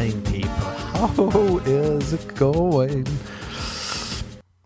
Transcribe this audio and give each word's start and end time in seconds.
fine 0.00 0.22
people. 0.22 0.50
How 0.50 1.58
is 1.66 2.14
it 2.14 2.34
going? 2.34 3.06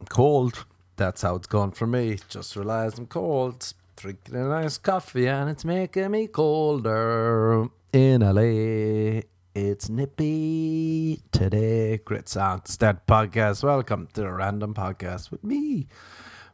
Cold. 0.09 0.65
That's 0.97 1.23
how 1.23 1.35
it's 1.35 1.49
gone 1.49 1.73
for 1.73 1.89
me. 1.89 2.19
Just 2.29 2.55
realized 2.55 2.99
I'm 3.01 3.07
cold. 3.07 3.75
Drinking 3.97 4.37
a 4.37 4.49
nice 4.49 4.79
coffee 4.79 5.27
and 5.27 5.51
it's 5.51 5.65
making 5.65 6.13
me 6.13 6.29
colder. 6.29 7.67
In 7.93 8.21
LA, 8.21 9.23
it's 9.57 9.89
nippy 9.89 11.21
today. 11.33 11.99
Great 11.99 12.27
to 12.27 12.61
start 12.67 13.07
podcast. 13.07 13.65
Welcome 13.65 14.09
to 14.15 14.21
the 14.21 14.31
Random 14.31 14.73
Podcast 14.73 15.33
with 15.33 15.43
me. 15.43 15.89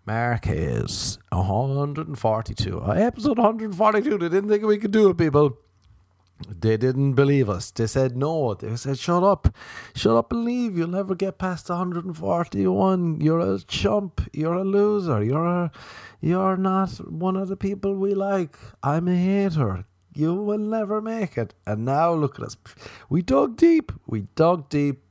Mark 0.06 0.46
is 0.48 1.18
142. 1.30 2.80
Uh, 2.80 2.92
Episode 2.92 3.36
142. 3.36 4.16
They 4.16 4.28
didn't 4.30 4.48
think 4.48 4.64
we 4.64 4.78
could 4.78 4.90
do 4.90 5.10
it, 5.10 5.18
people. 5.18 5.58
They 6.48 6.76
didn't 6.76 7.14
believe 7.14 7.50
us. 7.50 7.70
They 7.70 7.86
said 7.86 8.16
no. 8.16 8.54
They 8.54 8.74
said, 8.76 8.98
shut 8.98 9.22
up. 9.22 9.54
Shut 9.94 10.16
up 10.16 10.32
and 10.32 10.44
leave. 10.44 10.76
You'll 10.76 10.88
never 10.88 11.14
get 11.14 11.38
past 11.38 11.68
141. 11.68 13.20
You're 13.20 13.40
a 13.40 13.60
chump. 13.60 14.22
You're 14.32 14.54
a 14.54 14.64
loser. 14.64 15.22
You're 15.22 15.46
a, 15.46 15.70
you're 16.20 16.56
not 16.56 16.90
one 17.10 17.36
of 17.36 17.48
the 17.48 17.56
people 17.56 17.94
we 17.94 18.14
like. 18.14 18.56
I'm 18.82 19.08
a 19.08 19.14
hater. 19.14 19.84
You 20.14 20.34
will 20.34 20.58
never 20.58 21.00
make 21.00 21.36
it. 21.36 21.54
And 21.66 21.84
now 21.84 22.12
look 22.14 22.38
at 22.38 22.44
us. 22.46 22.56
We 23.08 23.22
dug 23.22 23.56
deep. 23.56 23.92
We 24.06 24.22
dug 24.34 24.68
deep. 24.68 25.02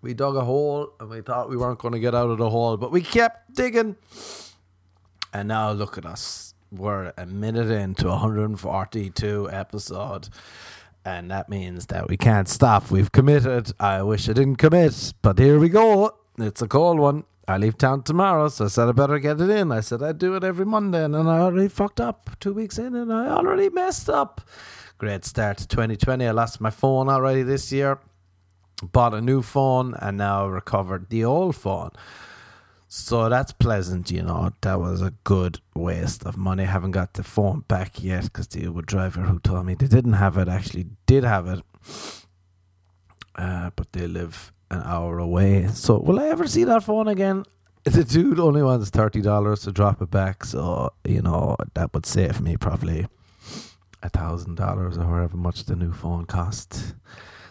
We 0.00 0.14
dug 0.14 0.36
a 0.36 0.44
hole 0.44 0.92
and 1.00 1.10
we 1.10 1.20
thought 1.20 1.50
we 1.50 1.56
weren't 1.56 1.80
going 1.80 1.92
to 1.92 2.00
get 2.00 2.14
out 2.14 2.30
of 2.30 2.38
the 2.38 2.48
hole, 2.48 2.76
but 2.76 2.92
we 2.92 3.00
kept 3.00 3.54
digging. 3.54 3.96
And 5.32 5.48
now 5.48 5.72
look 5.72 5.98
at 5.98 6.06
us. 6.06 6.54
We're 6.76 7.12
a 7.16 7.26
minute 7.26 7.70
into 7.70 8.08
142 8.08 9.48
episode. 9.50 10.28
And 11.04 11.30
that 11.30 11.48
means 11.48 11.86
that 11.86 12.08
we 12.08 12.16
can't 12.16 12.48
stop. 12.48 12.90
We've 12.90 13.10
committed. 13.12 13.72
I 13.78 14.02
wish 14.02 14.28
I 14.28 14.32
didn't 14.32 14.56
commit, 14.56 15.14
but 15.22 15.38
here 15.38 15.58
we 15.58 15.68
go. 15.68 16.16
It's 16.38 16.60
a 16.60 16.68
cold 16.68 16.98
one. 16.98 17.24
I 17.48 17.58
leave 17.58 17.78
town 17.78 18.02
tomorrow, 18.02 18.48
so 18.48 18.64
I 18.64 18.68
said 18.68 18.88
I 18.88 18.92
better 18.92 19.18
get 19.20 19.40
it 19.40 19.48
in. 19.48 19.70
I 19.70 19.80
said 19.80 20.02
I'd 20.02 20.18
do 20.18 20.34
it 20.34 20.42
every 20.42 20.66
Monday, 20.66 21.04
and 21.04 21.14
then 21.14 21.28
I 21.28 21.38
already 21.38 21.68
fucked 21.68 22.00
up 22.00 22.30
two 22.40 22.52
weeks 22.52 22.76
in, 22.76 22.94
and 22.94 23.12
I 23.12 23.28
already 23.28 23.70
messed 23.70 24.10
up. 24.10 24.40
Great 24.98 25.24
start 25.24 25.58
to 25.58 25.68
2020. 25.68 26.26
I 26.26 26.32
lost 26.32 26.60
my 26.60 26.70
phone 26.70 27.08
already 27.08 27.44
this 27.44 27.70
year, 27.70 28.00
bought 28.82 29.14
a 29.14 29.20
new 29.20 29.42
phone, 29.42 29.94
and 30.00 30.18
now 30.18 30.48
recovered 30.48 31.08
the 31.08 31.24
old 31.24 31.54
phone. 31.54 31.90
So 32.88 33.28
that's 33.28 33.52
pleasant, 33.52 34.10
you 34.10 34.22
know. 34.22 34.50
That 34.60 34.80
was 34.80 35.02
a 35.02 35.12
good 35.24 35.58
waste 35.74 36.24
of 36.24 36.36
money. 36.36 36.62
I 36.62 36.66
haven't 36.66 36.92
got 36.92 37.14
the 37.14 37.22
phone 37.24 37.60
back 37.68 38.02
yet 38.02 38.24
because 38.24 38.46
the 38.48 38.62
Uber 38.62 38.82
driver 38.82 39.22
who 39.22 39.38
told 39.40 39.66
me 39.66 39.74
they 39.74 39.88
didn't 39.88 40.14
have 40.14 40.38
it 40.38 40.48
actually 40.48 40.86
did 41.06 41.24
have 41.24 41.48
it, 41.48 41.62
uh, 43.34 43.70
but 43.74 43.92
they 43.92 44.06
live 44.06 44.52
an 44.70 44.82
hour 44.84 45.18
away. 45.18 45.66
So 45.68 45.98
will 45.98 46.20
I 46.20 46.28
ever 46.28 46.46
see 46.46 46.64
that 46.64 46.84
phone 46.84 47.08
again? 47.08 47.44
The 47.86 48.02
dude 48.02 48.40
only 48.40 48.64
wants 48.64 48.90
thirty 48.90 49.20
dollars 49.20 49.60
to 49.60 49.70
drop 49.70 50.02
it 50.02 50.10
back, 50.10 50.44
so 50.44 50.92
you 51.04 51.22
know 51.22 51.56
that 51.74 51.94
would 51.94 52.04
save 52.04 52.40
me 52.40 52.56
probably 52.56 53.06
a 54.02 54.08
thousand 54.08 54.56
dollars 54.56 54.98
or 54.98 55.04
however 55.04 55.36
much 55.36 55.64
the 55.66 55.76
new 55.76 55.92
phone 55.92 56.24
cost. 56.24 56.96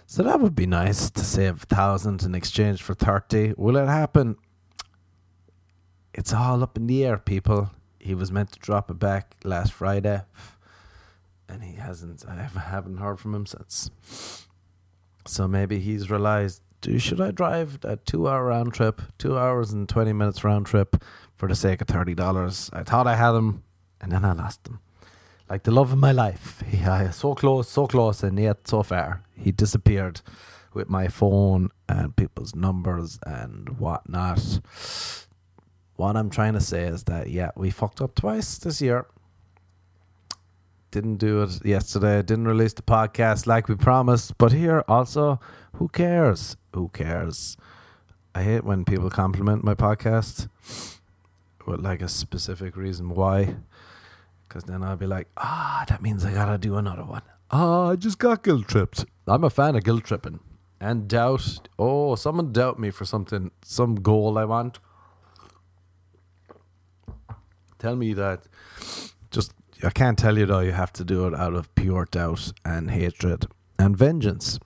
So 0.07 0.23
that 0.23 0.41
would 0.41 0.53
be 0.53 0.65
nice 0.65 1.09
to 1.11 1.23
save 1.23 1.63
a 1.63 1.65
thousand 1.67 2.23
in 2.23 2.35
exchange 2.35 2.83
for 2.83 2.93
thirty. 2.95 3.53
Will 3.55 3.77
it 3.77 3.87
happen? 3.87 4.35
It's 6.17 6.33
all 6.33 6.63
up 6.63 6.77
in 6.77 6.87
the 6.87 7.05
air, 7.05 7.17
people. 7.17 7.71
He 7.99 8.15
was 8.15 8.31
meant 8.31 8.53
to 8.53 8.59
drop 8.59 8.89
it 8.89 8.97
back 8.99 9.35
last 9.43 9.73
Friday, 9.73 10.21
and 11.49 11.61
he 11.61 11.75
hasn't. 11.75 12.23
I 12.27 12.35
haven't 12.35 12.97
heard 12.97 13.19
from 13.19 13.35
him 13.35 13.45
since. 13.45 14.47
So 15.27 15.47
maybe 15.47 15.79
he's 15.79 16.09
realized 16.09 16.61
should 16.97 17.19
I 17.19 17.31
drive 17.31 17.79
a 17.83 17.97
two 17.97 18.27
hour 18.29 18.45
round 18.45 18.73
trip, 18.73 19.01
two 19.17 19.37
hours 19.37 19.71
and 19.71 19.89
20 19.89 20.13
minutes 20.13 20.43
round 20.43 20.67
trip 20.67 21.03
for 21.35 21.49
the 21.49 21.55
sake 21.55 21.81
of 21.81 21.87
$30? 21.87 22.69
I 22.73 22.83
thought 22.83 23.07
I 23.07 23.15
had 23.15 23.33
him 23.33 23.63
and 23.99 24.11
then 24.11 24.23
I 24.23 24.33
lost 24.33 24.67
him. 24.67 24.79
Like 25.49 25.63
the 25.63 25.71
love 25.71 25.91
of 25.91 25.97
my 25.97 26.11
life. 26.11 26.63
He, 26.67 26.83
I, 26.83 27.09
so 27.09 27.35
close, 27.35 27.69
so 27.69 27.87
close, 27.87 28.23
and 28.23 28.37
yet 28.39 28.67
so 28.67 28.83
far. 28.83 29.23
He 29.35 29.51
disappeared 29.51 30.21
with 30.73 30.89
my 30.89 31.07
phone 31.07 31.69
and 31.89 32.15
people's 32.15 32.55
numbers 32.55 33.19
and 33.25 33.79
whatnot. 33.79 34.59
What 35.95 36.17
I'm 36.17 36.29
trying 36.29 36.53
to 36.53 36.61
say 36.61 36.83
is 36.83 37.03
that, 37.05 37.29
yeah, 37.29 37.51
we 37.55 37.69
fucked 37.69 38.01
up 38.01 38.15
twice 38.15 38.57
this 38.57 38.81
year. 38.81 39.07
Didn't 40.91 41.17
do 41.17 41.43
it 41.43 41.65
yesterday, 41.65 42.21
didn't 42.21 42.47
release 42.47 42.73
the 42.73 42.81
podcast 42.81 43.47
like 43.47 43.67
we 43.67 43.75
promised, 43.75 44.37
but 44.37 44.51
here 44.51 44.83
also, 44.87 45.39
who 45.75 45.87
cares? 45.87 46.57
Who 46.73 46.89
cares? 46.89 47.57
I 48.33 48.43
hate 48.43 48.63
when 48.63 48.85
people 48.85 49.09
compliment 49.09 49.63
my 49.63 49.75
podcast 49.75 50.47
with 51.65 51.79
like 51.79 52.01
a 52.01 52.09
specific 52.09 52.75
reason 52.75 53.09
why. 53.09 53.55
Because 54.47 54.63
then 54.65 54.83
I'll 54.83 54.97
be 54.97 55.07
like, 55.07 55.27
ah, 55.37 55.85
that 55.89 56.01
means 56.01 56.25
I 56.25 56.33
gotta 56.33 56.57
do 56.57 56.75
another 56.75 57.03
one. 57.03 57.23
Ah, 57.51 57.89
I 57.91 57.95
just 57.95 58.19
got 58.19 58.43
guilt 58.43 58.67
tripped. 58.67 59.05
I'm 59.27 59.43
a 59.43 59.49
fan 59.49 59.75
of 59.75 59.83
guilt 59.83 60.03
tripping 60.03 60.39
and 60.79 61.07
doubt. 61.07 61.67
Oh, 61.79 62.15
someone 62.15 62.51
doubt 62.51 62.79
me 62.79 62.91
for 62.91 63.05
something, 63.05 63.51
some 63.63 63.95
goal 63.95 64.37
I 64.37 64.45
want. 64.45 64.79
Tell 67.79 67.95
me 67.95 68.13
that. 68.13 68.43
Just, 69.31 69.53
I 69.83 69.89
can't 69.89 70.17
tell 70.17 70.37
you 70.37 70.45
though, 70.45 70.59
you 70.59 70.71
have 70.71 70.93
to 70.93 71.03
do 71.03 71.27
it 71.27 71.33
out 71.33 71.53
of 71.53 71.73
pure 71.75 72.07
doubt 72.09 72.51
and 72.63 72.91
hatred 72.91 73.47
and 73.77 73.97
vengeance 73.97 74.59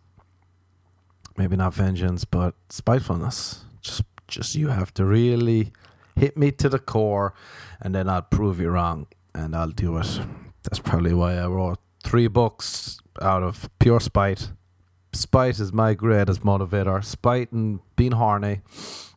maybe 1.39 1.55
not 1.55 1.73
vengeance, 1.73 2.25
but 2.25 2.53
spitefulness. 2.69 3.63
Just, 3.81 4.03
just 4.27 4.55
you 4.55 4.67
have 4.67 4.93
to 4.95 5.05
really 5.05 5.71
hit 6.17 6.37
me 6.37 6.51
to 6.51 6.67
the 6.67 6.77
core, 6.77 7.33
and 7.79 7.95
then 7.95 8.09
I'll 8.09 8.21
prove 8.21 8.59
you 8.59 8.69
wrong, 8.69 9.07
and 9.33 9.55
I'll 9.55 9.71
do 9.71 9.97
it. 9.97 10.19
That's 10.63 10.79
probably 10.79 11.13
why 11.13 11.37
I 11.37 11.47
wrote 11.47 11.79
three 12.03 12.27
books 12.27 12.99
out 13.21 13.41
of 13.41 13.69
pure 13.79 14.01
spite. 14.01 14.51
Spite 15.13 15.59
is 15.59 15.71
my 15.71 15.93
greatest 15.93 16.41
motivator. 16.43 17.03
Spite 17.03 17.53
and 17.53 17.79
being 17.95 18.11
horny. 18.11 18.59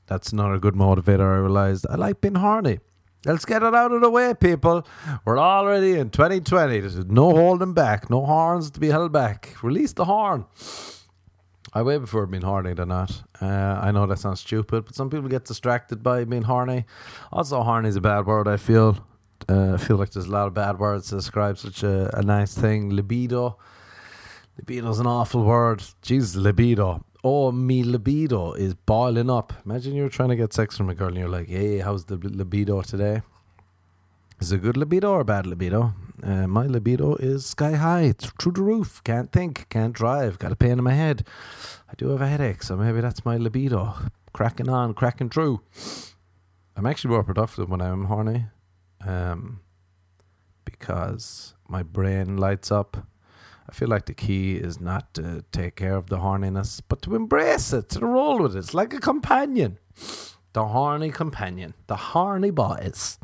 That's 0.07 0.33
not 0.33 0.55
a 0.55 0.61
good 0.61 0.75
motivator. 0.75 1.35
I 1.35 1.39
realized 1.39 1.87
I 1.91 1.97
like 1.97 2.21
being 2.21 2.37
horny. 2.37 2.79
Let's 3.25 3.45
get 3.45 3.63
it 3.63 3.73
out 3.73 3.93
of 3.93 4.01
the 4.01 4.11
way, 4.11 4.35
people. 4.35 4.85
We're 5.25 5.39
already 5.39 5.93
in 5.93 6.11
2020. 6.11 6.81
There's 6.81 6.97
no 7.07 7.31
holding 7.31 7.73
back, 7.73 8.11
no 8.11 8.27
horns 8.27 8.71
to 8.73 8.81
be 8.81 8.89
held 8.89 9.13
back. 9.13 9.55
Release 9.63 9.93
the 9.93 10.07
horn. 10.07 10.45
I 11.73 11.83
way 11.83 11.99
prefer 11.99 12.27
being 12.27 12.43
horny 12.43 12.75
than 12.75 12.89
not. 12.89 13.23
Uh, 13.41 13.47
I 13.81 13.93
know 13.93 14.07
that 14.07 14.19
sounds 14.19 14.41
stupid, 14.41 14.87
but 14.87 14.95
some 14.97 15.09
people 15.09 15.29
get 15.29 15.45
distracted 15.45 16.03
by 16.03 16.25
being 16.25 16.43
horny. 16.43 16.85
Also, 17.33 17.63
horny 17.63 17.89
is 17.89 17.97
a 17.97 18.01
bad 18.01 18.27
word. 18.27 18.49
I 18.49 18.57
feel. 18.57 18.99
Uh, 19.49 19.75
I 19.75 19.77
feel 19.77 19.97
like 19.97 20.11
there's 20.11 20.27
a 20.27 20.31
lot 20.31 20.47
of 20.47 20.55
bad 20.55 20.79
words 20.79 21.09
to 21.09 21.17
describe 21.17 21.59
such 21.59 21.83
a, 21.83 22.11
a 22.17 22.23
nice 22.23 22.55
thing. 22.55 22.91
Libido. 22.91 23.57
Libido 24.59 24.91
is 24.91 24.99
an 24.99 25.07
awful 25.07 25.45
word. 25.45 25.83
Jesus, 26.03 26.37
libido. 26.37 27.05
Oh, 27.25 27.53
me 27.53 27.85
libido 27.85 28.53
is 28.53 28.75
boiling 28.75 29.31
up. 29.31 29.53
Imagine 29.65 29.95
you're 29.95 30.09
trying 30.09 30.31
to 30.31 30.37
get 30.37 30.53
sex 30.53 30.77
from 30.77 30.91
a 30.91 30.95
girl 30.95 31.09
and 31.09 31.19
you're 31.19 31.29
like, 31.29 31.49
hey, 31.49 31.79
how's 31.79 32.07
the 32.07 32.17
libido 32.17 32.83
today? 32.83 33.23
Is 34.41 34.51
it 34.51 34.61
good 34.61 34.77
libido 34.77 35.13
or 35.13 35.23
bad 35.23 35.47
libido? 35.47 35.95
Uh, 36.21 36.49
my 36.49 36.67
libido 36.67 37.15
is 37.17 37.47
sky 37.47 37.77
high. 37.77 38.03
It's 38.03 38.27
through 38.41 38.53
the 38.53 38.63
roof. 38.63 39.01
Can't 39.05 39.31
think, 39.31 39.69
can't 39.69 39.93
drive, 39.93 40.41
got 40.41 40.51
a 40.51 40.57
pain 40.57 40.73
in 40.73 40.83
my 40.83 40.95
head. 40.95 41.25
I 41.89 41.95
do 41.97 42.09
have 42.09 42.21
a 42.21 42.27
headache, 42.27 42.65
so 42.65 42.77
maybe 42.77 43.01
that's 43.01 43.25
my 43.25 43.37
libido. 43.37 43.95
Cracking 44.33 44.69
on, 44.69 44.95
cracking 44.95 45.31
through. 45.31 45.61
I'm 46.75 46.87
actually 46.87 47.11
more 47.11 47.23
productive 47.23 47.71
when 47.71 47.81
I'm 47.81 48.07
horny 48.07 48.47
um, 49.07 49.61
because 50.65 51.55
my 51.69 51.85
brain 51.85 52.37
lights 52.37 52.73
up. 52.73 53.07
I 53.69 53.73
feel 53.73 53.89
like 53.89 54.07
the 54.07 54.15
key 54.15 54.57
is 54.57 54.81
not 54.81 55.15
to 55.15 55.45
take 55.53 55.77
care 55.77 55.95
of 55.95 56.09
the 56.09 56.19
horniness, 56.19 56.81
but 56.89 57.03
to 57.03 57.15
embrace 57.15 57.73
it, 57.73 57.89
to 57.91 58.07
roll 58.07 58.41
with 58.41 58.57
it. 58.57 58.59
It's 58.59 58.75
like 58.75 58.93
a 58.93 59.01
companion. 59.01 59.79
The 60.53 60.67
horny 60.67 61.11
companion. 61.11 61.75
The 61.87 61.97
horny 61.97 62.51
boys 62.51 63.19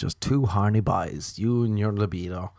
just 0.00 0.20
two 0.20 0.46
horny 0.46 0.80
boys, 0.80 1.34
you 1.36 1.62
and 1.62 1.78
your 1.78 1.92
libido, 1.92 2.52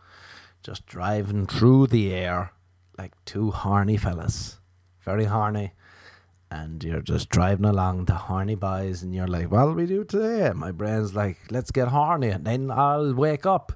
just 0.62 0.86
driving 0.86 1.46
through 1.46 1.88
the 1.88 2.14
air 2.14 2.52
like 2.96 3.12
two 3.24 3.50
horny 3.50 3.96
fellas. 3.96 4.60
Very 5.00 5.24
horny. 5.24 5.72
And 6.52 6.84
you're 6.84 7.00
just 7.00 7.30
driving 7.30 7.64
along 7.64 8.04
the 8.04 8.14
horny 8.14 8.54
boys, 8.54 9.02
and 9.02 9.14
you're 9.14 9.26
like, 9.26 9.50
What'll 9.50 9.72
we 9.72 9.86
do 9.86 10.04
today? 10.04 10.52
My 10.54 10.70
brain's 10.70 11.14
like, 11.14 11.38
Let's 11.50 11.70
get 11.70 11.88
horny. 11.88 12.28
And 12.28 12.44
then 12.44 12.70
I'll 12.70 13.14
wake 13.14 13.46
up. 13.46 13.72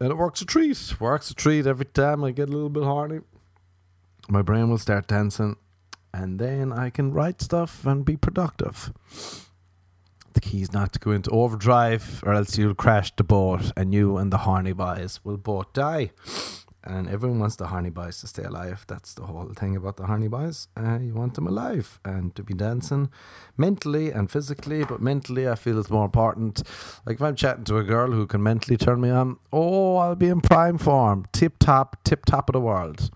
And 0.00 0.10
it 0.10 0.16
works 0.16 0.40
a 0.40 0.46
treat. 0.46 1.00
Works 1.00 1.30
a 1.30 1.34
treat 1.34 1.66
every 1.66 1.84
time 1.84 2.24
I 2.24 2.30
get 2.30 2.48
a 2.48 2.52
little 2.52 2.70
bit 2.70 2.84
horny. 2.84 3.20
My 4.28 4.42
brain 4.42 4.70
will 4.70 4.78
start 4.78 5.08
dancing, 5.08 5.56
and 6.14 6.38
then 6.38 6.72
I 6.72 6.90
can 6.90 7.12
write 7.12 7.42
stuff 7.42 7.84
and 7.84 8.04
be 8.04 8.16
productive 8.16 8.92
the 10.32 10.40
key 10.40 10.62
is 10.62 10.72
not 10.72 10.92
to 10.92 10.98
go 10.98 11.10
into 11.10 11.30
overdrive 11.30 12.22
or 12.24 12.34
else 12.34 12.56
you'll 12.56 12.74
crash 12.74 13.14
the 13.16 13.24
boat 13.24 13.72
and 13.76 13.92
you 13.92 14.16
and 14.16 14.32
the 14.32 14.38
horny 14.38 14.72
boys 14.72 15.20
will 15.24 15.36
both 15.36 15.72
die. 15.72 16.10
And 16.84 17.08
everyone 17.08 17.40
wants 17.40 17.56
the 17.56 17.66
Harney 17.66 17.90
Boys 17.90 18.20
to 18.20 18.26
stay 18.26 18.44
alive. 18.44 18.84
That's 18.86 19.14
the 19.14 19.24
whole 19.24 19.52
thing 19.54 19.76
about 19.76 19.96
the 19.96 20.06
Harney 20.06 20.28
Boys. 20.28 20.68
Uh, 20.76 20.98
you 21.00 21.14
want 21.14 21.34
them 21.34 21.46
alive 21.46 22.00
and 22.04 22.34
to 22.36 22.42
be 22.42 22.54
dancing 22.54 23.10
mentally 23.56 24.10
and 24.10 24.30
physically, 24.30 24.84
but 24.84 25.00
mentally, 25.00 25.48
I 25.48 25.54
feel 25.54 25.78
it's 25.78 25.90
more 25.90 26.04
important. 26.04 26.62
Like 27.04 27.16
if 27.16 27.22
I'm 27.22 27.36
chatting 27.36 27.64
to 27.64 27.76
a 27.76 27.84
girl 27.84 28.10
who 28.12 28.26
can 28.26 28.42
mentally 28.42 28.76
turn 28.76 29.00
me 29.00 29.10
on, 29.10 29.38
oh, 29.52 29.96
I'll 29.96 30.16
be 30.16 30.28
in 30.28 30.40
prime 30.40 30.78
form, 30.78 31.26
tip 31.32 31.58
top, 31.58 32.02
tip 32.04 32.24
top 32.24 32.48
of 32.48 32.54
the 32.54 32.60
world. 32.60 33.10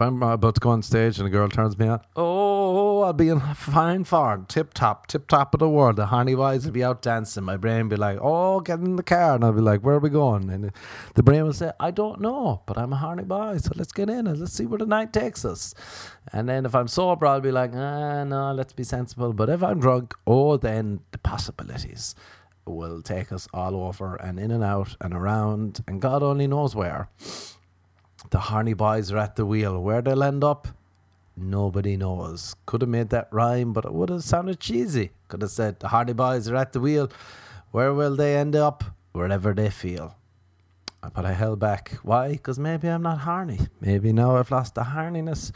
If 0.00 0.06
I'm 0.06 0.22
about 0.22 0.54
to 0.54 0.60
go 0.62 0.70
on 0.70 0.82
stage 0.82 1.18
and 1.18 1.26
a 1.26 1.30
girl 1.30 1.50
turns 1.50 1.78
me 1.78 1.86
on, 1.86 2.00
oh, 2.16 3.02
I'll 3.02 3.12
be 3.12 3.28
in 3.28 3.38
fine 3.38 4.04
form, 4.04 4.46
tip 4.46 4.72
top, 4.72 5.08
tip 5.08 5.28
top 5.28 5.52
of 5.52 5.60
the 5.60 5.68
world. 5.68 5.96
The 5.96 6.06
honey 6.06 6.34
boys 6.34 6.64
will 6.64 6.72
be 6.72 6.82
out 6.82 7.02
dancing. 7.02 7.44
My 7.44 7.58
brain 7.58 7.82
will 7.82 7.90
be 7.90 7.96
like, 7.96 8.18
oh, 8.22 8.60
get 8.60 8.78
in 8.78 8.96
the 8.96 9.02
car. 9.02 9.34
And 9.34 9.44
I'll 9.44 9.52
be 9.52 9.60
like, 9.60 9.82
where 9.82 9.96
are 9.96 9.98
we 9.98 10.08
going? 10.08 10.48
And 10.48 10.72
the 11.16 11.22
brain 11.22 11.44
will 11.44 11.52
say, 11.52 11.72
I 11.78 11.90
don't 11.90 12.18
know, 12.18 12.62
but 12.64 12.78
I'm 12.78 12.94
a 12.94 12.96
honey 12.96 13.24
boy. 13.24 13.58
So 13.58 13.72
let's 13.76 13.92
get 13.92 14.08
in 14.08 14.26
and 14.26 14.40
let's 14.40 14.54
see 14.54 14.64
where 14.64 14.78
the 14.78 14.86
night 14.86 15.12
takes 15.12 15.44
us. 15.44 15.74
And 16.32 16.48
then 16.48 16.64
if 16.64 16.74
I'm 16.74 16.88
sober, 16.88 17.26
I'll 17.26 17.42
be 17.42 17.52
like, 17.52 17.72
ah, 17.74 18.24
no, 18.24 18.54
let's 18.54 18.72
be 18.72 18.84
sensible. 18.84 19.34
But 19.34 19.50
if 19.50 19.62
I'm 19.62 19.80
drunk, 19.80 20.14
oh, 20.26 20.56
then 20.56 21.00
the 21.12 21.18
possibilities 21.18 22.14
will 22.64 23.02
take 23.02 23.32
us 23.32 23.48
all 23.52 23.76
over 23.76 24.16
and 24.16 24.40
in 24.40 24.50
and 24.50 24.64
out 24.64 24.96
and 25.02 25.12
around 25.12 25.84
and 25.86 26.00
God 26.00 26.22
only 26.22 26.46
knows 26.46 26.74
where. 26.74 27.10
The 28.28 28.38
Harney 28.38 28.74
boys 28.74 29.10
are 29.10 29.18
at 29.18 29.36
the 29.36 29.46
wheel. 29.46 29.80
Where 29.80 30.02
they'll 30.02 30.22
end 30.22 30.44
up, 30.44 30.68
nobody 31.36 31.96
knows. 31.96 32.54
Could 32.66 32.82
have 32.82 32.90
made 32.90 33.08
that 33.10 33.28
rhyme, 33.32 33.72
but 33.72 33.86
it 33.86 33.94
would 33.94 34.10
have 34.10 34.22
sounded 34.22 34.60
cheesy. 34.60 35.12
Could 35.28 35.42
have 35.42 35.50
said, 35.50 35.80
The 35.80 35.88
Harney 35.88 36.12
boys 36.12 36.48
are 36.48 36.56
at 36.56 36.72
the 36.72 36.80
wheel. 36.80 37.10
Where 37.70 37.94
will 37.94 38.14
they 38.16 38.36
end 38.36 38.54
up? 38.54 38.84
Wherever 39.12 39.54
they 39.54 39.70
feel. 39.70 40.16
But 41.14 41.24
I 41.24 41.32
held 41.32 41.58
back. 41.58 41.92
Why? 42.02 42.32
Because 42.32 42.58
maybe 42.58 42.88
I'm 42.88 43.02
not 43.02 43.18
Harney. 43.20 43.58
Maybe 43.80 44.12
now 44.12 44.36
I've 44.36 44.50
lost 44.50 44.74
the 44.74 44.82
Harniness, 44.82 45.50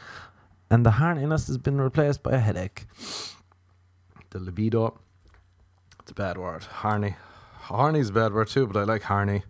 and 0.71 0.87
the 0.87 0.93
Harniness 0.93 1.47
has 1.49 1.59
been 1.59 1.81
replaced 1.81 2.23
by 2.23 2.33
a 2.33 2.39
headache. 2.39 2.87
The 4.31 4.39
libido. 4.39 4.99
It's 6.01 6.11
a 6.11 6.15
bad 6.15 6.39
word. 6.39 6.65
Harney. 6.65 7.17
Harney's 7.69 8.09
a 8.09 8.13
bad 8.13 8.33
word 8.33 8.49
too, 8.49 8.67
but 8.67 8.79
I 8.79 8.85
like 8.85 9.03
Harney 9.03 9.43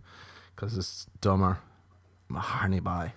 because 0.55 0.77
it's 0.77 1.07
dumber. 1.21 1.59
I'm 2.29 2.35
a 2.35 2.39
Harney 2.39 2.79
boy. 2.79 3.13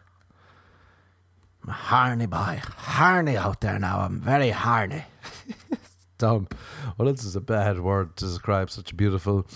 I'm 1.63 1.71
a 1.71 1.73
Harney 1.73 2.27
boy. 2.27 2.61
Harney 2.65 3.37
out 3.37 3.61
there 3.61 3.79
now. 3.79 4.01
I'm 4.01 4.21
very 4.21 4.51
Harney. 4.51 5.05
Dumb. 6.19 6.49
Well, 6.97 7.13
this 7.13 7.25
is 7.25 7.37
a 7.37 7.41
bad 7.41 7.81
word 7.81 8.17
to 8.17 8.25
describe 8.25 8.71
such 8.71 8.93
a 8.93 8.95
beautiful 8.95 9.47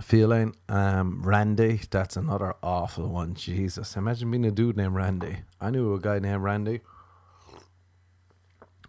feeling? 0.00 0.54
Um, 0.68 1.22
Randy. 1.22 1.80
That's 1.90 2.16
another 2.16 2.54
awful 2.62 3.08
one. 3.08 3.34
Jesus. 3.34 3.96
Imagine 3.96 4.30
being 4.30 4.46
a 4.46 4.50
dude 4.50 4.76
named 4.76 4.94
Randy. 4.94 5.38
I 5.60 5.70
knew 5.70 5.94
a 5.94 6.00
guy 6.00 6.18
named 6.18 6.42
Randy. 6.42 6.80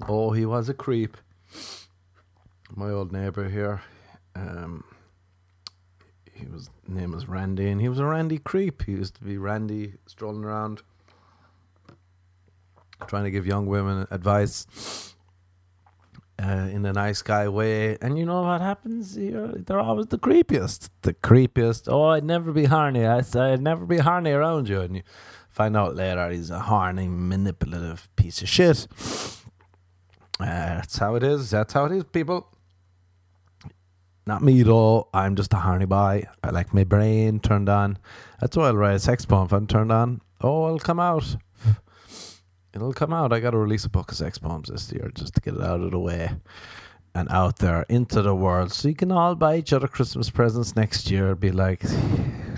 Oh, 0.08 0.32
he 0.32 0.46
was 0.46 0.70
a 0.70 0.74
creep. 0.74 1.18
My 2.76 2.90
old 2.90 3.12
neighbor 3.12 3.50
here. 3.50 3.82
Um, 4.36 4.84
he 6.40 6.48
was 6.48 6.70
name 6.88 7.12
was 7.12 7.28
Randy, 7.28 7.68
and 7.68 7.82
he 7.82 7.90
was 7.90 8.00
a 8.00 8.06
Randy 8.06 8.38
creep. 8.38 8.84
He 8.84 8.94
used 8.94 9.16
to 9.16 9.24
be 9.24 9.38
Randy 9.38 9.96
strolling 10.06 10.44
around, 10.44 10.82
trying 13.08 13.26
to 13.26 13.32
give 13.32 13.46
young 13.46 13.68
women 13.68 14.08
advice 14.10 15.16
uh, 16.42 16.70
in 16.72 16.86
a 16.86 16.94
nice 16.94 17.22
guy 17.22 17.48
way. 17.48 17.98
And 18.02 18.18
you 18.18 18.26
know 18.26 18.44
what 18.44 18.62
happens? 18.62 19.16
They're 19.16 19.80
always 19.80 20.08
the 20.08 20.18
creepiest, 20.18 20.90
the 21.02 21.14
creepiest. 21.14 21.92
Oh, 21.92 22.06
I'd 22.06 22.24
never 22.24 22.52
be 22.52 22.66
horny. 22.66 23.06
I 23.06 23.22
say 23.22 23.54
I'd 23.54 23.62
never 23.62 23.86
be 23.86 23.98
horny 23.98 24.32
around 24.32 24.70
you, 24.70 24.82
and 24.82 24.96
you 24.98 25.04
find 25.50 25.76
out 25.76 25.96
later 25.96 26.30
he's 26.30 26.50
a 26.50 26.60
horny, 26.60 27.08
manipulative 27.08 28.08
piece 28.16 28.42
of 28.42 28.50
shit. 28.50 28.88
Uh, 30.40 30.46
that's 30.46 30.98
how 30.98 31.16
it 31.16 31.24
is. 31.24 31.50
That's 31.50 31.74
how 31.74 31.86
it 31.86 31.92
is, 31.92 32.06
people. 32.06 32.48
Not 34.26 34.44
me 34.44 34.62
though. 34.64 35.08
I'm 35.14 35.36
just 35.36 35.54
a 35.54 35.58
horny 35.58 35.86
boy. 35.86 36.26
I 36.44 36.50
like 36.52 36.74
my 36.74 36.84
brain 36.84 37.40
turned 37.40 37.70
on. 37.70 37.98
That's 38.40 38.56
why 38.56 38.68
I'll 38.68 38.78
write 38.78 38.96
a 38.96 39.00
sex 39.00 39.26
poem 39.26 39.46
if 39.46 39.54
I'm 39.54 39.68
turned 39.68 39.92
on. 39.92 40.22
Oh, 40.42 40.68
it'll 40.68 40.80
come 40.80 41.00
out. 41.00 41.36
It'll 42.74 42.94
come 42.94 43.12
out. 43.12 43.34
I 43.34 43.40
got 43.40 43.52
to 43.52 43.58
release 43.58 43.86
a 43.86 43.90
book 43.90 44.12
of 44.12 44.18
sex 44.18 44.38
poems 44.38 44.70
this 44.70 44.92
year 44.92 45.12
just 45.16 45.34
to 45.36 45.42
get 45.42 45.56
it 45.56 45.62
out 45.62 45.82
of 45.82 45.92
the 45.92 46.00
way 46.00 46.32
and 47.16 47.28
out 47.30 47.58
there 47.58 47.86
into 47.90 48.22
the 48.22 48.36
world. 48.36 48.72
So 48.72 48.88
you 48.88 48.96
can 48.96 49.12
all 49.12 49.36
buy 49.36 49.58
each 49.58 49.74
other 49.74 49.88
Christmas 49.88 50.30
presents 50.30 50.76
next 50.76 51.10
year. 51.10 51.34
Be 51.36 51.52
like, 51.52 51.82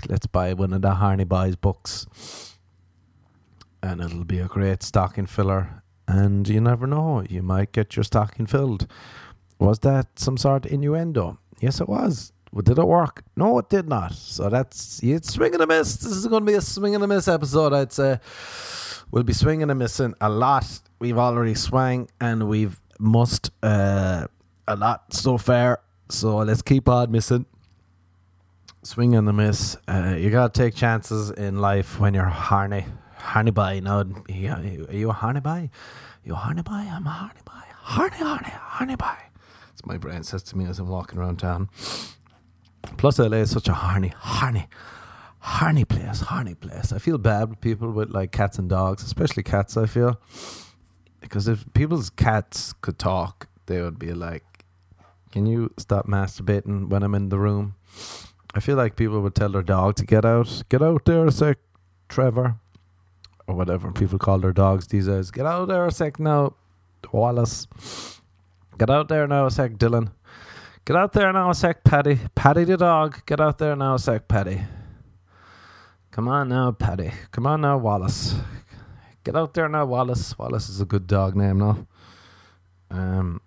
let's 0.08 0.26
buy 0.26 0.52
one 0.52 0.74
of 0.74 0.82
the 0.82 0.96
Harney 0.96 1.24
Boys 1.24 1.56
books. 1.56 2.58
And 3.82 4.00
it'll 4.02 4.24
be 4.24 4.38
a 4.38 4.46
great 4.46 4.82
stocking 4.82 5.26
filler. 5.26 5.82
And 6.06 6.46
you 6.46 6.60
never 6.60 6.86
know, 6.86 7.24
you 7.28 7.42
might 7.42 7.72
get 7.72 7.96
your 7.96 8.04
stocking 8.04 8.46
filled. 8.46 8.86
Was 9.58 9.78
that 9.80 10.18
some 10.18 10.36
sort 10.36 10.66
of 10.66 10.72
innuendo? 10.72 11.38
Yes, 11.62 11.80
it 11.80 11.88
was. 11.88 12.32
Well, 12.52 12.62
did 12.62 12.76
it 12.76 12.86
work? 12.86 13.22
No, 13.36 13.56
it 13.58 13.68
did 13.70 13.88
not. 13.88 14.14
So 14.14 14.50
that's 14.50 15.00
it's 15.00 15.32
swing 15.32 15.54
and 15.54 15.62
a 15.62 15.66
miss. 15.66 15.96
This 15.96 16.12
is 16.12 16.26
going 16.26 16.44
to 16.44 16.46
be 16.52 16.58
a 16.58 16.60
swing 16.60 16.96
and 16.96 17.04
a 17.04 17.06
miss 17.06 17.28
episode. 17.28 17.72
I'd 17.72 17.92
say 17.92 18.18
we'll 19.12 19.22
be 19.22 19.32
swinging 19.32 19.70
and 19.70 19.78
missing 19.78 20.12
a 20.20 20.28
lot. 20.28 20.66
We've 20.98 21.16
already 21.16 21.54
swung 21.54 22.08
and 22.20 22.48
we've 22.48 22.80
must 22.98 23.52
uh, 23.62 24.26
a 24.66 24.76
lot 24.76 25.14
so 25.14 25.38
far. 25.38 25.80
So 26.10 26.38
let's 26.38 26.62
keep 26.62 26.88
on 26.88 27.12
missing. 27.12 27.46
Swing 28.82 29.14
and 29.14 29.28
a 29.28 29.32
miss. 29.32 29.76
Uh, 29.86 30.16
you 30.18 30.30
gotta 30.30 30.52
take 30.52 30.74
chances 30.74 31.30
in 31.30 31.58
life 31.58 32.00
when 32.00 32.12
you're 32.12 32.24
harney. 32.24 32.86
Harney 33.18 33.52
by 33.52 33.78
now. 33.78 34.00
Are 34.00 34.92
you 34.92 35.10
a 35.10 35.12
harney 35.12 35.40
by? 35.40 35.70
You 36.24 36.32
a 36.32 36.36
harney 36.36 36.62
by? 36.62 36.90
I'm 36.90 37.06
a 37.06 37.10
harney 37.10 37.40
by. 37.44 37.62
Harney, 37.82 38.16
harney, 38.16 38.50
harney 38.50 38.96
by 38.96 39.16
my 39.84 39.96
brain 39.96 40.22
says 40.22 40.42
to 40.44 40.56
me 40.56 40.66
as 40.66 40.78
I'm 40.78 40.88
walking 40.88 41.18
around 41.18 41.38
town. 41.38 41.68
Plus, 42.96 43.18
LA 43.18 43.38
is 43.38 43.50
such 43.50 43.68
a 43.68 43.72
harny, 43.72 44.12
harny, 44.16 44.68
harny 45.40 45.84
place, 45.84 46.20
harny 46.20 46.54
place. 46.54 46.92
I 46.92 46.98
feel 46.98 47.18
bad 47.18 47.50
with 47.50 47.60
people 47.60 47.90
with 47.90 48.10
like 48.10 48.32
cats 48.32 48.58
and 48.58 48.68
dogs, 48.68 49.02
especially 49.02 49.42
cats. 49.42 49.76
I 49.76 49.86
feel 49.86 50.20
because 51.20 51.48
if 51.48 51.64
people's 51.72 52.10
cats 52.10 52.72
could 52.80 52.98
talk, 52.98 53.48
they 53.66 53.80
would 53.80 53.98
be 53.98 54.12
like, 54.12 54.64
"Can 55.30 55.46
you 55.46 55.72
stop 55.78 56.06
masturbating 56.06 56.88
when 56.88 57.02
I'm 57.02 57.14
in 57.14 57.28
the 57.28 57.38
room?" 57.38 57.74
I 58.54 58.60
feel 58.60 58.76
like 58.76 58.96
people 58.96 59.20
would 59.22 59.34
tell 59.34 59.48
their 59.48 59.62
dog 59.62 59.96
to 59.96 60.04
get 60.04 60.24
out, 60.24 60.62
get 60.68 60.82
out 60.82 61.06
there 61.06 61.26
a 61.26 61.32
sec, 61.32 61.58
Trevor, 62.08 62.56
or 63.46 63.54
whatever 63.54 63.90
people 63.92 64.18
call 64.18 64.38
their 64.38 64.52
dogs 64.52 64.88
these 64.88 65.06
days. 65.06 65.30
Get 65.30 65.46
out 65.46 65.68
there 65.68 65.86
a 65.86 65.90
sec 65.90 66.20
now, 66.20 66.54
Wallace. 67.12 67.66
Get 68.78 68.90
out 68.90 69.08
there 69.08 69.26
now 69.26 69.46
a 69.46 69.50
sec, 69.50 69.72
Dylan. 69.72 70.10
Get 70.84 70.96
out 70.96 71.12
there 71.12 71.32
now 71.32 71.50
a 71.50 71.54
sec, 71.54 71.84
Paddy. 71.84 72.18
Paddy 72.34 72.64
the 72.64 72.76
dog. 72.76 73.24
Get 73.26 73.40
out 73.40 73.58
there 73.58 73.76
now 73.76 73.94
a 73.94 73.98
sec, 73.98 74.26
Paddy. 74.26 74.62
Come 76.10 76.28
on 76.28 76.48
now, 76.48 76.72
Paddy. 76.72 77.12
Come 77.30 77.46
on 77.46 77.60
now, 77.60 77.78
Wallace. 77.78 78.34
Get 79.24 79.36
out 79.36 79.54
there 79.54 79.68
now, 79.68 79.86
Wallace. 79.86 80.36
Wallace 80.36 80.68
is 80.68 80.80
a 80.80 80.84
good 80.84 81.06
dog 81.06 81.36
name 81.36 81.58
now. 81.58 81.86
Um, 82.90 83.40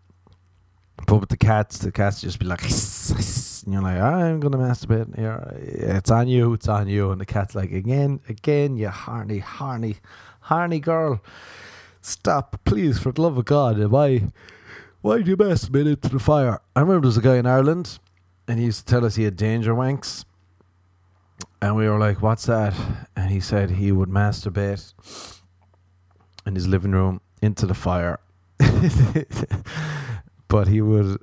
but 1.05 1.17
with 1.17 1.29
the 1.29 1.37
cats, 1.37 1.79
the 1.79 1.91
cats 1.91 2.21
just 2.21 2.39
be 2.39 2.45
like, 2.45 2.61
and 3.65 3.73
you're 3.73 3.81
like, 3.81 3.99
I'm 3.99 4.39
gonna 4.39 4.57
masturbate. 4.57 5.15
Here, 5.17 5.43
it's 5.59 6.09
on 6.09 6.27
you, 6.27 6.53
it's 6.53 6.67
on 6.67 6.87
you. 6.87 7.11
And 7.11 7.19
the 7.19 7.25
cat's 7.25 7.53
like, 7.53 7.71
again, 7.71 8.21
again, 8.29 8.77
you 8.77 8.87
harny, 8.89 9.39
harny, 9.39 9.97
harny 10.41 10.79
girl. 10.79 11.21
Stop, 12.01 12.61
please, 12.63 12.97
for 12.99 13.11
the 13.11 13.21
love 13.21 13.37
of 13.37 13.45
God. 13.45 13.79
Am 13.79 13.93
I 13.93 14.31
why 15.05 15.21
do 15.21 15.29
you 15.29 15.37
masturbate 15.37 15.85
into 15.85 16.09
the 16.09 16.17
fire? 16.17 16.59
I 16.75 16.79
remember 16.79 17.01
there 17.01 17.09
was 17.09 17.17
a 17.17 17.21
guy 17.21 17.35
in 17.35 17.45
Ireland 17.45 17.99
and 18.47 18.57
he 18.57 18.65
used 18.65 18.87
to 18.87 18.91
tell 18.91 19.05
us 19.05 19.13
he 19.13 19.23
had 19.25 19.35
danger 19.35 19.75
wanks. 19.75 20.25
And 21.61 21.75
we 21.75 21.87
were 21.87 21.99
like, 21.99 22.23
what's 22.23 22.47
that? 22.47 22.73
And 23.15 23.29
he 23.29 23.39
said 23.39 23.69
he 23.69 23.91
would 23.91 24.09
masturbate 24.09 24.91
in 26.47 26.55
his 26.55 26.67
living 26.67 26.89
room 26.89 27.21
into 27.39 27.67
the 27.67 27.75
fire. 27.75 28.19
but 30.47 30.69
he 30.69 30.81
would 30.81 31.21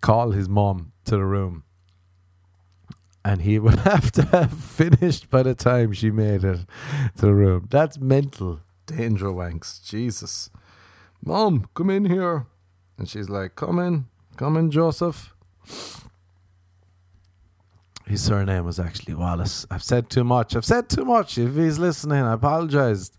call 0.00 0.30
his 0.30 0.48
mom 0.48 0.92
to 1.04 1.18
the 1.18 1.24
room. 1.26 1.64
And 3.22 3.42
he 3.42 3.58
would 3.58 3.78
have 3.90 4.10
to 4.12 4.22
have 4.22 4.54
finished 4.54 5.28
by 5.28 5.42
the 5.42 5.54
time 5.54 5.92
she 5.92 6.10
made 6.10 6.42
it 6.42 6.60
to 7.18 7.26
the 7.26 7.34
room. 7.34 7.68
That's 7.70 7.98
mental 7.98 8.60
danger 8.86 9.26
wanks. 9.26 9.84
Jesus. 9.84 10.48
Mom, 11.22 11.68
come 11.74 11.90
in 11.90 12.06
here. 12.06 12.46
And 13.00 13.08
she's 13.08 13.30
like, 13.30 13.56
Come 13.56 13.78
in, 13.78 14.04
come 14.36 14.58
in, 14.58 14.70
Joseph. 14.70 15.34
His 18.06 18.22
surname 18.22 18.66
was 18.66 18.78
actually 18.78 19.14
Wallace. 19.14 19.64
I've 19.70 19.82
said 19.82 20.10
too 20.10 20.22
much. 20.22 20.54
I've 20.54 20.66
said 20.66 20.90
too 20.90 21.06
much. 21.06 21.38
If 21.38 21.54
he's 21.54 21.78
listening, 21.78 22.22
I 22.22 22.34
apologize. 22.34 23.10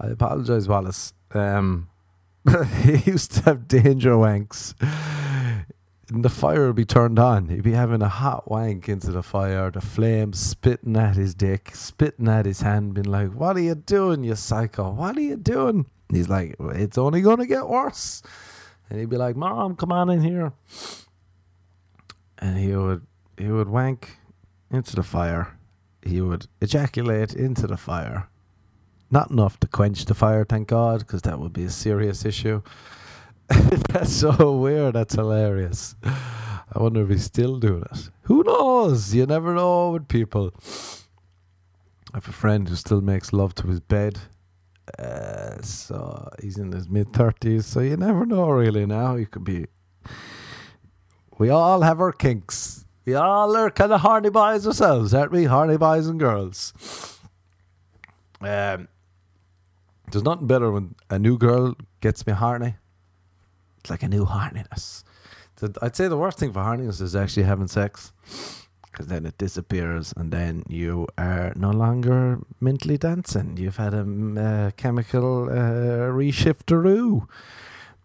I 0.00 0.08
apologize, 0.08 0.66
Wallace. 0.66 1.12
Um, 1.32 1.88
he 2.82 2.96
used 3.08 3.32
to 3.34 3.42
have 3.42 3.68
danger 3.68 4.12
wanks. 4.12 4.74
and 6.10 6.24
the 6.24 6.28
fire 6.28 6.66
would 6.66 6.74
be 6.76 6.84
turned 6.84 7.20
on. 7.20 7.48
He'd 7.48 7.62
be 7.62 7.72
having 7.72 8.02
a 8.02 8.08
hot 8.08 8.50
wank 8.50 8.88
into 8.88 9.12
the 9.12 9.22
fire, 9.22 9.70
the 9.70 9.80
flames 9.80 10.40
spitting 10.40 10.96
at 10.96 11.14
his 11.14 11.32
dick, 11.32 11.76
spitting 11.76 12.26
at 12.26 12.44
his 12.44 12.62
hand, 12.62 12.94
being 12.94 13.04
like, 13.04 13.28
What 13.28 13.56
are 13.56 13.60
you 13.60 13.76
doing, 13.76 14.24
you 14.24 14.34
psycho? 14.34 14.90
What 14.90 15.16
are 15.16 15.20
you 15.20 15.36
doing? 15.36 15.86
And 16.08 16.16
he's 16.16 16.28
like, 16.28 16.56
It's 16.58 16.98
only 16.98 17.20
going 17.20 17.38
to 17.38 17.46
get 17.46 17.68
worse. 17.68 18.20
And 18.88 19.00
he'd 19.00 19.10
be 19.10 19.16
like, 19.16 19.36
Mom, 19.36 19.76
come 19.76 19.92
on 19.92 20.10
in 20.10 20.22
here. 20.22 20.52
And 22.38 22.58
he 22.58 22.74
would 22.76 23.06
he 23.38 23.48
would 23.48 23.68
wank 23.68 24.18
into 24.70 24.96
the 24.96 25.02
fire. 25.02 25.58
He 26.02 26.20
would 26.20 26.46
ejaculate 26.60 27.34
into 27.34 27.66
the 27.66 27.76
fire. 27.76 28.28
Not 29.10 29.30
enough 29.30 29.58
to 29.60 29.68
quench 29.68 30.04
the 30.04 30.14
fire, 30.14 30.44
thank 30.44 30.68
God, 30.68 31.00
because 31.00 31.22
that 31.22 31.38
would 31.38 31.52
be 31.52 31.64
a 31.64 31.70
serious 31.70 32.24
issue. 32.24 32.62
that's 33.48 34.12
so 34.12 34.56
weird. 34.56 34.94
That's 34.94 35.14
hilarious. 35.14 35.94
I 36.04 36.82
wonder 36.82 37.02
if 37.02 37.08
he's 37.08 37.24
still 37.24 37.58
doing 37.58 37.84
it. 37.92 38.10
Who 38.22 38.42
knows? 38.42 39.14
You 39.14 39.26
never 39.26 39.54
know 39.54 39.90
with 39.90 40.08
people. 40.08 40.52
I 42.12 42.16
have 42.16 42.28
a 42.28 42.32
friend 42.32 42.68
who 42.68 42.74
still 42.74 43.00
makes 43.00 43.32
love 43.32 43.54
to 43.56 43.68
his 43.68 43.80
bed. 43.80 44.18
Uh, 44.98 45.60
so 45.62 46.28
he's 46.40 46.58
in 46.58 46.72
his 46.72 46.88
mid 46.88 47.08
30s. 47.08 47.64
So 47.64 47.80
you 47.80 47.96
never 47.96 48.24
know, 48.24 48.48
really, 48.50 48.86
now. 48.86 49.16
You 49.16 49.26
could 49.26 49.44
be. 49.44 49.66
We 51.38 51.50
all 51.50 51.82
have 51.82 52.00
our 52.00 52.12
kinks. 52.12 52.84
We 53.04 53.14
all 53.14 53.56
are 53.56 53.70
kind 53.70 53.92
of 53.92 54.00
horny 54.00 54.30
boys 54.30 54.66
ourselves, 54.66 55.14
aren't 55.14 55.32
we? 55.32 55.44
Horny 55.44 55.76
boys 55.76 56.06
and 56.06 56.18
girls. 56.18 56.72
Um, 58.40 58.88
there's 60.10 60.24
nothing 60.24 60.46
better 60.46 60.70
when 60.70 60.94
a 61.10 61.18
new 61.18 61.38
girl 61.38 61.74
gets 62.00 62.26
me 62.26 62.32
horny 62.32 62.76
it's 63.86 63.90
like 63.92 64.02
a 64.02 64.08
new 64.08 64.26
horniness. 64.26 65.04
I'd 65.80 65.94
say 65.94 66.08
the 66.08 66.16
worst 66.16 66.40
thing 66.40 66.52
for 66.52 66.58
horniness 66.58 67.00
is 67.00 67.14
actually 67.14 67.44
having 67.44 67.68
sex, 67.68 68.12
because 68.96 69.08
then 69.08 69.26
it 69.26 69.36
disappears, 69.36 70.14
and 70.16 70.32
then 70.32 70.64
you 70.70 71.06
are 71.18 71.52
no 71.54 71.70
longer 71.70 72.38
mentally 72.60 72.96
dancing. 72.96 73.58
You've 73.58 73.76
had 73.76 73.92
a 73.92 74.00
uh, 74.00 74.70
chemical 74.70 75.50
uh, 75.50 76.08
reshifteroo. 76.16 77.28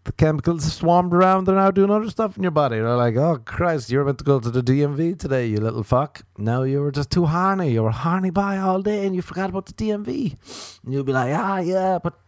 The 0.04 0.12
chemicals 0.12 0.74
swarmed 0.74 1.14
around. 1.14 1.46
They're 1.46 1.56
now 1.56 1.72
doing 1.72 1.92
other 1.92 2.10
stuff 2.10 2.36
in 2.36 2.44
your 2.44 2.52
body. 2.52 2.76
They're 2.76 2.98
like, 2.98 3.16
oh 3.16 3.38
Christ, 3.38 3.90
you 3.90 4.00
were 4.00 4.06
meant 4.06 4.18
to 4.18 4.26
go 4.26 4.42
to 4.42 4.52
the 4.52 4.62
DMV 4.62 5.18
today, 5.18 5.46
you 5.48 5.62
little 5.62 5.84
fuck. 5.84 6.24
Now 6.38 6.64
you 6.64 6.82
were 6.82 6.92
just 6.92 7.10
too 7.10 7.26
horny. 7.26 7.72
You 7.72 7.84
were 7.84 7.92
horny 7.92 8.30
by 8.30 8.58
all 8.58 8.82
day, 8.82 9.06
and 9.06 9.16
you 9.16 9.22
forgot 9.22 9.50
about 9.50 9.68
the 9.68 9.74
DMV. 9.74 10.36
And 10.84 10.94
you'll 10.94 11.06
be 11.06 11.14
like, 11.14 11.34
ah, 11.34 11.60
yeah, 11.60 12.00
but 12.04 12.20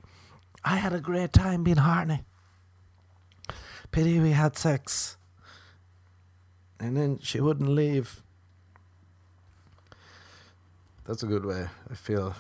I 0.64 0.78
had 0.78 0.94
a 0.94 1.02
great 1.02 1.34
time 1.34 1.66
being 1.66 1.78
horny. 1.78 2.24
Pity 3.92 4.22
we 4.22 4.32
had 4.32 4.56
sex. 4.56 5.18
And 6.80 6.96
then 6.96 7.20
she 7.22 7.42
wouldn't 7.42 7.70
leave. 7.70 8.23
That's 11.06 11.24
a 11.24 11.28
good 11.28 11.46
way. 11.46 11.68
I 11.90 11.96
feel. 11.96 12.36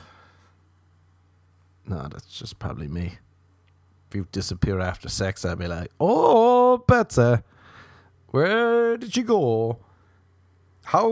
No, 1.86 2.08
that's 2.10 2.40
just 2.40 2.60
probably 2.60 2.88
me. 2.88 3.18
If 4.10 4.16
you 4.16 4.28
disappear 4.32 4.80
after 4.80 5.10
sex, 5.10 5.44
I'd 5.44 5.60
be 5.60 5.68
like, 5.68 5.92
oh, 6.00 6.78
Betsy, 6.88 7.40
where 8.28 8.96
did 8.96 9.14
she 9.14 9.24
go? 9.24 9.80
How 10.86 11.10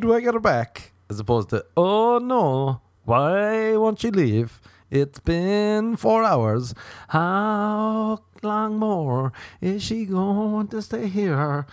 do 0.00 0.14
I 0.14 0.20
get 0.20 0.34
her 0.34 0.40
back? 0.40 0.92
As 1.10 1.20
opposed 1.20 1.50
to, 1.50 1.64
oh 1.76 2.18
no, 2.18 2.80
why 3.04 3.76
won't 3.76 4.00
she 4.00 4.10
leave? 4.10 4.60
It's 4.90 5.20
been 5.20 5.96
four 5.96 6.24
hours. 6.24 6.74
How 7.08 8.20
long 8.42 8.78
more 8.78 9.32
is 9.60 9.82
she 9.82 10.06
going 10.06 10.68
to 10.68 10.82
stay 10.82 11.08
here? 11.08 11.66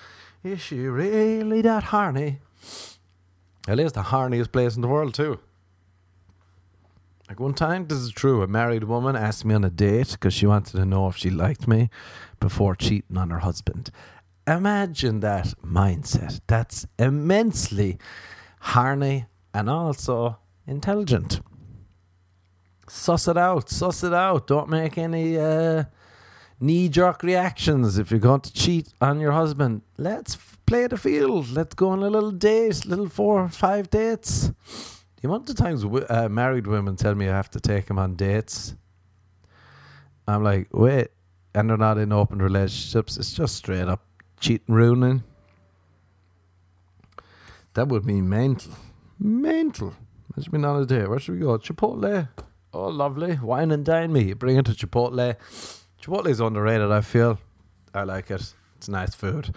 Is 0.44 0.62
she 0.62 0.88
really 0.88 1.62
that 1.62 1.86
horny? 1.86 2.40
It 3.68 3.80
is 3.80 3.94
the 3.94 4.04
horniest 4.04 4.52
place 4.52 4.76
in 4.76 4.82
the 4.82 4.88
world, 4.88 5.14
too. 5.14 5.40
Like 7.28 7.40
one 7.40 7.56
time, 7.56 7.88
this 7.88 7.98
is 7.98 8.12
true, 8.12 8.44
a 8.44 8.48
married 8.48 8.84
woman 8.84 9.16
asked 9.16 9.46
me 9.46 9.56
on 9.56 9.64
a 9.64 9.70
date 9.70 10.12
because 10.12 10.34
she 10.34 10.46
wanted 10.46 10.78
to 10.78 10.86
know 10.86 11.08
if 11.08 11.18
she 11.18 11.32
liked 11.32 11.68
me 11.68 11.90
before 12.40 12.76
cheating 12.76 13.18
on 13.18 13.32
her 13.32 13.40
husband. 13.40 13.90
Imagine 14.46 15.22
that 15.22 15.56
mindset. 15.64 16.40
That's 16.46 16.86
immensely 17.00 17.98
horny 18.60 19.26
and 19.56 19.68
also 19.70 20.38
intelligent 20.68 21.42
suss 22.88 23.28
it 23.28 23.38
out, 23.38 23.70
suss 23.70 24.04
it 24.04 24.14
out. 24.14 24.48
Don't 24.48 24.70
make 24.70 24.98
any 24.98 25.38
uh, 25.38 25.86
knee 26.60 26.90
jerk 26.90 27.24
reactions 27.24 27.98
if 27.98 28.12
you're 28.12 28.20
going 28.20 28.42
to 28.42 28.54
cheat 28.54 28.94
on 29.02 29.20
your 29.20 29.32
husband. 29.32 29.82
Let's 29.98 30.38
play 30.66 30.88
the 30.88 30.98
field. 30.98 31.50
Let's 31.50 31.76
go 31.76 31.90
on 31.90 32.04
a 32.04 32.10
little 32.10 32.32
date, 32.32 32.86
little 32.86 33.10
four, 33.10 33.44
or 33.44 33.50
five 33.50 33.90
dates. 33.90 34.52
The 35.22 35.28
amount 35.28 35.50
of 35.50 35.56
times 35.56 35.84
uh, 35.84 36.30
married 36.30 36.68
women 36.68 36.96
tell 36.96 37.16
me 37.16 37.28
I 37.28 37.36
have 37.36 37.50
to 37.52 37.60
take 37.60 37.88
them 37.88 37.98
on 37.98 38.16
dates, 38.16 38.76
I'm 40.28 40.44
like, 40.44 40.68
wait, 40.72 41.10
and 41.54 41.70
they're 41.70 41.78
not 41.78 41.98
in 41.98 42.12
open 42.12 42.42
relationships. 42.42 43.18
It's 43.18 43.34
just 43.34 43.56
straight 43.56 43.88
up 43.88 44.04
cheating, 44.40 44.74
ruining. 44.74 45.24
That 47.74 47.90
would 47.90 48.06
be 48.06 48.22
mental. 48.22 48.74
Mental. 49.20 49.94
Imagine 50.36 50.52
being 50.52 50.66
on 50.66 50.82
a 50.82 50.86
date. 50.86 51.10
Where 51.10 51.20
should 51.20 51.36
we 51.36 51.42
go? 51.42 51.58
Chipotle. 51.58 52.30
Oh, 52.74 52.88
lovely. 52.88 53.38
Wine 53.42 53.72
and 53.72 53.86
dine 53.86 54.12
me. 54.12 54.34
Bring 54.34 54.58
it 54.58 54.66
to 54.66 54.72
Chipotle. 54.72 55.36
Chipotle 56.06 56.28
is 56.28 56.40
underrated, 56.40 56.92
I 56.92 57.02
feel. 57.02 57.40
I 57.94 58.04
like 58.04 58.30
it. 58.30 58.54
It's 58.78 58.88
nice 58.88 59.16
food. 59.16 59.56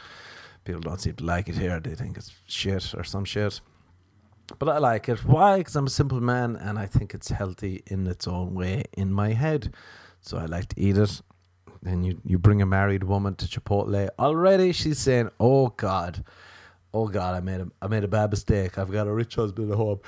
People 0.65 0.81
don't 0.81 0.99
seem 0.99 1.15
to 1.17 1.25
like 1.25 1.49
it 1.49 1.57
here. 1.57 1.79
They 1.79 1.95
think 1.95 2.17
it's 2.17 2.33
shit 2.47 2.95
or 2.95 3.05
some 3.05 3.27
shit. 3.27 3.61
But 4.59 4.71
I 4.71 4.79
like 4.79 5.11
it. 5.11 5.27
Why? 5.27 5.59
Because 5.59 5.77
I'm 5.77 5.87
a 5.87 5.91
simple 5.91 6.23
man 6.23 6.57
and 6.57 6.79
I 6.79 6.87
think 6.87 7.13
it's 7.13 7.29
healthy 7.29 7.83
in 7.87 8.07
its 8.07 8.27
own 8.27 8.55
way 8.55 8.85
in 8.97 9.13
my 9.13 9.35
head. 9.35 9.75
So 10.23 10.39
I 10.39 10.47
like 10.47 10.69
to 10.69 10.81
eat 10.81 10.97
it. 10.97 11.21
Then 11.83 12.03
you, 12.03 12.19
you 12.25 12.39
bring 12.39 12.63
a 12.63 12.67
married 12.67 13.05
woman 13.05 13.35
to 13.35 13.47
Chipotle. 13.47 14.09
Already 14.19 14.73
she's 14.73 14.99
saying, 14.99 15.29
Oh 15.39 15.69
God. 15.69 16.25
Oh 16.95 17.09
God, 17.09 17.35
I 17.35 17.41
made 17.41 17.61
a 17.61 17.69
I 17.83 17.89
made 17.89 18.05
a 18.05 18.09
bad 18.09 18.31
mistake. 18.31 18.79
I've 18.79 18.91
got 18.91 19.07
a 19.07 19.13
rich 19.13 19.35
husband 19.35 19.71
at 19.71 19.77
home. 19.77 20.01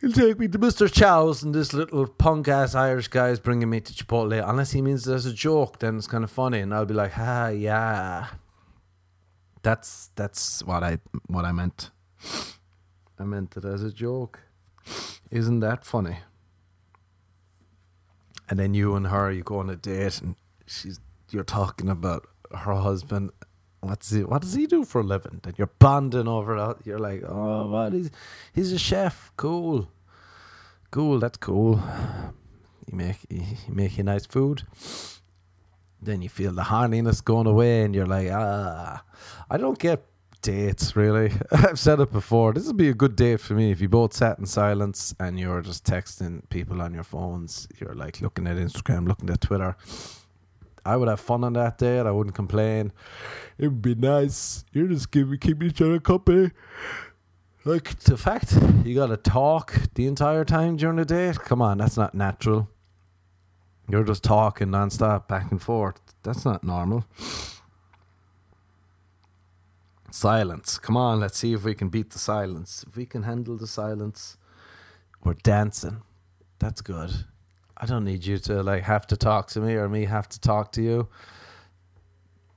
He'll 0.00 0.12
take 0.12 0.38
me 0.38 0.46
to 0.46 0.58
Mr. 0.58 0.92
Chow's, 0.92 1.42
and 1.42 1.52
this 1.52 1.72
little 1.72 2.06
punk 2.06 2.46
ass 2.46 2.74
Irish 2.76 3.08
guy 3.08 3.30
is 3.30 3.40
bringing 3.40 3.68
me 3.68 3.80
to 3.80 3.92
Chipotle. 3.92 4.48
Unless 4.48 4.70
he 4.70 4.80
means 4.80 5.04
there's 5.04 5.26
a 5.26 5.32
joke, 5.32 5.80
then 5.80 5.96
it's 5.96 6.06
kind 6.06 6.22
of 6.22 6.30
funny, 6.30 6.60
and 6.60 6.72
I'll 6.72 6.86
be 6.86 6.94
like, 6.94 7.18
"Ah, 7.18 7.48
yeah." 7.48 8.28
That's 9.62 10.10
that's 10.14 10.62
what 10.62 10.84
I 10.84 10.98
what 11.26 11.44
I 11.44 11.50
meant. 11.50 11.90
I 13.18 13.24
meant 13.24 13.56
it 13.56 13.64
as 13.64 13.82
a 13.82 13.92
joke. 13.92 14.40
Isn't 15.32 15.60
that 15.60 15.84
funny? 15.84 16.18
And 18.48 18.58
then 18.58 18.74
you 18.74 18.94
and 18.94 19.08
her, 19.08 19.32
you 19.32 19.42
go 19.42 19.58
on 19.58 19.68
a 19.68 19.76
date, 19.76 20.22
and 20.22 20.36
she's 20.64 21.00
you're 21.30 21.42
talking 21.42 21.88
about 21.88 22.28
her 22.52 22.74
husband, 22.74 23.32
what's 23.80 24.10
he, 24.10 24.24
what 24.24 24.42
does 24.42 24.54
he 24.54 24.66
do 24.66 24.84
for 24.84 25.00
a 25.00 25.04
living? 25.04 25.40
That 25.42 25.58
you're 25.58 25.70
bonding 25.78 26.28
over 26.28 26.56
that. 26.56 26.86
You're 26.86 26.98
like, 26.98 27.22
oh, 27.26 27.68
what? 27.68 27.92
He's, 27.92 28.10
he's 28.52 28.72
a 28.72 28.78
chef. 28.78 29.32
Cool. 29.36 29.88
Cool. 30.90 31.18
That's 31.18 31.38
cool. 31.38 31.82
You 32.90 32.96
make, 32.96 33.18
you 33.28 33.44
make 33.68 33.98
you 33.98 34.04
nice 34.04 34.26
food. 34.26 34.62
Then 36.00 36.22
you 36.22 36.28
feel 36.28 36.52
the 36.52 36.62
horniness 36.62 37.22
going 37.22 37.46
away 37.46 37.82
and 37.82 37.94
you're 37.94 38.06
like, 38.06 38.28
ah, 38.30 39.02
I 39.50 39.56
don't 39.56 39.78
get 39.78 40.04
dates 40.42 40.94
really. 40.94 41.32
I've 41.50 41.78
said 41.78 42.00
it 42.00 42.12
before. 42.12 42.52
This 42.52 42.66
would 42.66 42.76
be 42.76 42.88
a 42.88 42.94
good 42.94 43.16
date 43.16 43.40
for 43.40 43.54
me 43.54 43.72
if 43.72 43.80
you 43.80 43.88
both 43.88 44.14
sat 44.14 44.38
in 44.38 44.46
silence 44.46 45.14
and 45.18 45.38
you're 45.38 45.60
just 45.60 45.84
texting 45.84 46.48
people 46.50 46.80
on 46.80 46.94
your 46.94 47.02
phones. 47.02 47.68
You're 47.78 47.94
like 47.94 48.20
looking 48.20 48.46
at 48.46 48.56
Instagram, 48.56 49.08
looking 49.08 49.28
at 49.30 49.40
Twitter 49.40 49.76
I 50.84 50.96
would 50.96 51.08
have 51.08 51.20
fun 51.20 51.44
on 51.44 51.52
that 51.54 51.78
day 51.78 51.98
I 52.00 52.10
wouldn't 52.10 52.36
complain. 52.36 52.92
It 53.58 53.68
would 53.68 53.82
be 53.82 53.94
nice. 53.94 54.64
You're 54.72 54.88
just 54.88 55.10
giving 55.10 55.38
keep 55.38 55.62
each 55.62 55.80
other 55.82 56.00
company. 56.00 56.50
Like 57.64 57.98
the 58.00 58.16
fact 58.16 58.56
you 58.84 58.94
gotta 58.94 59.16
talk 59.16 59.74
the 59.94 60.06
entire 60.06 60.44
time 60.44 60.76
during 60.76 60.96
the 60.96 61.04
day. 61.04 61.32
Come 61.36 61.60
on, 61.60 61.78
that's 61.78 61.96
not 61.96 62.14
natural. 62.14 62.68
You're 63.90 64.04
just 64.04 64.22
talking 64.22 64.68
nonstop 64.68 65.28
back 65.28 65.50
and 65.50 65.60
forth. 65.60 66.00
That's 66.22 66.44
not 66.44 66.62
normal. 66.62 67.04
Silence. 70.10 70.78
Come 70.78 70.96
on, 70.96 71.20
let's 71.20 71.38
see 71.38 71.52
if 71.52 71.64
we 71.64 71.74
can 71.74 71.88
beat 71.88 72.10
the 72.10 72.18
silence. 72.18 72.84
If 72.88 72.96
we 72.96 73.06
can 73.06 73.24
handle 73.24 73.56
the 73.56 73.66
silence, 73.66 74.36
we're 75.24 75.34
dancing. 75.34 76.02
That's 76.58 76.80
good. 76.80 77.24
I 77.80 77.86
don't 77.86 78.04
need 78.04 78.26
you 78.26 78.38
to 78.38 78.62
like 78.62 78.82
have 78.82 79.06
to 79.08 79.16
talk 79.16 79.48
to 79.48 79.60
me 79.60 79.74
or 79.74 79.88
me 79.88 80.04
have 80.04 80.28
to 80.30 80.40
talk 80.40 80.72
to 80.72 80.82
you. 80.82 81.08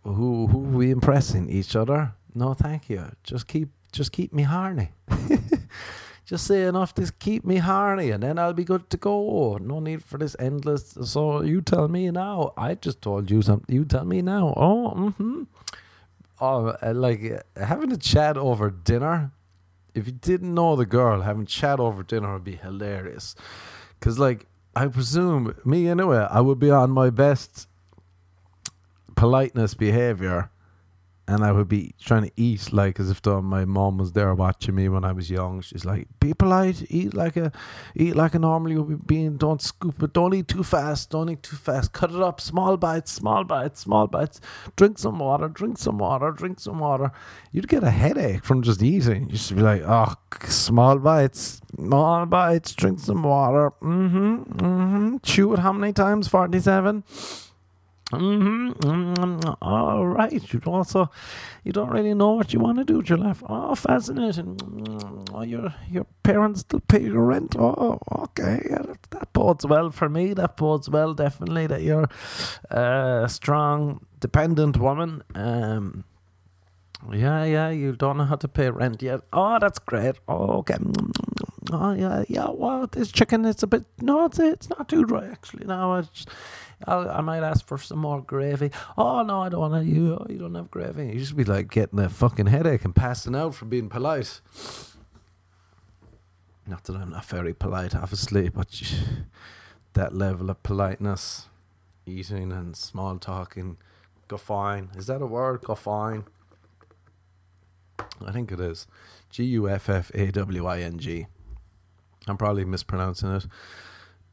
Who 0.03 0.47
who 0.47 0.59
we 0.59 0.89
impressing 0.89 1.49
each 1.49 1.75
other? 1.75 2.13
No, 2.33 2.53
thank 2.53 2.89
you. 2.89 3.05
Just 3.23 3.47
keep 3.47 3.69
just 3.91 4.11
keep 4.11 4.33
me 4.33 4.43
horny. 4.43 4.91
just 6.25 6.47
say 6.47 6.63
enough 6.63 6.95
to 6.95 7.11
keep 7.19 7.45
me 7.45 7.57
horny, 7.57 8.09
and 8.09 8.23
then 8.23 8.39
I'll 8.39 8.53
be 8.53 8.63
good 8.63 8.89
to 8.89 8.97
go. 8.97 9.57
No 9.61 9.79
need 9.79 10.03
for 10.03 10.17
this 10.17 10.35
endless. 10.39 10.97
So 11.03 11.41
you 11.43 11.61
tell 11.61 11.87
me 11.87 12.09
now. 12.09 12.53
I 12.57 12.75
just 12.75 13.01
told 13.01 13.29
you 13.29 13.43
something. 13.43 13.73
You 13.73 13.85
tell 13.85 14.05
me 14.05 14.23
now. 14.23 14.53
Oh, 14.57 14.93
mm-hmm. 14.95 15.43
oh, 16.39 16.67
uh, 16.81 16.93
like 16.95 17.21
uh, 17.23 17.65
having 17.65 17.91
a 17.91 17.97
chat 17.97 18.37
over 18.37 18.71
dinner. 18.71 19.31
If 19.93 20.07
you 20.07 20.13
didn't 20.13 20.53
know 20.55 20.77
the 20.77 20.85
girl, 20.85 21.21
having 21.21 21.45
chat 21.45 21.79
over 21.79 22.01
dinner 22.01 22.33
would 22.33 22.45
be 22.45 22.55
hilarious. 22.55 23.35
Cause 23.99 24.17
like 24.17 24.47
I 24.75 24.87
presume 24.87 25.55
me 25.65 25.87
anyway, 25.87 26.27
I 26.29 26.41
would 26.41 26.59
be 26.59 26.69
on 26.69 26.91
my 26.91 27.09
best 27.09 27.67
politeness 29.15 29.73
behavior 29.73 30.50
and 31.31 31.45
I 31.45 31.53
would 31.53 31.69
be 31.69 31.95
trying 31.99 32.23
to 32.23 32.31
eat 32.35 32.73
like 32.73 32.99
as 32.99 33.09
if 33.09 33.25
my 33.25 33.63
mom 33.63 33.97
was 33.97 34.11
there 34.11 34.33
watching 34.35 34.75
me 34.75 34.89
when 34.89 35.05
I 35.05 35.13
was 35.13 35.29
young. 35.29 35.61
She's 35.61 35.85
like, 35.85 36.07
"Be 36.19 36.33
polite, 36.33 36.85
eat 36.89 37.13
like 37.13 37.37
a, 37.37 37.51
eat 37.95 38.15
like 38.15 38.35
a 38.35 38.39
normally 38.39 38.75
would 38.77 38.89
be 38.89 39.15
being. 39.15 39.37
Don't 39.37 39.61
scoop 39.61 40.03
it. 40.03 40.11
Don't 40.11 40.33
eat 40.33 40.49
too 40.49 40.63
fast. 40.63 41.09
Don't 41.11 41.29
eat 41.29 41.41
too 41.41 41.55
fast. 41.55 41.93
Cut 41.93 42.11
it 42.11 42.21
up, 42.21 42.41
small 42.41 42.75
bites, 42.75 43.11
small 43.13 43.45
bites, 43.45 43.79
small 43.79 44.07
bites. 44.07 44.41
Drink 44.75 44.99
some 44.99 45.19
water. 45.19 45.47
Drink 45.47 45.77
some 45.77 45.97
water. 45.97 46.31
Drink 46.31 46.59
some 46.59 46.79
water. 46.79 47.11
You'd 47.51 47.69
get 47.69 47.83
a 47.83 47.91
headache 47.91 48.43
from 48.43 48.61
just 48.61 48.83
eating. 48.83 49.29
You 49.29 49.37
should 49.37 49.55
be 49.57 49.63
like, 49.63 49.83
oh, 49.85 50.15
small 50.47 50.99
bites, 50.99 51.61
small 51.75 52.25
bites. 52.25 52.73
Drink 52.73 52.99
some 52.99 53.23
water. 53.23 53.71
Mm-hmm. 53.81 54.35
Mm-hmm. 54.65 55.17
Chew 55.23 55.53
it 55.53 55.59
how 55.59 55.71
many 55.71 55.93
times? 55.93 56.27
Forty-seven. 56.27 57.03
Mm-hmm. 58.11 59.51
All 59.61 60.05
right. 60.05 60.53
You 60.53 60.61
also, 60.65 61.09
you 61.63 61.71
don't 61.71 61.89
really 61.89 62.13
know 62.13 62.31
what 62.31 62.53
you 62.53 62.59
want 62.59 62.77
to 62.79 62.83
do 62.83 62.97
with 62.97 63.09
your 63.09 63.17
life. 63.17 63.41
Oh, 63.47 63.75
fascinating. 63.75 64.57
Oh, 65.33 65.41
your 65.43 65.73
your 65.89 66.05
parents 66.23 66.61
still 66.61 66.81
pay 66.81 67.03
your 67.03 67.23
rent. 67.23 67.55
Oh, 67.57 67.99
okay. 68.11 68.59
That, 68.69 68.97
that 69.11 69.33
bodes 69.33 69.65
well 69.65 69.91
for 69.91 70.09
me. 70.09 70.33
That 70.33 70.57
bodes 70.57 70.89
well, 70.89 71.13
definitely. 71.13 71.67
That 71.67 71.81
you're 71.83 72.09
a 72.69 73.27
strong, 73.29 74.05
dependent 74.19 74.77
woman. 74.77 75.23
Um. 75.35 76.03
Yeah, 77.11 77.45
yeah. 77.45 77.69
You 77.69 77.95
don't 77.95 78.17
know 78.17 78.25
how 78.25 78.35
to 78.35 78.47
pay 78.47 78.69
rent 78.69 79.01
yet. 79.01 79.21
Oh, 79.33 79.57
that's 79.59 79.79
great. 79.79 80.17
Oh, 80.27 80.59
okay. 80.59 80.77
Oh, 81.71 81.93
yeah, 81.93 82.23
yeah. 82.27 82.49
Well, 82.49 82.87
this 82.87 83.11
chicken 83.11 83.45
is 83.45 83.63
a 83.63 83.67
bit. 83.67 83.85
No, 83.99 84.25
it's 84.25 84.39
it's 84.39 84.69
not 84.69 84.89
too 84.89 85.05
dry 85.05 85.25
actually. 85.25 85.65
No, 85.65 85.95
it's 85.95 86.25
I'll, 86.87 87.09
i 87.09 87.21
might 87.21 87.43
ask 87.43 87.65
for 87.65 87.77
some 87.77 87.99
more 87.99 88.21
gravy. 88.21 88.71
Oh 88.97 89.23
no, 89.23 89.41
I 89.41 89.49
don't 89.49 89.59
want 89.59 89.85
to. 89.85 89.89
You, 89.89 90.25
you 90.29 90.37
don't 90.37 90.55
have 90.55 90.71
gravy. 90.71 91.07
You 91.07 91.19
just 91.19 91.35
be 91.35 91.43
like 91.43 91.69
getting 91.69 91.99
a 91.99 92.09
fucking 92.09 92.47
headache 92.47 92.85
and 92.85 92.95
passing 92.95 93.35
out 93.35 93.55
from 93.55 93.69
being 93.69 93.89
polite. 93.89 94.41
Not 96.67 96.83
that 96.85 96.95
I'm 96.95 97.09
not 97.09 97.25
very 97.25 97.53
polite, 97.53 97.95
obviously, 97.95 98.49
but 98.49 98.81
that 99.93 100.15
level 100.15 100.49
of 100.49 100.63
politeness, 100.63 101.47
eating 102.05 102.51
and 102.51 102.75
small 102.75 103.17
talking, 103.17 103.77
go 104.27 104.37
fine. 104.37 104.89
Is 104.95 105.07
that 105.07 105.21
a 105.21 105.25
word? 105.25 105.61
Go 105.61 105.75
fine. 105.75 106.23
I 108.25 108.31
think 108.31 108.51
it 108.51 108.59
is. 108.59 108.87
G 109.29 109.43
U 109.45 109.69
F 109.69 109.89
F 109.89 110.11
A 110.13 110.31
W 110.31 110.65
I 110.65 110.79
N 110.81 110.99
G. 110.99 111.27
I'm 112.27 112.37
probably 112.37 112.65
mispronouncing 112.65 113.33
it, 113.35 113.47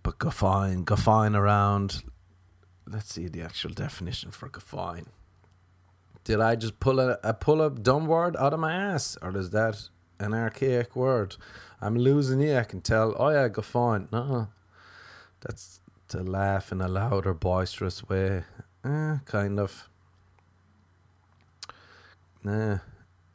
but 0.02 0.18
go 0.18 0.30
fine, 0.30 0.84
go 0.84 0.96
fine 0.96 1.34
around 1.34 2.02
let's 2.90 3.12
see 3.12 3.28
the 3.28 3.42
actual 3.42 3.70
definition 3.70 4.30
for 4.30 4.48
guffawing. 4.48 5.06
Did 6.24 6.40
I 6.40 6.56
just 6.56 6.80
pull 6.80 7.00
a, 7.00 7.18
a 7.22 7.32
pull 7.34 7.62
a 7.62 7.70
dumb 7.70 8.06
word 8.06 8.36
out 8.36 8.52
of 8.52 8.60
my 8.60 8.72
ass, 8.74 9.16
or 9.22 9.36
is 9.36 9.50
that 9.50 9.88
an 10.18 10.34
archaic 10.34 10.94
word? 10.94 11.36
I'm 11.80 11.96
losing 11.96 12.40
you. 12.40 12.56
I 12.56 12.64
can 12.64 12.80
tell. 12.80 13.14
Oh 13.18 13.30
yeah, 13.30 13.48
guffawing. 13.48 14.08
No, 14.12 14.48
that's 15.40 15.80
to 16.08 16.22
laugh 16.22 16.72
in 16.72 16.80
a 16.80 16.88
louder, 16.88 17.34
boisterous 17.34 18.06
way. 18.08 18.44
Eh, 18.84 19.16
kind 19.24 19.58
of. 19.60 19.88
Nah, 22.44 22.78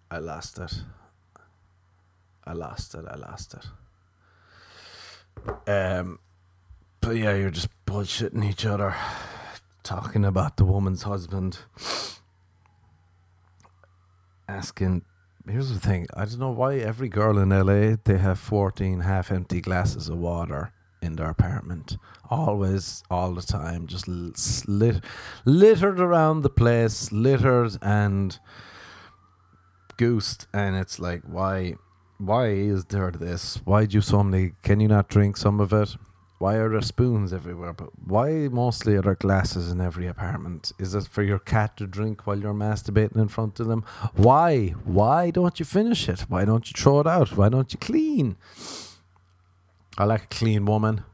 I 0.10 0.18
lost 0.20 0.60
it. 0.60 0.74
I 2.46 2.54
lost 2.54 2.96
it. 2.96 3.06
I 3.10 3.16
lost 3.16 3.56
it. 3.56 3.66
Um, 5.70 6.20
but 7.02 7.16
yeah, 7.16 7.36
you're 7.36 7.50
just 7.50 7.70
bullshitting 7.86 8.44
each 8.46 8.66
other 8.66 8.96
talking 9.84 10.26
about 10.26 10.58
the 10.58 10.66
woman's 10.66 11.04
husband. 11.04 11.60
Asking 14.48 15.04
here's 15.46 15.74
the 15.74 15.80
thing 15.80 16.08
i 16.16 16.24
don't 16.24 16.40
know 16.40 16.50
why 16.50 16.78
every 16.78 17.10
girl 17.10 17.38
in 17.38 17.50
la 17.50 17.98
they 18.06 18.18
have 18.18 18.40
14 18.40 19.02
half 19.02 19.30
empty 19.30 19.60
glasses 19.60 20.08
of 20.08 20.18
water 20.18 20.72
in 21.04 21.18
their 21.18 21.30
apartment. 21.30 21.98
Always 22.30 23.04
all 23.12 23.34
the 23.34 23.42
time 23.42 23.88
just 23.88 24.08
lit, 24.08 25.04
littered 25.46 26.00
around 26.00 26.42
the 26.42 26.50
place 26.50 27.12
littered 27.12 27.78
and 27.82 28.40
goosed. 29.98 30.48
And 30.54 30.76
it's 30.76 31.00
like 31.00 31.22
why 31.24 31.76
why 32.18 32.48
is 32.48 32.86
there 32.86 33.12
this? 33.12 33.60
Why 33.66 33.86
do 33.86 33.96
you 33.96 34.02
so 34.02 34.24
many 34.24 34.54
can 34.64 34.80
you 34.80 34.88
not 34.88 35.10
drink 35.10 35.38
some 35.38 35.60
of 35.60 35.74
it 35.74 35.96
why 36.44 36.56
are 36.56 36.68
there 36.68 36.82
spoons 36.82 37.32
everywhere? 37.32 37.72
But 37.72 37.92
why 38.06 38.50
mostly 38.52 38.96
are 38.96 39.02
there 39.02 39.16
glasses 39.16 39.72
in 39.72 39.80
every 39.80 40.08
apartment? 40.08 40.74
Is 40.78 40.94
it 40.94 41.08
for 41.08 41.24
your 41.24 41.40
cat 41.40 41.78
to 41.78 41.88
drink 41.88 42.28
while 42.28 42.38
you're 42.38 42.54
masturbating 42.54 43.16
in 43.16 43.30
front 43.30 43.62
of 43.62 43.68
them? 43.68 43.86
Why? 44.16 44.76
Why 44.84 45.32
don't 45.32 45.58
you 45.58 45.66
finish 45.66 46.10
it? 46.10 46.26
Why 46.28 46.44
don't 46.44 46.68
you 46.68 46.74
throw 46.76 47.00
it 47.00 47.08
out? 47.08 47.38
Why 47.38 47.48
don't 47.48 47.72
you 47.72 47.80
clean? 47.80 48.36
I 49.98 50.04
like 50.04 50.24
a 50.26 50.36
clean 50.36 50.66
woman. 50.66 51.06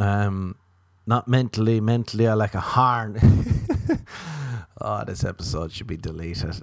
Um, 0.00 0.56
not 1.06 1.28
mentally. 1.28 1.80
Mentally, 1.80 2.26
I 2.26 2.34
like 2.34 2.56
a 2.56 2.66
harn. 2.74 3.20
oh, 4.80 5.04
this 5.04 5.22
episode 5.22 5.70
should 5.70 5.86
be 5.86 5.96
deleted 5.96 6.62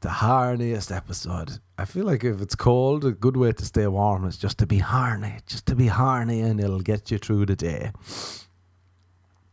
the 0.00 0.08
harniest 0.08 0.92
episode. 0.92 1.58
I 1.76 1.84
feel 1.84 2.06
like 2.06 2.24
if 2.24 2.40
it's 2.40 2.54
cold, 2.54 3.04
a 3.04 3.12
good 3.12 3.36
way 3.36 3.52
to 3.52 3.64
stay 3.64 3.86
warm 3.86 4.24
is 4.24 4.36
just 4.36 4.58
to 4.58 4.66
be 4.66 4.78
harny, 4.78 5.38
just 5.46 5.66
to 5.66 5.74
be 5.74 5.88
harny, 5.88 6.40
and 6.40 6.60
it'll 6.60 6.80
get 6.80 7.10
you 7.10 7.18
through 7.18 7.46
the 7.46 7.56
day. 7.56 7.92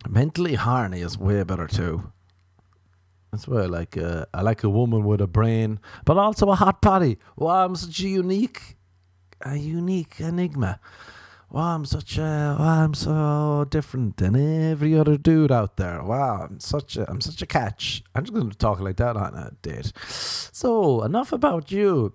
Mentally 0.07 0.55
harny 0.55 1.01
is 1.01 1.17
way 1.17 1.43
better 1.43 1.67
too. 1.67 2.11
That's 3.31 3.47
why 3.47 3.63
I 3.63 3.65
like 3.65 3.97
a, 3.97 4.27
I 4.33 4.41
like 4.41 4.63
a 4.63 4.69
woman 4.69 5.03
with 5.03 5.19
a 5.19 5.27
brain, 5.27 5.79
but 6.05 6.17
also 6.17 6.49
a 6.49 6.55
hot 6.55 6.81
body. 6.81 7.17
Wow, 7.35 7.65
I'm 7.65 7.75
such 7.75 7.99
a 8.01 8.07
unique, 8.07 8.77
a 9.41 9.55
unique 9.57 10.19
enigma 10.19 10.79
wow, 11.55 11.73
I'm 11.73 11.85
such 11.85 12.17
a, 12.17 12.57
wow, 12.59 12.83
I'm 12.83 12.93
so 12.93 13.65
different 13.69 14.17
than 14.17 14.35
every 14.35 14.93
other 14.99 15.17
dude 15.17 15.53
out 15.53 15.77
there. 15.77 16.03
Wow, 16.03 16.47
I'm 16.49 16.59
such 16.59 16.97
a, 16.97 17.09
I'm 17.09 17.21
such 17.21 17.41
a 17.41 17.45
catch. 17.45 18.03
I'm 18.13 18.25
just 18.25 18.33
going 18.33 18.49
to 18.49 18.57
talk 18.57 18.81
like 18.81 18.97
that 18.97 19.15
on 19.15 19.33
a 19.33 19.51
date. 19.61 19.93
So 20.05 21.01
enough 21.03 21.31
about 21.31 21.71
you, 21.71 22.13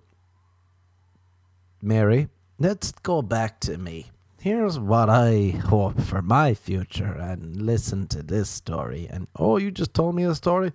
Mary. 1.81 2.29
Let's 2.59 2.93
go 2.93 3.23
back 3.23 3.61
to 3.61 3.79
me. 3.79 4.11
Here's 4.39 4.79
what 4.79 5.09
I 5.09 5.59
hope 5.69 5.99
for 6.03 6.21
my 6.21 6.53
future, 6.53 7.13
and 7.13 7.63
listen 7.63 8.09
to 8.09 8.23
this 8.23 8.51
story. 8.51 9.09
And 9.11 9.27
oh, 9.37 9.57
you 9.57 9.71
just 9.71 9.95
told 9.95 10.17
me 10.17 10.25
a 10.25 10.35
story. 10.35 10.73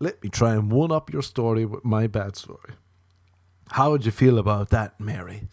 Let 0.00 0.20
me 0.24 0.28
try 0.28 0.54
and 0.54 0.72
one 0.72 0.90
up 0.90 1.12
your 1.12 1.22
story 1.22 1.64
with 1.64 1.84
my 1.84 2.08
bad 2.08 2.34
story. 2.34 2.74
How 3.70 3.92
would 3.92 4.04
you 4.04 4.12
feel 4.12 4.38
about 4.38 4.70
that, 4.70 4.98
Mary? 5.00 5.44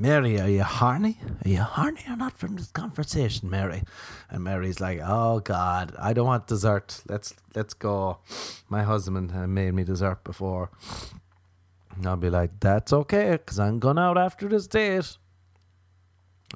Mary, 0.00 0.40
are 0.40 0.48
you 0.48 0.62
horny? 0.62 1.18
Are 1.44 1.48
you 1.50 1.60
horny 1.60 2.00
or 2.08 2.16
not 2.16 2.38
from 2.38 2.56
this 2.56 2.68
conversation, 2.68 3.50
Mary? 3.50 3.82
And 4.30 4.42
Mary's 4.42 4.80
like, 4.80 4.98
Oh 5.04 5.40
God, 5.40 5.94
I 5.98 6.14
don't 6.14 6.24
want 6.24 6.46
dessert. 6.46 7.02
Let's 7.06 7.34
let's 7.54 7.74
go. 7.74 8.20
My 8.70 8.82
husband 8.82 9.30
made 9.54 9.74
me 9.74 9.84
dessert 9.84 10.24
before. 10.24 10.70
And 11.94 12.06
I'll 12.06 12.16
be 12.16 12.30
like, 12.30 12.60
That's 12.60 12.94
okay, 12.94 13.32
because 13.32 13.58
I'm 13.58 13.78
going 13.78 13.98
out 13.98 14.16
after 14.16 14.48
this 14.48 14.66
date. 14.66 15.18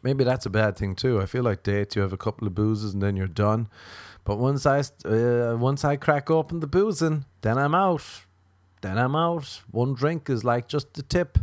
Maybe 0.03 0.25
that's 0.25 0.47
a 0.47 0.51
bad 0.51 0.79
thing 0.79 0.95
too. 0.95 1.21
I 1.21 1.27
feel 1.27 1.43
like 1.43 1.63
dates, 1.63 1.97
you 1.97 2.01
have 2.01 2.15
a 2.15 2.17
couple 2.17 2.47
of 2.47 2.55
boozes 2.55 2.95
and 2.95 3.03
then 3.03 3.15
you're 3.15 3.27
done. 3.27 3.69
But 4.25 4.39
once 4.39 4.65
I 4.65 4.79
uh, 5.05 5.59
once 5.59 5.85
I 5.85 5.97
crack 5.97 6.31
open 6.31 6.61
the 6.61 6.67
boozing, 6.67 7.27
then 7.43 7.59
I'm 7.59 7.75
out. 7.75 8.23
Then 8.81 8.97
I'm 8.97 9.15
out. 9.15 9.61
One 9.71 9.93
drink 9.93 10.31
is 10.31 10.45
like 10.45 10.67
just 10.67 10.95
the 10.95 11.03
tip. 11.03 11.37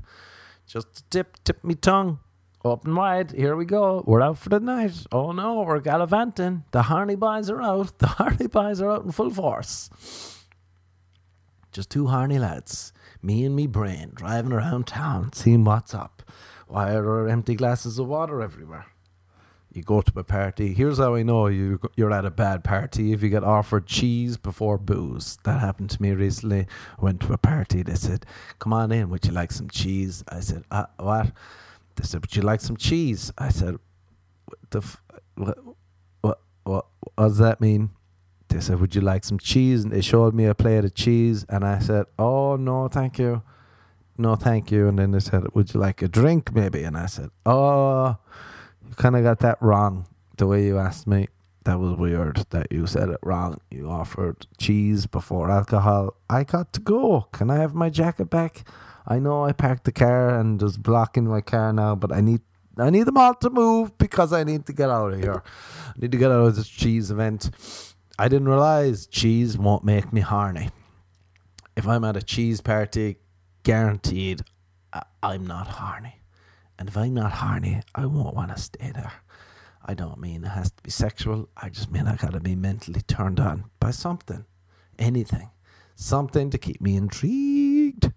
Just 0.71 1.10
tip, 1.12 1.36
tip 1.43 1.65
me 1.65 1.75
tongue. 1.75 2.19
Open 2.63 2.95
wide. 2.95 3.31
Here 3.31 3.57
we 3.57 3.65
go. 3.65 4.05
We're 4.07 4.21
out 4.21 4.38
for 4.38 4.47
the 4.47 4.62
night. 4.62 5.05
Oh 5.12 5.34
no, 5.34 5.63
we're 5.63 5.81
gallivanting. 5.81 6.63
The 6.71 6.84
Harney 6.84 7.15
boys 7.15 7.49
are 7.49 7.62
out. 7.62 7.97
The 7.99 8.07
Harney 8.07 8.47
boys 8.47 8.79
are 8.79 8.89
out 8.89 9.03
in 9.03 9.12
full 9.12 9.31
force. 9.31 9.89
Just 11.73 11.89
two 11.89 12.07
Harney 12.07 12.39
lads. 12.39 12.93
Me 13.21 13.43
and 13.43 13.53
me 13.53 13.67
brain 13.67 14.12
driving 14.13 14.53
around 14.53 14.88
town, 14.88 15.34
seeing 15.34 15.65
what's 15.65 15.93
up. 15.93 16.23
Why 16.69 16.91
are 16.91 17.01
there 17.01 17.27
empty 17.27 17.55
glasses 17.55 17.99
of 17.99 18.07
water 18.07 18.41
everywhere? 18.41 18.86
You 19.73 19.84
go 19.84 20.01
to 20.01 20.19
a 20.19 20.23
party. 20.23 20.73
Here's 20.73 20.97
how 20.97 21.15
I 21.15 21.23
know 21.23 21.47
you 21.47 21.79
you're 21.95 22.12
at 22.12 22.25
a 22.25 22.31
bad 22.31 22.63
party 22.63 23.13
if 23.13 23.23
you 23.23 23.29
get 23.29 23.43
offered 23.43 23.88
cheese 23.88 24.38
before 24.38 24.77
booze. 24.77 25.38
That 25.43 25.60
happened 25.60 25.89
to 25.91 26.01
me 26.01 26.12
recently. 26.12 26.67
I 26.99 27.03
went 27.03 27.21
to 27.21 27.34
a 27.34 27.38
party. 27.38 27.84
They 27.84 27.95
said, 27.95 28.25
"Come 28.60 28.73
on 28.73 28.91
in. 28.91 29.10
Would 29.10 29.25
you 29.25 29.31
like 29.31 29.51
some 29.51 29.69
cheese?" 29.69 30.23
I 30.27 30.41
said, 30.41 30.63
uh, 30.71 30.86
"What?" 30.97 31.31
They 31.95 32.03
said, 32.03 32.21
"Would 32.21 32.36
you 32.36 32.41
like 32.41 32.62
some 32.62 32.77
cheese?" 32.77 33.31
I 33.38 33.49
said, 33.49 33.77
"The 34.71 34.79
f- 34.79 35.01
what, 35.36 35.57
what 36.21 36.41
what 36.63 36.86
what 37.15 37.27
does 37.27 37.38
that 37.38 37.62
mean?" 37.62 37.91
they 38.51 38.60
said, 38.60 38.79
Would 38.79 38.95
you 38.95 39.01
like 39.01 39.23
some 39.23 39.39
cheese? 39.39 39.84
And 39.84 39.91
they 39.91 40.01
showed 40.01 40.34
me 40.34 40.45
a 40.45 40.53
plate 40.53 40.86
of 40.86 40.93
cheese. 40.93 41.45
And 41.49 41.63
I 41.63 41.79
said, 41.79 42.05
Oh, 42.19 42.57
no, 42.57 42.88
thank 42.88 43.17
you. 43.17 43.41
No, 44.17 44.36
thank 44.36 44.71
you. 44.71 44.88
And 44.88 44.99
then 44.99 45.12
they 45.12 45.19
said, 45.19 45.43
Would 45.53 45.73
you 45.73 45.79
like 45.79 46.01
a 46.01 46.07
drink 46.07 46.53
maybe? 46.53 46.84
And 46.84 46.97
I 46.97 47.05
said, 47.05 47.29
Oh, 47.45 48.17
you 48.87 48.95
kind 48.95 49.15
of 49.15 49.23
got 49.23 49.39
that 49.39 49.61
wrong 49.61 50.07
the 50.37 50.47
way 50.47 50.65
you 50.65 50.77
asked 50.77 51.07
me. 51.07 51.27
That 51.63 51.79
was 51.79 51.95
weird 51.97 52.45
that 52.49 52.71
you 52.71 52.87
said 52.87 53.09
it 53.09 53.19
wrong. 53.21 53.61
You 53.69 53.89
offered 53.89 54.47
cheese 54.57 55.05
before 55.05 55.51
alcohol. 55.51 56.15
I 56.29 56.43
got 56.43 56.73
to 56.73 56.79
go. 56.79 57.27
Can 57.31 57.51
I 57.51 57.57
have 57.57 57.75
my 57.75 57.89
jacket 57.89 58.31
back? 58.31 58.67
I 59.07 59.19
know 59.19 59.45
I 59.45 59.51
parked 59.51 59.83
the 59.83 59.91
car 59.91 60.39
and 60.39 60.59
was 60.61 60.77
blocking 60.77 61.27
my 61.27 61.41
car 61.41 61.71
now, 61.71 61.95
but 61.95 62.11
I 62.11 62.21
need 62.21 62.41
I 62.77 62.89
need 62.89 63.03
them 63.03 63.17
all 63.17 63.35
to 63.35 63.49
move 63.49 63.97
because 63.97 64.33
I 64.33 64.43
need 64.43 64.65
to 64.65 64.73
get 64.73 64.89
out 64.89 65.13
of 65.13 65.19
here. 65.19 65.43
I 65.87 65.99
need 65.99 66.11
to 66.13 66.17
get 66.17 66.31
out 66.31 66.47
of 66.47 66.55
this 66.55 66.69
cheese 66.69 67.11
event. 67.11 67.51
I 68.17 68.27
didn't 68.27 68.47
realize 68.47 69.07
cheese 69.07 69.57
won't 69.57 69.83
make 69.83 70.11
me 70.13 70.21
horny. 70.21 70.69
If 71.75 71.87
I'm 71.87 72.03
at 72.03 72.15
a 72.15 72.21
cheese 72.21 72.61
party, 72.61 73.17
guaranteed 73.63 74.41
I'm 75.21 75.45
not 75.45 75.67
horny. 75.67 76.20
And 76.81 76.89
if 76.89 76.97
I'm 76.97 77.13
not 77.13 77.33
horny, 77.33 77.79
I 77.93 78.07
won't 78.07 78.35
want 78.35 78.55
to 78.55 78.59
stay 78.59 78.91
there. 78.91 79.11
I 79.85 79.93
don't 79.93 80.17
mean 80.17 80.43
it 80.43 80.47
has 80.47 80.71
to 80.71 80.81
be 80.81 80.89
sexual. 80.89 81.47
I 81.55 81.69
just 81.69 81.91
mean 81.91 82.07
I 82.07 82.15
gotta 82.15 82.39
be 82.39 82.55
mentally 82.55 83.01
turned 83.01 83.39
on 83.39 83.65
by 83.79 83.91
something, 83.91 84.45
anything, 84.97 85.51
something 85.93 86.49
to 86.49 86.57
keep 86.57 86.81
me 86.81 86.95
intrigued. 86.95 88.11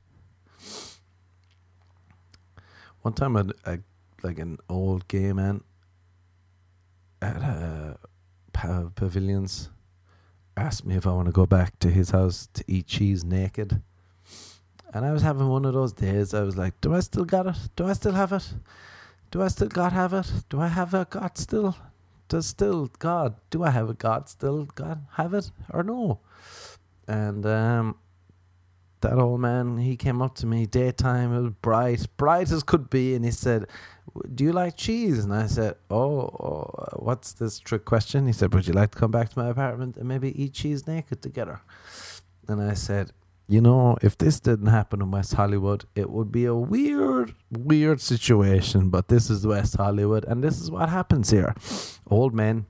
One 3.02 3.12
time, 3.12 3.36
a, 3.36 3.44
a 3.66 3.80
like 4.22 4.38
an 4.38 4.56
old 4.70 5.08
gay 5.08 5.34
man 5.34 5.60
at 7.20 7.36
uh, 7.42 7.94
pa- 8.54 8.88
pavilions 8.94 9.68
asked 10.56 10.86
me 10.86 10.96
if 10.96 11.06
I 11.06 11.10
want 11.10 11.26
to 11.26 11.32
go 11.32 11.44
back 11.44 11.78
to 11.80 11.90
his 11.90 12.12
house 12.12 12.48
to 12.54 12.64
eat 12.66 12.86
cheese 12.86 13.24
naked. 13.24 13.82
And 14.94 15.04
I 15.04 15.12
was 15.12 15.22
having 15.22 15.48
one 15.48 15.64
of 15.64 15.74
those 15.74 15.92
days. 15.92 16.32
I 16.32 16.42
was 16.42 16.56
like, 16.56 16.80
"Do 16.80 16.94
I 16.94 17.00
still 17.00 17.24
got 17.24 17.48
it? 17.48 17.56
Do 17.74 17.84
I 17.86 17.94
still 17.94 18.12
have 18.12 18.32
it? 18.32 18.54
Do 19.32 19.42
I 19.42 19.48
still 19.48 19.66
God 19.66 19.92
have 19.92 20.14
it? 20.14 20.30
Do 20.48 20.60
I 20.60 20.68
have 20.68 20.94
a 20.94 21.04
God 21.04 21.36
still? 21.36 21.76
Does 22.28 22.46
still 22.46 22.88
God? 23.00 23.34
Do 23.50 23.64
I 23.64 23.70
have 23.70 23.90
a 23.90 23.94
God 23.94 24.28
still? 24.28 24.66
God 24.66 25.04
have 25.14 25.34
it 25.34 25.50
or 25.70 25.82
no?" 25.82 26.20
And 27.08 27.44
um, 27.44 27.96
that 29.00 29.18
old 29.18 29.40
man, 29.40 29.78
he 29.78 29.96
came 29.96 30.22
up 30.22 30.36
to 30.36 30.46
me 30.46 30.64
daytime. 30.64 31.34
It 31.34 31.40
was 31.40 31.52
bright, 31.60 32.06
bright 32.16 32.52
as 32.52 32.62
could 32.62 32.88
be, 32.88 33.16
and 33.16 33.24
he 33.24 33.32
said, 33.32 33.66
"Do 34.32 34.44
you 34.44 34.52
like 34.52 34.76
cheese?" 34.76 35.24
And 35.24 35.34
I 35.34 35.48
said, 35.48 35.74
"Oh, 35.90 36.20
oh, 36.20 36.88
what's 37.00 37.32
this 37.32 37.58
trick 37.58 37.84
question?" 37.84 38.28
He 38.28 38.32
said, 38.32 38.54
"Would 38.54 38.68
you 38.68 38.74
like 38.74 38.92
to 38.92 38.98
come 38.98 39.10
back 39.10 39.30
to 39.30 39.38
my 39.40 39.48
apartment 39.48 39.96
and 39.96 40.06
maybe 40.06 40.40
eat 40.40 40.52
cheese 40.54 40.86
naked 40.86 41.20
together?" 41.20 41.62
And 42.46 42.62
I 42.62 42.74
said, 42.74 43.10
"You 43.46 43.60
know, 43.60 43.96
if 44.02 44.16
this 44.16 44.40
didn't 44.40 44.66
happen 44.66 45.02
in 45.02 45.10
West 45.10 45.34
Hollywood, 45.34 45.84
it 45.94 46.10
would 46.10 46.32
be 46.32 46.46
a 46.46 46.54
weird, 46.54 47.34
weird 47.50 48.00
situation. 48.00 48.90
But 48.90 49.08
this 49.08 49.28
is 49.28 49.46
West 49.46 49.76
Hollywood, 49.76 50.24
and 50.24 50.42
this 50.42 50.60
is 50.60 50.70
what 50.70 50.88
happens 50.88 51.30
here: 51.30 51.54
old 52.06 52.34
men." 52.34 52.66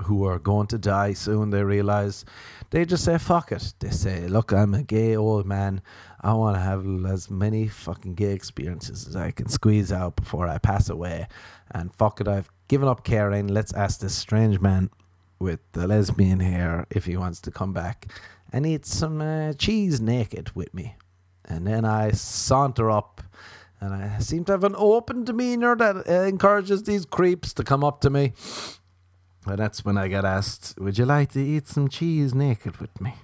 Who 0.00 0.24
are 0.24 0.40
going 0.40 0.66
to 0.68 0.78
die 0.78 1.14
soon, 1.14 1.50
they 1.50 1.62
realize 1.62 2.24
they 2.70 2.84
just 2.84 3.04
say 3.04 3.18
fuck 3.18 3.52
it. 3.52 3.72
They 3.78 3.90
say, 3.90 4.26
"Look, 4.26 4.52
I'm 4.52 4.74
a 4.74 4.82
gay 4.82 5.16
old 5.16 5.46
man. 5.46 5.80
I 6.20 6.32
want 6.34 6.56
to 6.56 6.60
have 6.60 6.84
as 7.06 7.30
many 7.30 7.68
fucking 7.68 8.14
gay 8.14 8.32
experiences 8.32 9.06
as 9.06 9.14
I 9.14 9.30
can 9.30 9.48
squeeze 9.48 9.92
out 9.92 10.16
before 10.16 10.48
I 10.48 10.58
pass 10.58 10.90
away." 10.90 11.28
And 11.70 11.94
fuck 11.94 12.20
it, 12.20 12.26
I've 12.28 12.50
given 12.68 12.88
up 12.88 13.04
caring. 13.04 13.46
Let's 13.46 13.72
ask 13.72 14.00
this 14.00 14.14
strange 14.14 14.60
man 14.60 14.90
with 15.38 15.60
the 15.72 15.86
lesbian 15.86 16.40
hair 16.40 16.86
if 16.90 17.06
he 17.06 17.16
wants 17.16 17.40
to 17.42 17.50
come 17.50 17.72
back 17.72 18.08
and 18.52 18.66
eat 18.66 18.86
some 18.86 19.20
uh, 19.20 19.52
cheese 19.54 20.00
naked 20.00 20.54
with 20.54 20.72
me. 20.72 20.96
And 21.44 21.66
then 21.66 21.84
I 21.84 22.10
saunter 22.10 22.90
up, 22.90 23.22
and 23.80 23.94
I 23.94 24.18
seem 24.18 24.44
to 24.46 24.52
have 24.52 24.64
an 24.64 24.74
open 24.76 25.24
demeanor 25.24 25.76
that 25.76 26.08
uh, 26.08 26.22
encourages 26.22 26.82
these 26.82 27.06
creeps 27.06 27.52
to 27.54 27.62
come 27.62 27.84
up 27.84 28.00
to 28.00 28.10
me. 28.10 28.32
And 29.46 29.58
that's 29.58 29.84
when 29.84 29.96
I 29.96 30.08
get 30.08 30.24
asked, 30.24 30.78
Would 30.78 30.98
you 30.98 31.04
like 31.04 31.32
to 31.32 31.40
eat 31.40 31.68
some 31.68 31.88
cheese 31.88 32.34
naked 32.34 32.78
with 32.78 33.00
me? 33.00 33.14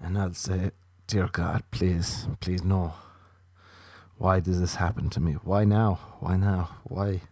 And 0.00 0.16
I'll 0.16 0.32
say, 0.32 0.70
Dear 1.06 1.28
God, 1.30 1.64
please, 1.70 2.26
please, 2.40 2.64
no. 2.64 2.94
Why 4.16 4.40
does 4.40 4.60
this 4.60 4.76
happen 4.76 5.10
to 5.10 5.20
me? 5.20 5.34
Why 5.44 5.64
now? 5.64 6.00
Why 6.20 6.36
now? 6.36 6.76
Why? 6.84 7.22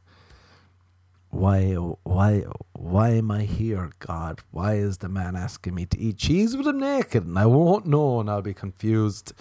Why, 1.37 1.75
why, 1.75 2.44
why 2.72 3.11
am 3.11 3.31
I 3.31 3.42
here, 3.42 3.90
God? 3.99 4.40
Why 4.51 4.75
is 4.75 4.99
the 4.99 5.09
man 5.09 5.37
asking 5.37 5.75
me 5.75 5.87
to 5.87 5.99
eat 5.99 6.18
cheese 6.18 6.57
with 6.57 6.66
him 6.66 6.81
naked? 6.81 7.27
And 7.27 7.38
I 7.38 7.46
won't 7.46 7.87
know 7.87 8.20
and 8.20 8.31
I'll 8.31 8.42
be 8.42 8.55
confused. 8.55 9.33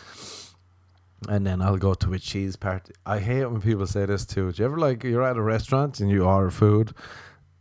And 1.30 1.48
then 1.48 1.62
I'll 1.62 1.78
go 1.78 1.94
to 1.94 2.14
a 2.14 2.20
cheese 2.20 2.56
party. 2.56 2.94
I 3.06 3.20
hate 3.20 3.46
when 3.46 3.62
people 3.62 3.88
say 3.88 4.06
this 4.06 4.26
too. 4.26 4.52
Do 4.52 4.62
you 4.62 4.66
ever 4.66 4.78
like, 4.78 5.04
you're 5.04 5.24
at 5.24 5.38
a 5.38 5.42
restaurant 5.42 6.00
and 6.00 6.12
you 6.12 6.24
order 6.24 6.52
food 6.52 6.94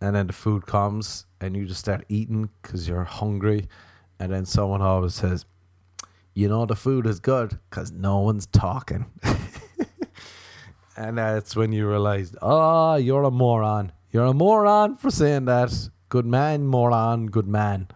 and 0.05 0.15
then 0.15 0.27
the 0.27 0.33
food 0.33 0.67
comes 0.67 1.25
and 1.41 1.57
you 1.57 1.65
just 1.65 1.81
start 1.81 2.05
eating 2.11 2.51
because 2.61 2.87
you're 2.87 3.05
hungry 3.05 3.69
and 4.21 4.31
then 4.31 4.45
someone 4.45 4.83
always 4.83 5.15
says 5.15 5.47
you 6.35 6.47
know 6.47 6.67
the 6.67 6.77
food 6.77 7.07
is 7.07 7.21
good 7.21 7.59
because 7.71 7.91
no 7.91 8.19
one's 8.19 8.47
talking 8.47 9.07
and 10.97 11.17
that's 11.17 11.57
when 11.57 11.73
you 11.73 11.89
realize 11.89 12.35
oh 12.43 12.97
you're 12.97 13.25
a 13.25 13.31
moron 13.31 13.93
you're 14.15 14.25
a 14.25 14.33
moron 14.33 14.97
for 14.97 15.11
saying 15.11 15.45
that 15.45 15.91
good 16.09 16.25
man 16.25 16.67
moron 16.67 17.27
good 17.27 17.47
man 17.47 17.87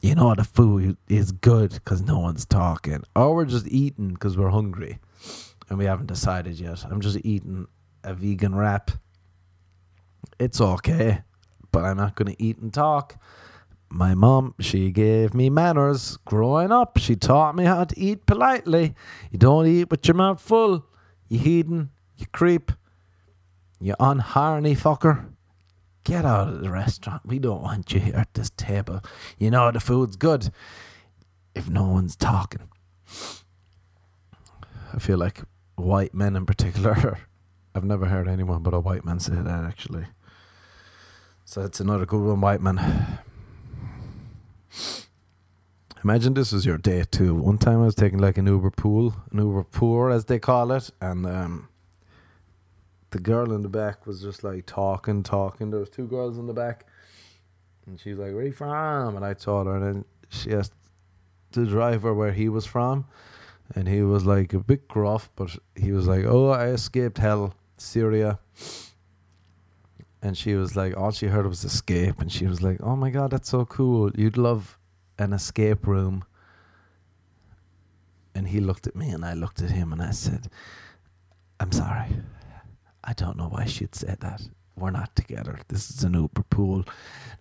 you 0.00 0.14
know 0.14 0.34
the 0.34 0.44
food 0.44 0.96
is 1.08 1.32
good 1.32 1.72
because 1.74 2.00
no 2.00 2.18
one's 2.18 2.46
talking 2.46 3.02
or 3.14 3.34
we're 3.34 3.44
just 3.44 3.68
eating 3.68 4.08
because 4.08 4.38
we're 4.38 4.48
hungry 4.48 4.98
and 5.68 5.78
we 5.78 5.84
haven't 5.84 6.06
decided 6.06 6.58
yet 6.58 6.82
i'm 6.90 7.02
just 7.02 7.18
eating 7.22 7.66
a 8.02 8.14
vegan 8.14 8.54
wrap 8.54 8.92
it's 10.38 10.60
okay 10.60 11.22
but 11.72 11.84
I'm 11.84 11.96
not 11.96 12.14
going 12.14 12.34
to 12.34 12.42
eat 12.42 12.58
and 12.58 12.72
talk. 12.72 13.16
My 13.90 14.14
mom, 14.14 14.54
she 14.60 14.90
gave 14.90 15.32
me 15.32 15.48
manners 15.48 16.18
growing 16.24 16.70
up. 16.72 16.98
She 16.98 17.16
taught 17.16 17.54
me 17.54 17.64
how 17.64 17.84
to 17.84 17.98
eat 17.98 18.26
politely. 18.26 18.94
You 19.30 19.38
don't 19.38 19.66
eat 19.66 19.90
with 19.90 20.06
your 20.06 20.14
mouth 20.14 20.40
full. 20.40 20.86
You 21.28 21.38
heathen, 21.38 21.90
you 22.16 22.26
creep, 22.32 22.72
you 23.80 23.94
unharny 23.98 24.76
fucker. 24.76 25.26
Get 26.04 26.24
out 26.24 26.48
of 26.48 26.60
the 26.60 26.70
restaurant. 26.70 27.22
We 27.24 27.38
don't 27.38 27.62
want 27.62 27.92
you 27.92 28.00
here 28.00 28.16
at 28.16 28.32
this 28.34 28.50
table. 28.56 29.02
You 29.38 29.50
know 29.50 29.70
the 29.70 29.80
food's 29.80 30.16
good 30.16 30.50
if 31.54 31.68
no 31.68 31.84
one's 31.84 32.16
talking. 32.16 32.68
I 34.92 34.98
feel 34.98 35.18
like 35.18 35.42
white 35.76 36.14
men 36.14 36.36
in 36.36 36.46
particular. 36.46 37.18
I've 37.74 37.84
never 37.84 38.06
heard 38.06 38.26
anyone 38.26 38.62
but 38.62 38.74
a 38.74 38.80
white 38.80 39.04
man 39.04 39.20
say 39.20 39.34
that 39.34 39.64
actually. 39.64 40.06
So 41.44 41.62
it's 41.62 41.80
another 41.80 42.06
good 42.06 42.20
one, 42.20 42.40
white 42.40 42.60
man. 42.60 43.18
Imagine 46.04 46.34
this 46.34 46.52
was 46.52 46.64
your 46.64 46.78
day 46.78 47.04
too. 47.10 47.34
One 47.34 47.58
time 47.58 47.82
I 47.82 47.86
was 47.86 47.94
taking 47.94 48.18
like 48.18 48.38
an 48.38 48.46
Uber 48.46 48.70
pool, 48.70 49.14
an 49.32 49.38
Uber 49.38 49.64
poor 49.64 50.10
as 50.10 50.26
they 50.26 50.38
call 50.38 50.72
it, 50.72 50.90
and 51.00 51.26
um, 51.26 51.68
the 53.18 53.24
girl 53.24 53.52
in 53.52 53.62
the 53.62 53.68
back 53.68 54.06
was 54.06 54.22
just 54.22 54.44
like 54.44 54.64
talking, 54.64 55.24
talking. 55.24 55.70
There 55.70 55.80
was 55.80 55.90
two 55.90 56.06
girls 56.06 56.38
in 56.38 56.46
the 56.46 56.52
back, 56.52 56.86
and 57.84 57.98
she's 57.98 58.16
like, 58.16 58.32
"Where 58.32 58.44
you 58.44 58.52
from?" 58.52 59.16
And 59.16 59.24
I 59.24 59.34
told 59.34 59.66
her, 59.66 59.74
and 59.74 59.84
then 59.84 60.04
she 60.28 60.52
asked 60.52 60.72
the 61.50 61.66
driver 61.66 62.14
where 62.14 62.30
he 62.32 62.48
was 62.48 62.64
from, 62.64 63.06
and 63.74 63.88
he 63.88 64.02
was 64.02 64.24
like 64.24 64.52
a 64.52 64.60
bit 64.60 64.86
gruff, 64.86 65.30
but 65.34 65.50
he 65.74 65.90
was 65.90 66.06
like, 66.06 66.24
"Oh, 66.24 66.50
I 66.50 66.66
escaped 66.68 67.18
hell, 67.18 67.54
Syria." 67.76 68.38
and 70.20 70.36
she 70.36 70.54
was 70.54 70.74
like, 70.74 70.96
all 70.96 71.12
she 71.12 71.26
heard 71.26 71.46
was 71.46 71.64
escape, 71.64 72.20
and 72.20 72.30
she 72.30 72.44
was 72.46 72.60
like, 72.60 72.78
oh 72.82 72.96
my 72.96 73.08
god, 73.08 73.30
that's 73.30 73.48
so 73.48 73.64
cool. 73.64 74.10
You'd 74.16 74.36
love 74.36 74.76
an 75.16 75.32
escape 75.32 75.86
room. 75.86 76.24
And 78.34 78.48
he 78.48 78.58
looked 78.58 78.88
at 78.88 78.96
me, 78.96 79.10
and 79.10 79.24
I 79.24 79.34
looked 79.34 79.62
at 79.62 79.70
him, 79.70 79.92
and 79.92 80.02
I 80.02 80.10
said, 80.10 80.50
I'm 81.60 81.70
sorry. 81.70 82.08
I 83.08 83.14
don't 83.14 83.38
know 83.38 83.48
why 83.48 83.64
she'd 83.64 83.94
say 83.94 84.16
that. 84.20 84.42
We're 84.76 84.90
not 84.90 85.16
together. 85.16 85.60
This 85.68 85.88
is 85.90 86.04
an 86.04 86.12
Uber 86.12 86.42
pool. 86.50 86.84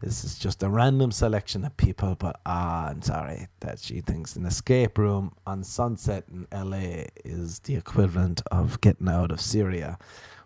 This 0.01 0.23
is 0.23 0.39
just 0.39 0.63
a 0.63 0.69
random 0.69 1.12
selection 1.12 1.65
of 1.65 1.75
people, 1.75 2.15
but 2.15 2.39
ah, 2.45 2.88
I'm 2.88 3.01
sorry 3.01 3.49
that 3.60 3.80
she 3.80 3.99
thinks 3.99 4.38
an 4.38 4.45
escape 4.45 4.97
room 4.97 5.34
on 5.45 5.65
Sunset 5.65 6.23
in 6.32 6.47
LA 6.53 7.08
is 7.25 7.60
the 7.60 7.75
equivalent 7.75 8.41
of 8.49 8.80
getting 8.80 9.10
out 9.10 9.30
of 9.30 9.41
Syria, 9.41 9.97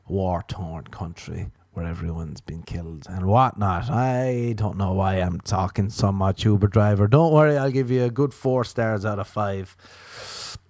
war 0.07 0.43
torn 0.47 0.85
country 0.85 1.51
where 1.73 1.85
everyone's 1.85 2.41
been 2.41 2.63
killed 2.63 3.05
and 3.07 3.27
whatnot. 3.27 3.91
I 3.91 4.55
don't 4.57 4.75
know 4.75 4.93
why 4.93 5.17
I'm 5.17 5.39
talking 5.41 5.91
so 5.91 6.11
much, 6.11 6.45
Uber 6.45 6.67
driver. 6.67 7.07
Don't 7.07 7.31
worry, 7.31 7.59
I'll 7.59 7.69
give 7.69 7.91
you 7.91 8.05
a 8.05 8.09
good 8.09 8.33
four 8.33 8.63
stars 8.63 9.05
out 9.05 9.19
of 9.19 9.27
five. 9.27 9.77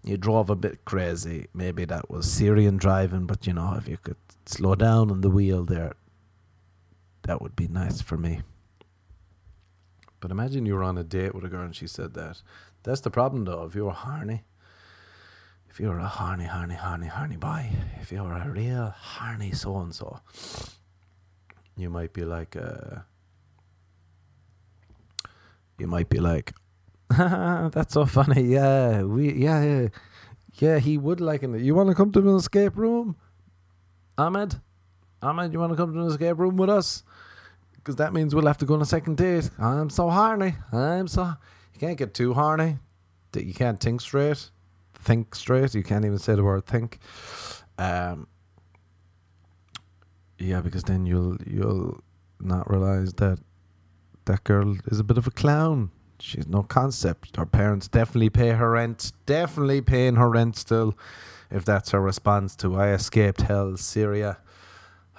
You 0.03 0.17
drove 0.17 0.49
a 0.49 0.55
bit 0.57 0.83
crazy. 0.83 1.47
Maybe 1.53 1.85
that 1.85 2.09
was 2.11 2.29
Syrian 2.29 2.75
driving, 2.75 3.27
but 3.27 3.47
you 3.47 3.53
know, 3.53 3.75
if 3.77 3.87
you 3.87 3.97
could 3.97 4.17
slow 4.51 4.75
down 4.75 5.11
on 5.11 5.21
the 5.21 5.29
wheel 5.29 5.63
there, 5.63 5.93
that 7.23 7.41
would 7.41 7.55
be 7.55 7.67
nice 7.67 8.01
for 8.01 8.17
me. 8.17 8.41
But 10.19 10.31
imagine 10.31 10.65
you 10.65 10.75
were 10.75 10.83
on 10.83 10.97
a 10.97 11.03
date 11.03 11.33
with 11.33 11.43
a 11.45 11.49
girl 11.49 11.65
and 11.65 11.75
she 11.75 11.87
said 11.87 12.13
that. 12.13 12.41
That's 12.83 13.01
the 13.01 13.09
problem 13.09 13.45
though. 13.45 13.63
If 13.63 13.75
you 13.75 13.85
were 13.85 13.91
horny, 13.91 14.43
if 15.69 15.79
you 15.79 15.87
were 15.87 15.99
a 15.99 16.07
horny, 16.07 16.45
horny, 16.45 16.75
horny, 16.75 17.07
horny 17.07 17.37
boy, 17.37 17.71
if 18.01 18.11
you 18.11 18.23
were 18.23 18.33
a 18.33 18.49
real 18.49 18.93
horny 18.95 19.51
so 19.51 19.77
and 19.77 19.95
so, 19.95 20.19
you 21.77 21.89
might 21.89 22.13
be 22.13 22.23
like, 22.23 22.55
uh, 22.55 22.99
you 25.79 25.87
might 25.87 26.09
be 26.09 26.19
like, 26.19 26.53
that's 27.09 27.93
so 27.93 28.05
funny. 28.05 28.43
Yeah, 28.43 29.03
we, 29.03 29.33
yeah, 29.33 29.63
yeah, 29.63 29.87
yeah. 30.59 30.79
He 30.79 30.97
would 30.97 31.21
like 31.21 31.43
it. 31.43 31.61
You 31.61 31.73
want 31.73 31.89
to 31.89 31.95
come 31.95 32.11
to 32.11 32.19
an 32.19 32.35
escape 32.35 32.77
room, 32.77 33.15
Ahmed? 34.17 34.60
Ahmed, 35.21 35.54
you 35.54 35.60
want 35.60 35.71
to 35.71 35.78
come 35.78 35.93
to 35.93 36.00
an 36.00 36.08
escape 36.08 36.38
room 36.38 36.58
with 36.58 36.69
us? 36.69 37.04
Because 37.76 37.95
that 37.95 38.13
means 38.13 38.36
we'll 38.36 38.47
have 38.47 38.58
to 38.60 38.65
go 38.65 38.76
on 38.76 38.82
a 38.82 38.86
second 38.86 39.17
date. 39.17 39.50
I'm 39.58 39.89
so 39.89 40.10
horny. 40.10 40.56
I'm 40.71 41.08
so. 41.08 41.34
You 41.74 41.80
can't 41.80 41.97
get 41.97 42.13
too 42.13 42.34
horny. 42.34 42.78
You 43.36 43.54
can't 43.54 43.80
think 43.80 44.02
straight. 44.02 44.50
Think 44.93 45.34
straight. 45.34 45.74
You 45.74 45.84
can't 45.84 46.06
even 46.06 46.19
say 46.19 46.36
the 46.36 46.43
word 46.43 46.65
think. 46.65 47.00
Um. 47.78 48.28
Yeah, 50.38 50.62
because 50.62 50.84
then 50.84 51.06
you'll 51.06 51.38
you'll 51.45 52.04
not 52.39 52.69
realize 52.69 53.13
that 53.13 53.39
that 54.26 54.43
girl 54.43 54.76
is 54.88 55.00
a 55.00 55.04
bit 55.04 55.17
of 55.17 55.28
a 55.28 55.32
clown. 55.32 55.91
She's 56.19 56.47
no 56.47 56.62
concept. 56.62 57.36
Her 57.38 57.45
parents 57.45 57.88
definitely 57.88 58.30
pay 58.30 58.50
her 58.50 58.71
rent. 58.71 59.12
Definitely 59.26 59.82
paying 59.82 60.15
her 60.15 60.30
rent 60.30 60.56
still. 60.56 60.95
If 61.51 61.65
that's 61.65 61.91
her 61.91 62.01
response 62.01 62.55
to 62.57 62.79
I 62.79 62.89
escaped 62.89 63.41
hell, 63.41 63.75
Syria. 63.75 64.37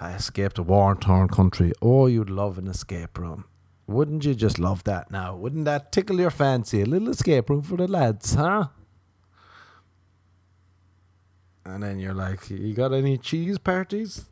I 0.01 0.13
escaped 0.13 0.59
a 0.59 0.63
war 0.63 0.95
torn 0.95 1.29
country. 1.29 1.73
Oh, 1.83 2.07
you'd 2.07 2.31
love 2.31 2.59
an 2.59 2.67
escape 2.67 3.19
room. 3.19 3.45
Wouldn't 3.87 4.25
you 4.25 4.35
just 4.35 4.59
love 4.59 4.85
that 4.85 5.11
now? 5.11 5.37
Wouldn't 5.37 5.67
that 5.67 5.93
tickle 5.93 6.19
your 6.19 6.31
fancy? 6.31 6.81
A 6.81 6.87
little 6.87 7.11
escape 7.11 7.51
room 7.51 7.63
for 7.63 7.77
the 7.77 7.87
lads, 7.87 8.35
huh? 8.35 8.69
And 11.65 11.83
then 11.83 11.99
you're 11.99 12.15
like, 12.15 12.49
you 12.51 12.75
got 12.75 12.93
any 12.93 13.19
cheese 13.19 13.59
parties? 13.59 14.25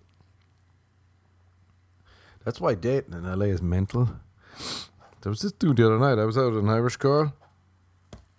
That's 2.44 2.60
why 2.60 2.74
dating 2.74 3.12
in 3.12 3.24
LA 3.24 3.46
is 3.46 3.60
mental. 3.62 4.08
There 5.20 5.30
was 5.30 5.42
this 5.42 5.52
dude 5.52 5.76
the 5.76 5.86
other 5.86 5.98
night. 5.98 6.18
I 6.18 6.24
was 6.24 6.38
out 6.38 6.52
with 6.52 6.64
an 6.64 6.70
Irish 6.70 6.96
girl. 6.96 7.34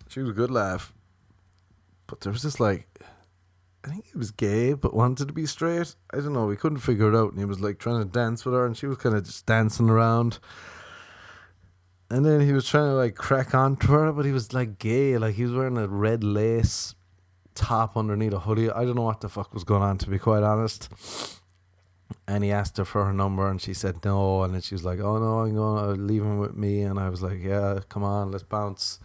She 0.08 0.20
was 0.20 0.30
a 0.30 0.34
good 0.34 0.50
laugh. 0.50 0.92
But 2.08 2.20
there 2.20 2.32
was 2.32 2.42
this 2.42 2.58
like 2.58 2.88
I 3.84 3.88
think 3.88 4.06
he 4.06 4.16
was 4.16 4.30
gay 4.30 4.74
but 4.74 4.94
wanted 4.94 5.28
to 5.28 5.34
be 5.34 5.46
straight. 5.46 5.94
I 6.12 6.18
don't 6.18 6.32
know. 6.32 6.46
We 6.46 6.56
couldn't 6.56 6.78
figure 6.78 7.12
it 7.12 7.16
out, 7.16 7.30
and 7.30 7.38
he 7.38 7.44
was 7.44 7.60
like 7.60 7.78
trying 7.78 7.98
to 7.98 8.04
dance 8.04 8.44
with 8.44 8.54
her, 8.54 8.64
and 8.64 8.76
she 8.76 8.86
was 8.86 8.98
kind 8.98 9.16
of 9.16 9.24
just 9.24 9.46
dancing 9.46 9.90
around. 9.90 10.38
And 12.10 12.24
then 12.24 12.40
he 12.40 12.52
was 12.52 12.68
trying 12.68 12.90
to 12.90 12.94
like 12.94 13.14
crack 13.16 13.54
onto 13.54 13.88
her, 13.88 14.12
but 14.12 14.24
he 14.24 14.32
was 14.32 14.52
like 14.52 14.78
gay. 14.78 15.18
Like 15.18 15.34
he 15.34 15.44
was 15.44 15.52
wearing 15.52 15.78
a 15.78 15.88
red 15.88 16.22
lace 16.22 16.94
top 17.54 17.96
underneath 17.96 18.32
a 18.32 18.40
hoodie. 18.40 18.70
I 18.70 18.84
don't 18.84 18.96
know 18.96 19.02
what 19.02 19.20
the 19.20 19.28
fuck 19.28 19.52
was 19.52 19.64
going 19.64 19.82
on, 19.82 19.98
to 19.98 20.10
be 20.10 20.18
quite 20.18 20.42
honest. 20.42 20.88
And 22.28 22.44
he 22.44 22.52
asked 22.52 22.76
her 22.76 22.84
for 22.84 23.04
her 23.06 23.12
number, 23.12 23.48
and 23.48 23.60
she 23.60 23.74
said 23.74 24.04
no. 24.04 24.42
And 24.42 24.54
then 24.54 24.60
she 24.60 24.74
was 24.74 24.84
like, 24.84 25.00
"Oh 25.00 25.18
no, 25.18 25.40
I'm 25.40 25.54
gonna 25.56 25.92
uh, 25.92 25.94
leave 25.94 26.22
him 26.22 26.38
with 26.38 26.54
me." 26.54 26.82
And 26.82 27.00
I 27.00 27.08
was 27.08 27.22
like, 27.22 27.42
"Yeah, 27.42 27.80
come 27.88 28.04
on, 28.04 28.30
let's 28.30 28.44
bounce." 28.44 29.00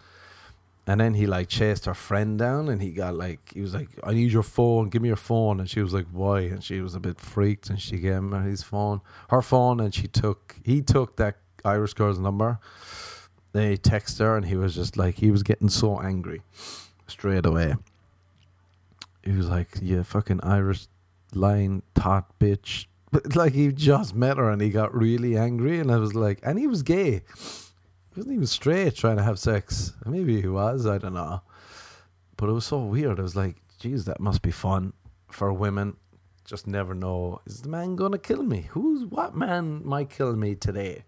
And 0.88 1.02
then 1.02 1.12
he 1.12 1.26
like 1.26 1.48
chased 1.48 1.84
her 1.84 1.92
friend 1.92 2.38
down, 2.38 2.70
and 2.70 2.80
he 2.80 2.92
got 2.92 3.14
like 3.14 3.52
he 3.52 3.60
was 3.60 3.74
like, 3.74 3.90
"I 4.02 4.14
need 4.14 4.32
your 4.32 4.42
phone. 4.42 4.88
Give 4.88 5.02
me 5.02 5.08
your 5.08 5.16
phone." 5.16 5.60
And 5.60 5.68
she 5.68 5.82
was 5.82 5.92
like, 5.92 6.06
"Why?" 6.10 6.40
And 6.40 6.64
she 6.64 6.80
was 6.80 6.94
a 6.94 6.98
bit 6.98 7.20
freaked, 7.20 7.68
and 7.68 7.78
she 7.78 7.98
gave 7.98 8.14
him 8.14 8.32
his 8.44 8.62
phone, 8.62 9.02
her 9.28 9.42
phone, 9.42 9.80
and 9.80 9.94
she 9.94 10.08
took 10.08 10.56
he 10.64 10.80
took 10.80 11.16
that 11.16 11.36
Irish 11.62 11.92
girl's 11.92 12.18
number. 12.18 12.58
They 13.52 13.72
he 13.72 13.76
texted 13.76 14.20
her, 14.20 14.34
and 14.34 14.46
he 14.46 14.56
was 14.56 14.74
just 14.74 14.96
like 14.96 15.16
he 15.16 15.30
was 15.30 15.42
getting 15.42 15.68
so 15.68 16.00
angry 16.00 16.40
straight 17.06 17.44
away. 17.44 17.74
He 19.22 19.32
was 19.32 19.50
like, 19.50 19.68
"Yeah, 19.82 20.04
fucking 20.04 20.40
Irish 20.42 20.86
lying 21.34 21.82
tot 21.94 22.38
bitch." 22.38 22.86
But 23.12 23.36
like 23.42 23.52
he 23.52 23.72
just 23.72 24.14
met 24.14 24.38
her, 24.38 24.48
and 24.48 24.62
he 24.62 24.70
got 24.70 24.94
really 24.94 25.36
angry, 25.36 25.80
and 25.80 25.92
I 25.92 25.98
was 25.98 26.14
like, 26.14 26.40
and 26.42 26.58
he 26.58 26.66
was 26.66 26.82
gay 26.82 27.24
wasn't 28.18 28.34
even 28.34 28.46
straight 28.46 28.96
trying 28.96 29.16
to 29.16 29.22
have 29.22 29.38
sex. 29.38 29.92
Maybe 30.04 30.40
he 30.40 30.48
was, 30.48 30.86
I 30.86 30.98
don't 30.98 31.14
know. 31.14 31.40
But 32.36 32.48
it 32.48 32.52
was 32.52 32.66
so 32.66 32.80
weird. 32.80 33.18
I 33.18 33.22
was 33.22 33.36
like, 33.36 33.56
geez, 33.78 34.04
that 34.06 34.20
must 34.20 34.42
be 34.42 34.50
fun 34.50 34.92
for 35.30 35.52
women. 35.52 35.96
Just 36.44 36.66
never 36.66 36.94
know. 36.94 37.40
Is 37.46 37.62
the 37.62 37.68
man 37.68 37.94
gonna 37.94 38.18
kill 38.18 38.42
me? 38.42 38.68
Who's 38.70 39.04
what 39.04 39.36
man 39.36 39.82
might 39.84 40.10
kill 40.10 40.34
me 40.34 40.56
today? 40.56 41.04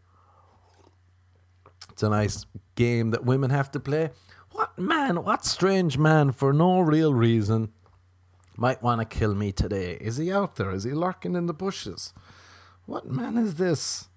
It's 1.90 2.02
a 2.02 2.10
nice 2.10 2.46
game 2.76 3.10
that 3.10 3.24
women 3.24 3.50
have 3.50 3.70
to 3.72 3.80
play. 3.80 4.10
What 4.52 4.78
man, 4.78 5.24
what 5.24 5.44
strange 5.44 5.98
man 5.98 6.30
for 6.30 6.52
no 6.52 6.80
real 6.80 7.12
reason 7.12 7.72
might 8.56 8.82
want 8.82 9.00
to 9.00 9.18
kill 9.18 9.34
me 9.34 9.50
today? 9.50 9.98
Is 10.00 10.18
he 10.18 10.30
out 10.30 10.56
there? 10.56 10.70
Is 10.70 10.84
he 10.84 10.92
lurking 10.92 11.34
in 11.34 11.46
the 11.46 11.54
bushes? 11.54 12.12
What 12.86 13.10
man 13.10 13.36
is 13.36 13.56
this? 13.56 14.09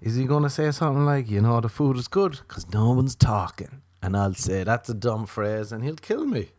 Is 0.00 0.16
he 0.16 0.24
going 0.24 0.42
to 0.42 0.50
say 0.50 0.70
something 0.70 1.04
like, 1.04 1.30
you 1.30 1.40
know, 1.40 1.60
the 1.60 1.68
food 1.68 1.96
is 1.96 2.08
good 2.08 2.40
because 2.46 2.68
no 2.72 2.90
one's 2.92 3.14
talking? 3.14 3.82
And 4.02 4.16
I'll 4.16 4.34
say, 4.34 4.62
that's 4.62 4.88
a 4.88 4.94
dumb 4.94 5.26
phrase, 5.26 5.72
and 5.72 5.82
he'll 5.82 5.96
kill 5.96 6.26
me. 6.26 6.50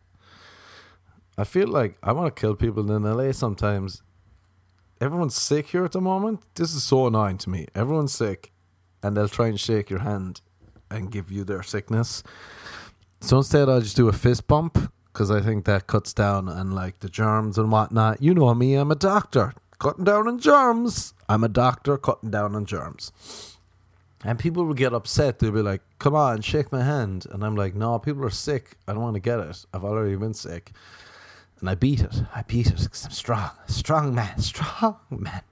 I 1.36 1.44
feel 1.44 1.68
like 1.68 1.96
I 2.02 2.12
want 2.12 2.34
to 2.34 2.40
kill 2.40 2.56
people 2.56 2.90
in 2.90 3.04
LA 3.04 3.32
sometimes. 3.32 4.02
Everyone's 5.00 5.36
sick 5.36 5.68
here 5.68 5.84
at 5.84 5.92
the 5.92 6.00
moment. 6.00 6.40
This 6.56 6.74
is 6.74 6.82
so 6.82 7.06
annoying 7.06 7.38
to 7.38 7.50
me. 7.50 7.66
Everyone's 7.74 8.12
sick, 8.12 8.52
and 9.02 9.16
they'll 9.16 9.28
try 9.28 9.46
and 9.46 9.58
shake 9.58 9.88
your 9.88 10.00
hand 10.00 10.40
and 10.90 11.12
give 11.12 11.30
you 11.30 11.44
their 11.44 11.62
sickness. 11.62 12.24
So 13.20 13.38
instead, 13.38 13.68
I'll 13.68 13.80
just 13.80 13.96
do 13.96 14.08
a 14.08 14.12
fist 14.12 14.48
bump 14.48 14.92
because 15.12 15.30
I 15.30 15.40
think 15.40 15.64
that 15.64 15.86
cuts 15.86 16.12
down 16.12 16.48
on 16.48 16.72
like 16.72 17.00
the 17.00 17.08
germs 17.08 17.56
and 17.56 17.70
whatnot. 17.70 18.20
You 18.20 18.34
know 18.34 18.54
me, 18.54 18.74
I'm 18.74 18.90
a 18.90 18.96
doctor 18.96 19.52
cutting 19.78 20.04
down 20.04 20.28
on 20.28 20.38
germs. 20.38 21.14
I'm 21.28 21.44
a 21.44 21.48
doctor 21.48 21.98
cutting 21.98 22.30
down 22.30 22.54
on 22.54 22.64
germs. 22.64 23.12
And 24.24 24.38
people 24.38 24.64
will 24.64 24.74
get 24.74 24.92
upset. 24.92 25.38
They'll 25.38 25.52
be 25.52 25.62
like, 25.62 25.82
come 25.98 26.14
on, 26.14 26.40
shake 26.40 26.72
my 26.72 26.82
hand. 26.82 27.26
And 27.30 27.44
I'm 27.44 27.54
like, 27.54 27.74
no, 27.74 27.98
people 27.98 28.24
are 28.24 28.30
sick. 28.30 28.76
I 28.88 28.92
don't 28.92 29.02
want 29.02 29.14
to 29.14 29.20
get 29.20 29.38
it. 29.38 29.64
I've 29.72 29.84
already 29.84 30.16
been 30.16 30.34
sick. 30.34 30.72
And 31.60 31.70
I 31.70 31.74
beat 31.74 32.00
it. 32.00 32.22
I 32.34 32.42
beat 32.42 32.68
it 32.68 32.80
because 32.80 33.04
I'm 33.04 33.12
strong. 33.12 33.50
Strong 33.66 34.14
man. 34.14 34.38
Strong 34.40 34.96
man. 35.10 35.42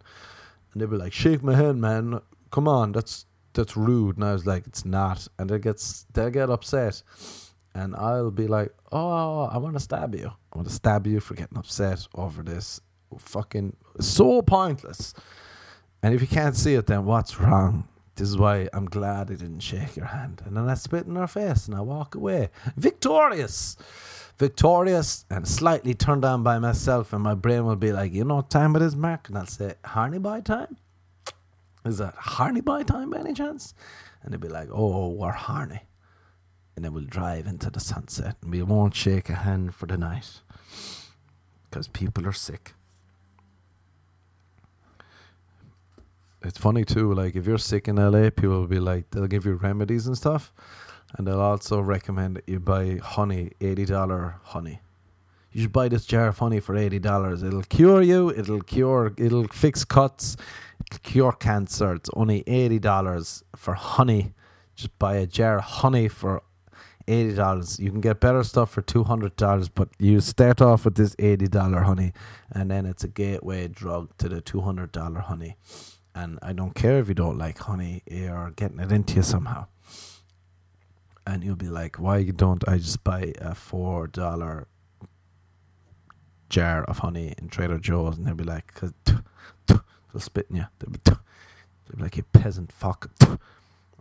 And 0.72 0.80
they'll 0.80 0.88
be 0.88 0.96
like, 0.96 1.12
shake 1.12 1.42
my 1.42 1.54
hand, 1.54 1.80
man. 1.80 2.20
Come 2.50 2.68
on, 2.68 2.92
that's 2.92 3.26
that's 3.56 3.76
rude. 3.76 4.16
And 4.16 4.24
I 4.24 4.32
was 4.32 4.46
like, 4.46 4.66
it's 4.66 4.84
not. 4.84 5.26
And 5.38 5.50
they 5.50 5.58
get, 5.58 5.82
they'll 6.12 6.30
get 6.30 6.50
upset. 6.50 7.02
And 7.74 7.96
I'll 7.96 8.30
be 8.30 8.46
like, 8.46 8.72
oh, 8.92 9.44
I 9.44 9.58
want 9.58 9.74
to 9.74 9.80
stab 9.80 10.14
you. 10.14 10.30
I 10.52 10.56
want 10.56 10.68
to 10.68 10.74
stab 10.74 11.06
you 11.06 11.20
for 11.20 11.34
getting 11.34 11.58
upset 11.58 12.06
over 12.14 12.42
this 12.42 12.80
fucking 13.18 13.76
so 14.00 14.42
pointless. 14.42 15.14
And 16.02 16.14
if 16.14 16.20
you 16.20 16.26
can't 16.26 16.56
see 16.56 16.74
it, 16.74 16.86
then 16.86 17.04
what's 17.04 17.40
wrong? 17.40 17.88
This 18.16 18.28
is 18.28 18.38
why 18.38 18.68
I'm 18.72 18.86
glad 18.86 19.30
I 19.30 19.34
didn't 19.34 19.60
shake 19.60 19.96
your 19.96 20.06
hand. 20.06 20.42
And 20.44 20.56
then 20.56 20.68
I 20.68 20.74
spit 20.74 21.06
in 21.06 21.16
her 21.16 21.26
face 21.26 21.66
and 21.66 21.76
I 21.76 21.80
walk 21.80 22.14
away. 22.14 22.50
Victorious! 22.76 23.76
Victorious 24.38 25.24
and 25.30 25.46
slightly 25.46 25.94
turned 25.94 26.24
on 26.24 26.42
by 26.42 26.58
myself. 26.58 27.12
And 27.12 27.22
my 27.22 27.34
brain 27.34 27.66
will 27.66 27.76
be 27.76 27.92
like, 27.92 28.12
you 28.12 28.24
know 28.24 28.36
what 28.36 28.50
time 28.50 28.74
it 28.76 28.82
is, 28.82 28.96
Mark? 28.96 29.28
And 29.28 29.36
I'll 29.36 29.46
say, 29.46 29.74
Harney 29.84 30.18
by 30.18 30.40
time? 30.40 30.76
Is 31.84 31.98
that 31.98 32.14
Harney 32.16 32.60
by 32.60 32.82
time 32.82 33.10
by 33.10 33.18
any 33.18 33.34
chance? 33.34 33.74
And 34.22 34.32
they'll 34.32 34.40
be 34.40 34.48
like, 34.48 34.68
oh, 34.72 35.08
we're 35.08 35.32
Harney. 35.32 35.82
And 36.74 36.84
then 36.84 36.92
we'll 36.92 37.04
drive 37.04 37.46
into 37.46 37.70
the 37.70 37.80
sunset 37.80 38.36
and 38.42 38.50
we 38.50 38.62
won't 38.62 38.94
shake 38.94 39.30
a 39.30 39.34
hand 39.34 39.74
for 39.74 39.86
the 39.86 39.96
night 39.96 40.40
because 41.70 41.88
people 41.88 42.26
are 42.26 42.32
sick. 42.32 42.74
It's 46.46 46.58
funny 46.58 46.84
too. 46.84 47.12
Like 47.12 47.34
if 47.34 47.46
you're 47.46 47.58
sick 47.58 47.88
in 47.88 47.96
LA, 47.96 48.30
people 48.30 48.60
will 48.60 48.66
be 48.66 48.78
like 48.78 49.10
they'll 49.10 49.26
give 49.26 49.44
you 49.44 49.54
remedies 49.54 50.06
and 50.06 50.16
stuff, 50.16 50.52
and 51.16 51.26
they'll 51.26 51.40
also 51.40 51.80
recommend 51.80 52.36
that 52.36 52.48
you 52.48 52.60
buy 52.60 52.98
honey, 53.02 53.50
eighty 53.60 53.84
dollar 53.84 54.36
honey. 54.44 54.80
You 55.52 55.62
should 55.62 55.72
buy 55.72 55.88
this 55.88 56.06
jar 56.06 56.28
of 56.28 56.38
honey 56.38 56.60
for 56.60 56.76
eighty 56.76 56.98
dollars. 56.98 57.42
It'll 57.42 57.62
cure 57.62 58.02
you. 58.02 58.30
It'll 58.30 58.60
cure. 58.60 59.12
It'll 59.16 59.48
fix 59.48 59.84
cuts. 59.84 60.36
It'll 60.86 61.00
cure 61.02 61.32
cancer. 61.32 61.94
It's 61.94 62.10
only 62.14 62.44
eighty 62.46 62.78
dollars 62.78 63.42
for 63.56 63.74
honey. 63.74 64.34
Just 64.74 64.96
buy 64.98 65.16
a 65.16 65.26
jar 65.26 65.58
of 65.58 65.64
honey 65.64 66.08
for 66.08 66.42
eighty 67.08 67.34
dollars. 67.34 67.80
You 67.80 67.90
can 67.90 68.00
get 68.00 68.20
better 68.20 68.44
stuff 68.44 68.70
for 68.70 68.82
two 68.82 69.04
hundred 69.04 69.34
dollars, 69.36 69.68
but 69.68 69.88
you 69.98 70.20
start 70.20 70.60
off 70.60 70.84
with 70.84 70.94
this 70.94 71.16
eighty 71.18 71.48
dollar 71.48 71.80
honey, 71.80 72.12
and 72.52 72.70
then 72.70 72.86
it's 72.86 73.02
a 73.04 73.08
gateway 73.08 73.66
drug 73.68 74.16
to 74.18 74.28
the 74.28 74.40
two 74.40 74.60
hundred 74.60 74.92
dollar 74.92 75.20
honey 75.20 75.56
and 76.16 76.38
I 76.40 76.54
don't 76.54 76.74
care 76.74 76.98
if 76.98 77.08
you 77.08 77.14
don't 77.14 77.36
like 77.36 77.58
honey, 77.58 78.02
you're 78.10 78.50
getting 78.56 78.80
it 78.80 78.90
into 78.90 79.16
you 79.16 79.22
somehow. 79.22 79.66
And 81.26 81.44
you'll 81.44 81.56
be 81.56 81.68
like, 81.68 82.00
why 82.00 82.24
don't 82.24 82.66
I 82.66 82.78
just 82.78 83.04
buy 83.04 83.34
a 83.38 83.54
four 83.54 84.06
dollar 84.06 84.66
jar 86.48 86.84
of 86.84 86.98
honey 86.98 87.34
in 87.36 87.48
Trader 87.48 87.78
Joe's? 87.78 88.16
And 88.16 88.26
they'll 88.26 88.34
be 88.34 88.44
like, 88.44 88.72
cause 88.72 88.94
they'll 89.66 89.82
spit 90.16 90.46
in 90.48 90.56
you. 90.56 90.66
They'll 90.78 90.90
be 90.90 91.00
They'll 91.04 91.98
be 91.98 92.02
like, 92.02 92.16
you 92.16 92.22
peasant 92.32 92.72
fuck. 92.72 93.10
I'm 93.20 93.38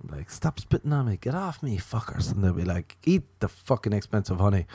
like, 0.09 0.29
stop 0.29 0.59
spitting 0.59 0.93
on 0.93 1.07
me. 1.07 1.17
Get 1.17 1.35
off 1.35 1.61
me, 1.61 1.77
fuckers. 1.77 2.31
And 2.31 2.43
they'll 2.43 2.53
be 2.53 2.63
like, 2.63 2.97
eat 3.03 3.23
the 3.41 3.49
fucking 3.49 3.93
expensive 3.93 4.39
honey. 4.39 4.67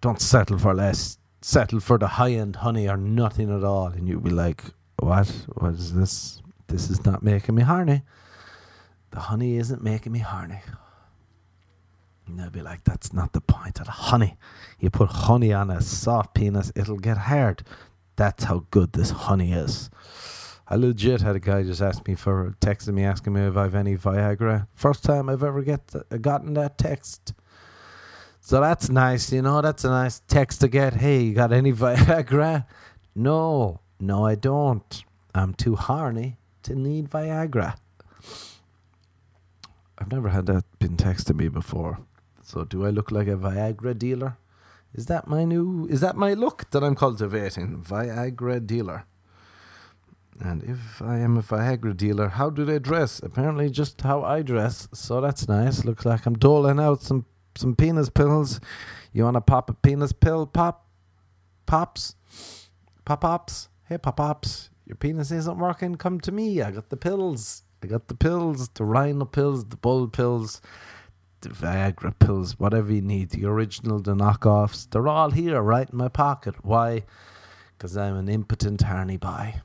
Don't 0.00 0.20
settle 0.20 0.58
for 0.58 0.74
less. 0.74 1.18
Settle 1.42 1.80
for 1.80 1.98
the 1.98 2.08
high 2.08 2.32
end 2.32 2.56
honey 2.56 2.88
or 2.88 2.96
nothing 2.96 3.54
at 3.54 3.64
all. 3.64 3.88
And 3.88 4.08
you'll 4.08 4.20
be 4.20 4.30
like, 4.30 4.64
what? 5.00 5.28
Is 5.62 5.94
this? 5.94 6.42
This 6.66 6.90
is 6.90 7.04
not 7.04 7.22
making 7.22 7.54
me 7.54 7.62
horny. 7.62 8.02
The 9.10 9.20
honey 9.20 9.56
isn't 9.56 9.82
making 9.82 10.12
me 10.12 10.18
horny. 10.18 10.60
And 12.26 12.38
they'll 12.38 12.50
be 12.50 12.60
like, 12.60 12.84
that's 12.84 13.12
not 13.12 13.32
the 13.32 13.40
point 13.40 13.80
of 13.80 13.86
the 13.86 13.92
honey. 13.92 14.36
You 14.78 14.90
put 14.90 15.08
honey 15.08 15.52
on 15.52 15.70
a 15.70 15.80
soft 15.80 16.34
penis, 16.34 16.70
it'll 16.76 16.98
get 16.98 17.16
hard. 17.16 17.62
That's 18.16 18.44
how 18.44 18.66
good 18.70 18.92
this 18.92 19.10
honey 19.10 19.52
is. 19.52 19.88
I 20.70 20.76
legit 20.76 21.22
had 21.22 21.36
a 21.36 21.40
guy 21.40 21.62
just 21.62 21.80
ask 21.80 22.06
me 22.06 22.14
for 22.14 22.54
texting 22.60 22.92
me 22.92 23.04
asking 23.04 23.32
me 23.32 23.40
if 23.46 23.56
I've 23.56 23.74
any 23.74 23.96
Viagra. 23.96 24.66
First 24.74 25.04
time 25.04 25.30
I've 25.30 25.42
ever 25.42 25.62
get 25.62 25.94
gotten 26.20 26.52
that 26.54 26.76
text. 26.76 27.32
So 28.40 28.60
that's 28.60 28.90
nice, 28.90 29.32
you 29.32 29.40
know. 29.40 29.62
That's 29.62 29.84
a 29.84 29.88
nice 29.88 30.20
text 30.28 30.60
to 30.60 30.68
get. 30.68 30.94
Hey, 30.94 31.22
you 31.22 31.32
got 31.32 31.52
any 31.52 31.72
Viagra? 31.74 32.66
No, 33.14 33.80
no, 34.00 34.26
I 34.26 34.34
don't. 34.34 35.04
I'm 35.34 35.54
too 35.54 35.76
horny 35.76 36.36
to 36.62 36.74
need 36.74 37.10
Viagra. 37.10 37.76
I've 39.98 40.12
never 40.12 40.28
had 40.28 40.46
that 40.46 40.64
been 40.78 40.96
texted 40.96 41.36
me 41.36 41.48
before. 41.48 41.98
So 42.42 42.64
do 42.64 42.86
I 42.86 42.90
look 42.90 43.10
like 43.10 43.26
a 43.26 43.36
Viagra 43.36 43.98
dealer? 43.98 44.36
Is 44.94 45.06
that 45.06 45.26
my 45.26 45.44
new 45.44 45.86
is 45.90 46.00
that 46.00 46.16
my 46.16 46.32
look 46.32 46.70
that 46.70 46.82
I'm 46.82 46.94
cultivating? 46.94 47.82
Viagra 47.82 48.64
dealer. 48.64 49.04
And 50.40 50.62
if 50.62 51.02
I 51.02 51.18
am 51.18 51.36
a 51.36 51.42
Viagra 51.42 51.96
dealer, 51.96 52.28
how 52.28 52.48
do 52.48 52.64
they 52.64 52.78
dress? 52.78 53.20
Apparently 53.22 53.70
just 53.70 54.00
how 54.02 54.22
I 54.22 54.42
dress. 54.42 54.88
So 54.94 55.20
that's 55.20 55.48
nice. 55.48 55.84
Looks 55.84 56.06
like 56.06 56.26
I'm 56.26 56.38
doling 56.38 56.78
out 56.78 57.02
some 57.02 57.26
some 57.56 57.74
penis 57.74 58.08
pills. 58.08 58.60
You 59.12 59.24
wanna 59.24 59.40
pop 59.40 59.68
a 59.68 59.74
penis 59.74 60.12
pill? 60.12 60.46
Pop 60.46 60.86
pops? 61.66 62.14
Pop 63.04 63.20
pops? 63.22 63.68
Hey 63.88 63.96
pop 63.96 64.18
pops. 64.18 64.68
Your 64.84 64.96
penis 64.96 65.30
isn't 65.30 65.56
working, 65.56 65.94
come 65.94 66.20
to 66.20 66.30
me. 66.30 66.60
I 66.60 66.72
got 66.72 66.90
the 66.90 66.96
pills. 66.98 67.62
I 67.82 67.86
got 67.86 68.08
the 68.08 68.14
pills, 68.14 68.68
the 68.68 68.84
rhino 68.84 69.24
pills, 69.24 69.64
the 69.64 69.78
bull 69.78 70.08
pills, 70.08 70.60
the 71.40 71.48
Viagra 71.48 72.12
pills, 72.18 72.58
whatever 72.58 72.92
you 72.92 73.00
need, 73.00 73.30
the 73.30 73.46
original, 73.46 73.98
the 73.98 74.14
knockoffs. 74.14 74.90
They're 74.90 75.08
all 75.08 75.30
here 75.30 75.62
right 75.62 75.88
in 75.88 75.96
my 75.96 76.08
pocket. 76.08 76.62
Why? 76.62 77.04
Because 77.78 77.96
I'm 77.96 78.14
an 78.16 78.28
impotent 78.28 78.82
horny 78.82 79.16
boy. 79.16 79.62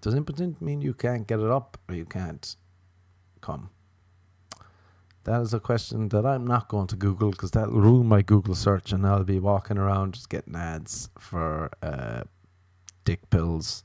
Does 0.00 0.14
impotent 0.14 0.62
mean 0.62 0.80
you 0.80 0.94
can't 0.94 1.26
get 1.26 1.40
it 1.40 1.50
up 1.50 1.76
or 1.90 1.94
you 1.94 2.06
can't 2.06 2.56
come? 3.42 3.68
That 5.24 5.42
is 5.42 5.52
a 5.52 5.60
question 5.60 6.08
that 6.10 6.24
I'm 6.24 6.46
not 6.46 6.68
going 6.68 6.86
to 6.86 6.96
Google 6.96 7.32
because 7.32 7.50
that'll 7.50 7.78
ruin 7.78 8.06
my 8.06 8.22
Google 8.22 8.54
search 8.54 8.92
and 8.92 9.06
I'll 9.06 9.22
be 9.22 9.38
walking 9.38 9.76
around 9.76 10.14
just 10.14 10.30
getting 10.30 10.56
ads 10.56 11.10
for 11.18 11.70
uh, 11.82 12.22
dick 13.06 13.30
pills. 13.30 13.82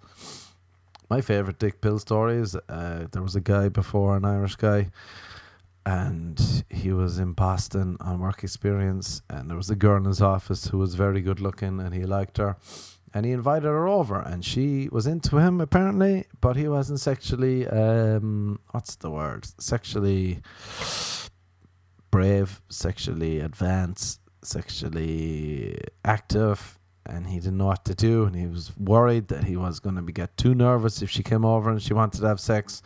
My 1.09 1.21
favorite 1.21 1.59
dick 1.59 1.79
pill 1.79 1.99
story 1.99 2.37
is 2.37 2.55
uh, 2.67 3.07
there 3.11 3.21
was 3.21 3.35
a 3.35 3.41
guy 3.41 3.69
before, 3.69 4.17
an 4.17 4.25
Irish 4.25 4.55
guy, 4.55 4.91
and 5.85 6.63
he 6.69 6.91
was 6.91 7.19
in 7.19 7.33
Boston 7.33 7.97
on 8.01 8.19
work 8.19 8.43
experience, 8.43 9.21
and 9.29 9.49
there 9.49 9.57
was 9.57 9.69
a 9.69 9.75
girl 9.75 9.97
in 9.97 10.05
his 10.05 10.21
office 10.21 10.67
who 10.67 10.77
was 10.77 10.95
very 10.95 11.21
good 11.21 11.39
looking, 11.39 11.79
and 11.79 11.93
he 11.93 12.03
liked 12.03 12.37
her, 12.37 12.57
and 13.13 13.25
he 13.25 13.31
invited 13.31 13.67
her 13.67 13.87
over, 13.87 14.19
and 14.19 14.43
she 14.43 14.89
was 14.91 15.05
into 15.07 15.37
him 15.37 15.61
apparently, 15.61 16.25
but 16.39 16.55
he 16.55 16.67
wasn't 16.67 16.99
sexually, 16.99 17.67
um, 17.67 18.59
what's 18.71 18.95
the 18.95 19.11
word, 19.11 19.47
sexually 19.61 20.41
brave, 22.09 22.61
sexually 22.69 23.39
advanced, 23.39 24.19
sexually 24.43 25.77
active 26.03 26.79
and 27.05 27.27
he 27.27 27.39
didn't 27.39 27.57
know 27.57 27.65
what 27.65 27.85
to 27.85 27.95
do 27.95 28.25
and 28.25 28.35
he 28.35 28.47
was 28.47 28.71
worried 28.77 29.27
that 29.29 29.45
he 29.45 29.55
was 29.55 29.79
going 29.79 29.95
to 29.95 30.11
get 30.11 30.37
too 30.37 30.53
nervous 30.53 31.01
if 31.01 31.09
she 31.09 31.23
came 31.23 31.45
over 31.45 31.69
and 31.69 31.81
she 31.81 31.93
wanted 31.93 32.21
to 32.21 32.27
have 32.27 32.39
sex. 32.39 32.81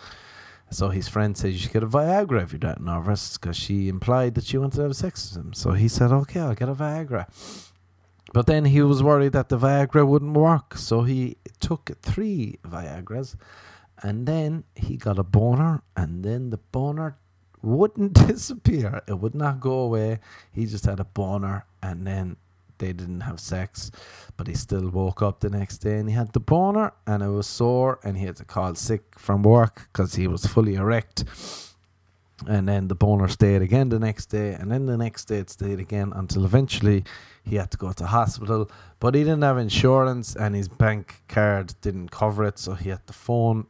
So 0.71 0.89
his 0.89 1.07
friend 1.07 1.37
said 1.37 1.51
you 1.51 1.59
should 1.59 1.73
get 1.73 1.83
a 1.83 1.87
viagra 1.87 2.43
if 2.43 2.51
you're 2.51 2.59
that 2.59 2.81
nervous 2.81 3.37
because 3.37 3.55
she 3.55 3.87
implied 3.87 4.35
that 4.35 4.45
she 4.45 4.57
wanted 4.57 4.77
to 4.77 4.83
have 4.83 4.95
sex 4.95 5.29
with 5.29 5.45
him. 5.45 5.53
So 5.53 5.71
he 5.71 5.87
said 5.87 6.11
okay 6.11 6.39
i'll 6.39 6.55
get 6.55 6.69
a 6.69 6.75
viagra. 6.75 7.27
But 8.33 8.47
then 8.47 8.65
he 8.65 8.81
was 8.81 9.03
worried 9.03 9.33
that 9.33 9.49
the 9.49 9.57
viagra 9.57 10.05
wouldn't 10.07 10.33
work 10.33 10.77
so 10.77 11.03
he 11.03 11.37
took 11.59 11.91
three 12.01 12.59
viagras 12.63 13.35
and 14.01 14.27
then 14.27 14.63
he 14.75 14.97
got 14.97 15.19
a 15.19 15.23
boner 15.23 15.83
and 15.95 16.23
then 16.23 16.49
the 16.49 16.57
boner 16.57 17.17
wouldn't 17.61 18.13
disappear. 18.27 19.01
It 19.07 19.19
would 19.19 19.35
not 19.35 19.59
go 19.59 19.79
away. 19.79 20.19
He 20.51 20.65
just 20.65 20.85
had 20.85 20.99
a 20.99 21.05
boner 21.05 21.65
and 21.81 22.05
then 22.05 22.37
they 22.77 22.93
didn't 22.93 23.21
have 23.21 23.39
sex, 23.39 23.91
but 24.37 24.47
he 24.47 24.53
still 24.53 24.89
woke 24.89 25.21
up 25.21 25.39
the 25.39 25.49
next 25.49 25.79
day 25.79 25.97
and 25.97 26.09
he 26.09 26.15
had 26.15 26.33
the 26.33 26.39
boner 26.39 26.93
and 27.07 27.23
it 27.23 27.29
was 27.29 27.47
sore 27.47 27.99
and 28.03 28.17
he 28.17 28.25
had 28.25 28.35
to 28.37 28.45
call 28.45 28.75
sick 28.75 29.03
from 29.17 29.43
work 29.43 29.89
because 29.91 30.15
he 30.15 30.27
was 30.27 30.45
fully 30.45 30.75
erect. 30.75 31.23
And 32.47 32.67
then 32.67 32.89
the 32.89 32.95
boner 32.95 33.29
stayed 33.29 33.61
again 33.61 33.87
the 33.89 33.97
next 33.97 34.25
day, 34.25 34.53
and 34.53 34.69
then 34.69 34.87
the 34.87 34.97
next 34.97 35.25
day 35.25 35.37
it 35.37 35.49
stayed 35.49 35.79
again 35.79 36.11
until 36.13 36.43
eventually 36.43 37.05
he 37.43 37.55
had 37.55 37.71
to 37.71 37.77
go 37.77 37.93
to 37.93 38.05
hospital. 38.05 38.69
But 38.99 39.15
he 39.15 39.23
didn't 39.23 39.43
have 39.43 39.57
insurance, 39.57 40.35
and 40.35 40.53
his 40.53 40.67
bank 40.67 41.21
card 41.29 41.75
didn't 41.79 42.11
cover 42.11 42.43
it, 42.43 42.59
so 42.59 42.73
he 42.73 42.89
had 42.89 43.07
to 43.07 43.13
phone 43.13 43.67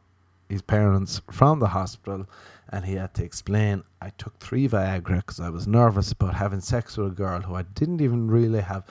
his 0.48 0.62
parents 0.62 1.20
from 1.30 1.60
the 1.60 1.68
hospital 1.68 2.26
and 2.68 2.84
he 2.84 2.94
had 2.94 3.14
to 3.14 3.24
explain 3.24 3.84
I 4.00 4.10
took 4.10 4.38
three 4.38 4.68
Viagra 4.68 5.16
because 5.16 5.40
I 5.40 5.50
was 5.50 5.66
nervous 5.66 6.12
about 6.12 6.34
having 6.34 6.60
sex 6.60 6.96
with 6.96 7.12
a 7.12 7.14
girl 7.14 7.40
who 7.42 7.54
I 7.54 7.62
didn't 7.62 8.00
even 8.00 8.28
really 8.28 8.60
have 8.60 8.84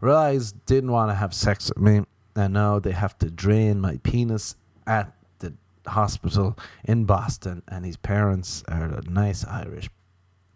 realized 0.00 0.64
didn't 0.66 0.90
want 0.90 1.10
to 1.10 1.14
have 1.14 1.34
sex 1.34 1.68
with 1.68 1.82
me, 1.82 2.02
and 2.34 2.54
now 2.54 2.78
they 2.78 2.92
have 2.92 3.18
to 3.18 3.30
drain 3.30 3.80
my 3.80 3.98
penis 4.02 4.56
at 4.86 5.14
the 5.38 5.52
hospital 5.86 6.58
in 6.84 7.04
Boston, 7.04 7.62
and 7.68 7.84
his 7.84 7.96
parents 7.96 8.62
are 8.68 9.00
nice 9.08 9.44
Irish 9.44 9.90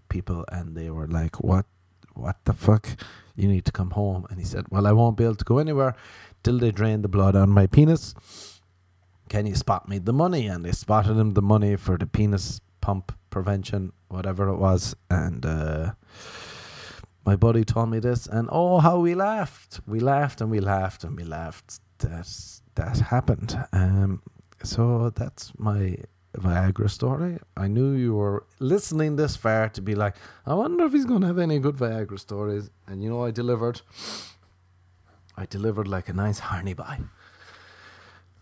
people, 0.09 0.45
and 0.51 0.77
they 0.77 0.91
were 0.91 1.07
like, 1.07 1.43
"What, 1.43 1.67
what 2.15 2.37
the 2.45 2.53
fuck? 2.53 2.89
You 3.37 3.49
need 3.49 3.65
to 3.67 3.73
come 3.73 3.91
home." 3.91 4.27
And 4.31 4.39
he 4.39 4.45
said, 4.45 4.67
"Well, 4.71 4.87
I 4.87 4.93
won't 4.93 5.17
be 5.17 5.25
able 5.25 5.37
to 5.37 5.45
go 5.45 5.59
anywhere 5.59 5.95
till 6.43 6.59
they 6.59 6.71
drain 6.71 7.03
the 7.03 7.09
blood 7.09 7.37
on 7.37 7.51
my 7.51 7.67
penis." 7.67 8.15
Can 9.29 9.47
you 9.47 9.55
spot 9.55 9.89
me 9.89 9.99
the 9.99 10.13
money? 10.13 10.47
And 10.47 10.65
they 10.65 10.73
spotted 10.73 11.17
him 11.17 11.35
the 11.35 11.43
money 11.43 11.77
for 11.77 11.97
the 11.97 12.07
penis 12.07 12.61
pump 12.81 13.13
prevention, 13.31 13.93
whatever 14.09 14.49
it 14.49 14.57
was. 14.57 14.95
And 15.11 15.45
uh, 15.45 15.93
my 17.25 17.37
buddy 17.37 17.65
told 17.65 17.91
me 17.91 17.99
this, 17.99 18.27
and 18.27 18.49
oh, 18.53 18.79
how 18.79 18.99
we 18.99 19.15
laughed. 19.15 19.81
We 19.87 20.01
laughed 20.01 20.41
and 20.41 20.51
we 20.51 20.61
laughed 20.61 21.05
and 21.05 21.17
we 21.17 21.25
laughed. 21.25 21.81
That, 22.01 22.29
that 22.75 22.99
happened. 22.99 23.59
Um, 23.73 24.23
so 24.63 25.11
that's 25.11 25.53
my 25.59 25.97
Viagra 26.37 26.91
story. 26.91 27.39
I 27.57 27.69
knew 27.69 27.93
you 27.93 28.15
were 28.15 28.45
listening 28.59 29.17
this 29.17 29.37
far 29.37 29.69
to 29.71 29.81
be 29.81 29.95
like, 29.95 30.17
I 30.45 30.55
wonder 30.55 30.85
if 30.85 30.93
he's 30.93 31.05
going 31.05 31.21
to 31.23 31.29
have 31.29 31.39
any 31.39 31.59
good 31.59 31.77
Viagra 31.77 32.19
stories. 32.19 32.71
And 32.87 33.03
you 33.03 33.09
know, 33.09 33.25
I 33.25 33.31
delivered. 33.31 33.81
I 35.37 35.47
delivered 35.47 35.89
like 35.89 36.09
a 36.09 36.13
nice 36.13 36.41
horny 36.41 36.75
boy. 36.75 36.99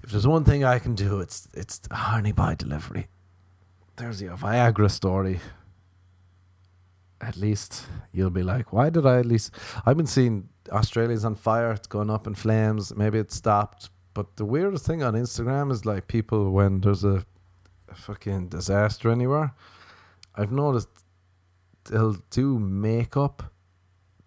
If 0.03 0.11
there's 0.11 0.27
one 0.27 0.45
thing 0.45 0.65
I 0.65 0.79
can 0.79 0.95
do, 0.95 1.21
it's 1.21 1.49
it's 1.55 1.81
honey 1.91 2.33
by 2.33 2.55
delivery. 2.55 3.09
There's 3.97 4.21
your 4.21 4.37
Viagra 4.37 4.91
story. 4.91 5.41
At 7.21 7.37
least 7.37 7.87
you'll 8.11 8.31
be 8.31 8.43
like, 8.43 8.73
why 8.73 8.91
did 8.91 9.07
I 9.07 9.19
at 9.21 9.27
least? 9.27 9.55
I've 9.87 9.97
been 9.97 10.07
seeing 10.07 10.49
Australia's 10.71 11.25
on 11.25 11.37
fire. 11.37 11.71
It's 11.71 11.87
going 11.87 12.11
up 12.11 12.27
in 12.27 12.35
flames. 12.35 12.95
Maybe 12.97 13.19
it 13.19 13.31
stopped. 13.31 13.91
But 14.13 14.37
the 14.37 14.45
weirdest 14.45 14.85
thing 14.85 15.05
on 15.05 15.15
Instagram 15.15 15.71
is 15.71 15.87
like 15.87 16.09
people 16.09 16.51
when 16.51 16.81
there's 16.81 17.05
a, 17.05 17.25
a 17.89 17.95
fucking 17.95 18.49
disaster 18.49 19.09
anywhere. 19.11 19.55
I've 20.35 20.51
noticed 20.51 20.89
they'll 21.85 22.19
do 22.31 22.59
makeup. 22.59 23.53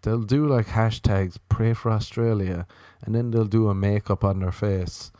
They'll 0.04 0.22
do 0.22 0.47
like 0.47 0.68
hashtags 0.68 1.38
pray 1.49 1.74
for 1.74 1.91
Australia 1.91 2.66
and 3.02 3.14
then 3.14 3.32
they'll 3.32 3.45
do 3.45 3.70
a 3.70 3.76
makeup 3.76 4.24
on 4.24 4.39
their 4.39 4.52
face 4.52 5.12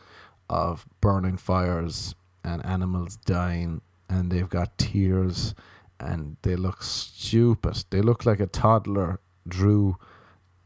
of 0.48 0.86
burning 1.00 1.36
fires 1.36 2.14
and 2.44 2.64
animals 2.64 3.16
dying, 3.16 3.80
and 4.08 4.30
they've 4.30 4.48
got 4.48 4.78
tears, 4.78 5.54
and 5.98 6.36
they 6.42 6.56
look 6.56 6.82
stupid. 6.82 7.84
They 7.90 8.00
look 8.00 8.24
like 8.24 8.40
a 8.40 8.46
toddler 8.46 9.20
drew 9.48 9.96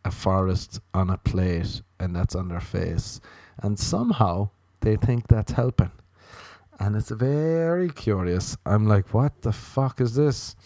a 0.05 0.11
forest 0.11 0.81
on 0.95 1.11
a 1.11 1.19
plate, 1.19 1.83
and 1.99 2.15
that's 2.15 2.35
on 2.35 2.49
their 2.49 2.61
face, 2.61 3.21
and 3.59 3.79
somehow 3.79 4.51
they 4.81 4.97
think 4.97 5.29
that's 5.29 5.53
helping. 5.53 5.93
And 6.79 6.97
it's 6.97 7.11
very 7.11 7.91
curious. 7.91 8.57
I'm 8.65 8.89
like, 8.89 9.13
what 9.13 9.43
the 9.43 9.53
fuck 9.53 10.01
is 10.01 10.15
this? 10.15 10.57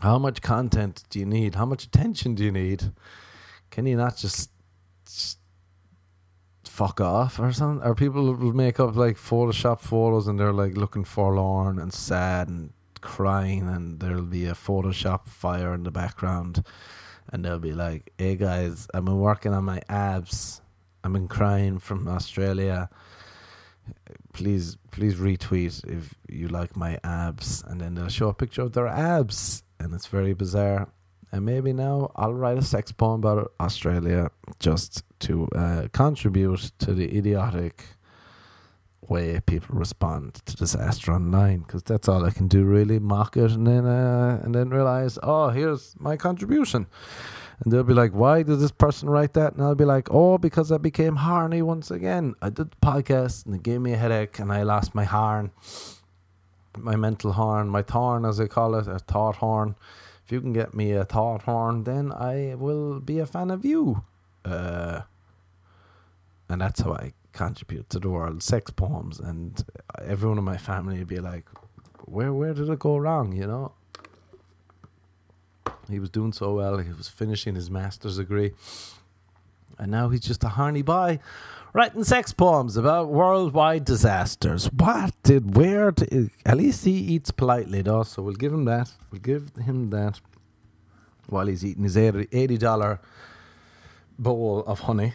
How 0.00 0.18
much 0.18 0.40
content 0.40 1.04
do 1.10 1.18
you 1.18 1.26
need? 1.26 1.56
How 1.56 1.66
much 1.66 1.84
attention 1.84 2.34
do 2.34 2.44
you 2.44 2.52
need? 2.52 2.92
Can 3.70 3.84
you 3.84 3.96
not 3.96 4.16
just, 4.16 4.50
just 5.04 5.37
fuck 6.78 7.00
off 7.00 7.40
or 7.40 7.52
something. 7.52 7.84
Or 7.86 7.94
people 7.94 8.22
will 8.24 8.52
make 8.52 8.78
up 8.78 8.94
like 8.94 9.16
Photoshop 9.16 9.80
photos 9.80 10.28
and 10.28 10.38
they're 10.38 10.52
like 10.52 10.76
looking 10.76 11.04
forlorn 11.04 11.78
and 11.78 11.92
sad 11.92 12.48
and 12.48 12.72
crying, 13.00 13.68
and 13.68 14.00
there'll 14.00 14.22
be 14.40 14.46
a 14.46 14.54
Photoshop 14.54 15.26
fire 15.26 15.74
in 15.74 15.82
the 15.82 15.90
background, 15.90 16.64
and 17.30 17.44
they'll 17.44 17.66
be 17.70 17.72
like, 17.72 18.12
"Hey 18.18 18.36
guys, 18.36 18.86
I've 18.94 19.04
been 19.04 19.20
working 19.30 19.52
on 19.54 19.64
my 19.64 19.80
abs. 19.88 20.60
I've 21.02 21.12
been 21.12 21.28
crying 21.28 21.78
from 21.78 22.08
Australia. 22.08 22.88
Please, 24.32 24.76
please 24.90 25.16
retweet 25.16 25.74
if 25.96 26.14
you 26.28 26.46
like 26.48 26.76
my 26.76 26.98
abs." 27.02 27.64
And 27.68 27.80
then 27.80 27.94
they'll 27.94 28.16
show 28.20 28.28
a 28.28 28.34
picture 28.34 28.62
of 28.62 28.72
their 28.72 28.88
abs, 28.88 29.62
and 29.80 29.94
it's 29.94 30.06
very 30.06 30.34
bizarre. 30.34 30.88
And 31.30 31.44
maybe 31.44 31.72
now 31.72 32.10
I'll 32.16 32.34
write 32.34 32.58
a 32.58 32.62
sex 32.62 32.90
poem 32.92 33.20
about 33.20 33.52
Australia 33.60 34.30
just 34.58 35.02
to 35.20 35.46
uh, 35.48 35.88
contribute 35.92 36.72
to 36.78 36.94
the 36.94 37.16
idiotic 37.16 37.84
way 39.08 39.40
people 39.40 39.78
respond 39.78 40.34
to 40.44 40.56
disaster 40.56 41.12
online 41.12 41.60
because 41.60 41.82
that's 41.82 42.08
all 42.08 42.24
I 42.24 42.30
can 42.30 42.46
do 42.46 42.64
really 42.64 42.98
mock 42.98 43.36
it 43.36 43.52
and 43.52 43.66
then 43.66 43.86
uh, 43.86 44.40
and 44.42 44.54
then 44.54 44.68
realize 44.68 45.18
oh 45.22 45.48
here's 45.48 45.94
my 45.98 46.16
contribution. 46.16 46.86
And 47.60 47.72
they'll 47.72 47.84
be 47.84 47.94
like 47.94 48.12
why 48.12 48.42
did 48.42 48.58
this 48.58 48.70
person 48.70 49.08
write 49.10 49.32
that? 49.34 49.54
And 49.54 49.62
I'll 49.62 49.74
be 49.74 49.84
like 49.84 50.08
oh 50.10 50.38
because 50.38 50.72
I 50.72 50.78
became 50.78 51.16
horny 51.16 51.62
once 51.62 51.90
again. 51.90 52.34
I 52.42 52.50
did 52.50 52.70
the 52.70 52.76
podcast 52.76 53.46
and 53.46 53.54
it 53.54 53.62
gave 53.62 53.80
me 53.80 53.92
a 53.92 53.96
headache 53.96 54.38
and 54.38 54.52
I 54.52 54.62
lost 54.62 54.94
my 54.94 55.04
horn 55.04 55.50
my 56.76 56.94
mental 56.94 57.32
horn 57.32 57.68
my 57.68 57.82
thorn 57.82 58.24
as 58.24 58.38
they 58.38 58.46
call 58.46 58.74
it 58.76 58.86
a 58.86 58.98
thought 59.00 59.36
horn 59.36 59.74
if 60.28 60.32
you 60.32 60.42
can 60.42 60.52
get 60.52 60.74
me 60.74 60.92
a 60.92 61.06
thought 61.06 61.42
horn 61.42 61.84
then 61.84 62.12
I 62.12 62.54
will 62.54 63.00
be 63.00 63.18
a 63.18 63.24
fan 63.24 63.50
of 63.50 63.64
you 63.64 64.04
uh, 64.44 65.00
and 66.50 66.60
that's 66.60 66.82
how 66.82 66.92
I 66.92 67.14
contribute 67.32 67.88
to 67.90 67.98
the 67.98 68.08
world. 68.08 68.42
Sex 68.42 68.70
poems, 68.70 69.20
and 69.20 69.64
everyone 70.04 70.38
in 70.38 70.44
my 70.44 70.56
family 70.56 70.98
would 70.98 71.08
be 71.08 71.20
like, 71.20 71.46
"Where, 72.04 72.32
where 72.32 72.54
did 72.54 72.68
it 72.68 72.78
go 72.78 72.96
wrong?" 72.96 73.32
You 73.32 73.46
know. 73.46 73.72
He 75.88 75.98
was 75.98 76.10
doing 76.10 76.32
so 76.32 76.54
well. 76.54 76.78
He 76.78 76.92
was 76.92 77.08
finishing 77.08 77.54
his 77.54 77.70
master's 77.70 78.18
degree, 78.18 78.52
and 79.78 79.90
now 79.90 80.08
he's 80.08 80.20
just 80.20 80.44
a 80.44 80.50
horny 80.50 80.82
boy, 80.82 81.20
writing 81.72 82.04
sex 82.04 82.32
poems 82.32 82.76
about 82.76 83.08
worldwide 83.08 83.84
disasters. 83.84 84.66
What 84.66 85.14
did 85.22 85.56
where? 85.56 85.90
Did, 85.92 86.30
at 86.44 86.56
least 86.56 86.84
he 86.84 86.92
eats 86.92 87.30
politely, 87.30 87.82
though. 87.82 88.02
So 88.02 88.22
we'll 88.22 88.34
give 88.34 88.52
him 88.52 88.64
that. 88.66 88.90
We'll 89.10 89.20
give 89.20 89.52
him 89.56 89.90
that. 89.90 90.20
While 91.28 91.46
he's 91.46 91.64
eating 91.64 91.84
his 91.84 91.96
eighty 91.96 92.56
dollar 92.56 93.00
bowl 94.18 94.64
of 94.66 94.80
honey 94.80 95.14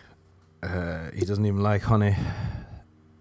uh, 0.63 1.11
he 1.13 1.25
doesn't 1.25 1.45
even 1.45 1.61
like 1.61 1.81
honey, 1.81 2.15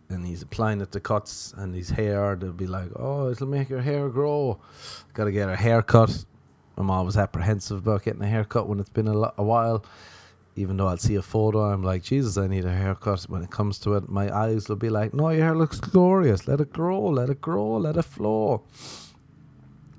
and 0.09 0.25
he's 0.25 0.43
applying 0.43 0.81
it 0.81 0.93
to 0.93 1.01
cuts 1.01 1.53
and 1.57 1.75
his 1.75 1.91
hair. 1.91 2.37
They'll 2.37 2.53
be 2.53 2.67
like, 2.67 2.91
"Oh, 2.97 3.31
it'll 3.31 3.49
make 3.49 3.69
your 3.69 3.81
hair 3.81 4.09
grow." 4.09 4.61
Got 5.13 5.25
to 5.25 5.33
get 5.33 5.49
a 5.49 5.57
haircut. 5.57 6.25
I'm 6.77 6.91
always 6.91 7.17
apprehensive 7.17 7.79
about 7.79 8.05
getting 8.05 8.23
a 8.23 8.29
haircut 8.29 8.69
when 8.69 8.81
it's 8.81 8.89
been 8.91 9.09
a, 9.09 9.13
lo- 9.13 9.35
a 9.37 9.43
while. 9.43 9.85
Even 10.55 10.77
though 10.77 10.89
I'll 10.89 10.99
see 10.99 11.15
a 11.15 11.23
photo, 11.23 11.73
I'm 11.73 11.83
like, 11.83 12.03
Jesus, 12.03 12.37
I 12.37 12.47
need 12.47 12.65
a 12.65 12.73
haircut. 12.73 13.23
When 13.23 13.43
it 13.43 13.51
comes 13.51 13.79
to 13.81 13.95
it, 13.95 14.09
my 14.09 14.35
eyes 14.35 14.69
will 14.69 14.77
be 14.77 14.91
like, 14.91 15.15
No, 15.15 15.31
your 15.31 15.45
hair 15.45 15.57
looks 15.57 15.81
glorious. 15.81 16.47
Let 16.47 16.61
it 16.61 16.73
grow, 16.73 17.01
let 17.01 17.31
it 17.31 17.41
grow, 17.41 17.77
let 17.77 17.97
it 17.97 18.03
flow. 18.03 18.65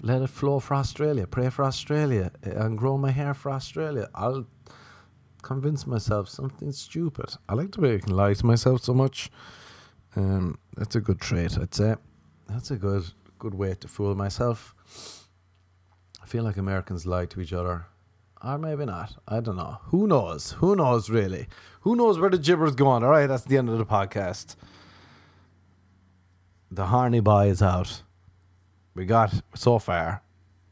Let 0.02 0.22
it 0.22 0.30
flow 0.30 0.60
for 0.60 0.76
Australia. 0.76 1.26
Pray 1.26 1.50
for 1.50 1.64
Australia 1.64 2.32
and 2.44 2.78
grow 2.78 2.98
my 2.98 3.12
hair 3.12 3.34
for 3.34 3.52
Australia. 3.52 4.10
I'll 4.14 4.46
convince 5.42 5.88
myself 5.88 6.30
something 6.30 6.72
stupid. 6.72 7.36
I 7.48 7.54
like 7.54 7.72
the 7.72 7.82
way 7.82 7.96
I 7.96 8.00
can 8.00 8.16
lie 8.16 8.34
to 8.34 8.46
myself 8.46 8.82
so 8.84 8.94
much. 8.94 9.32
Um, 10.16 10.60
that's 10.76 10.96
a 10.96 11.02
good 11.02 11.20
trait, 11.20 11.58
I'd 11.58 11.74
say. 11.74 11.96
That's 12.48 12.70
a 12.70 12.76
good 12.76 13.06
good 13.44 13.54
way 13.54 13.76
to 13.76 13.88
fool 13.90 14.16
myself. 14.16 14.74
I 16.22 16.26
feel 16.26 16.44
like 16.44 16.56
Americans 16.56 17.06
lie 17.06 17.26
to 17.26 17.42
each 17.42 17.52
other. 17.52 17.88
Or 18.44 18.58
maybe 18.58 18.86
not. 18.86 19.16
I 19.28 19.40
don't 19.40 19.56
know. 19.56 19.78
Who 19.86 20.06
knows? 20.06 20.52
Who 20.54 20.76
knows 20.76 21.10
really? 21.10 21.48
Who 21.82 21.96
knows 21.96 22.20
where 22.20 22.30
the 22.30 22.38
gibber's 22.38 22.76
going? 22.76 23.04
Alright, 23.04 23.30
that's 23.30 23.46
the 23.46 23.58
end 23.58 23.70
of 23.70 23.78
the 23.78 23.86
podcast. 23.86 24.56
The 26.70 26.88
Harney 26.88 27.22
Boy 27.22 27.48
is 27.48 27.62
out. 27.62 28.04
We 28.96 29.06
got 29.06 29.42
so 29.56 29.80
far. 29.80 30.24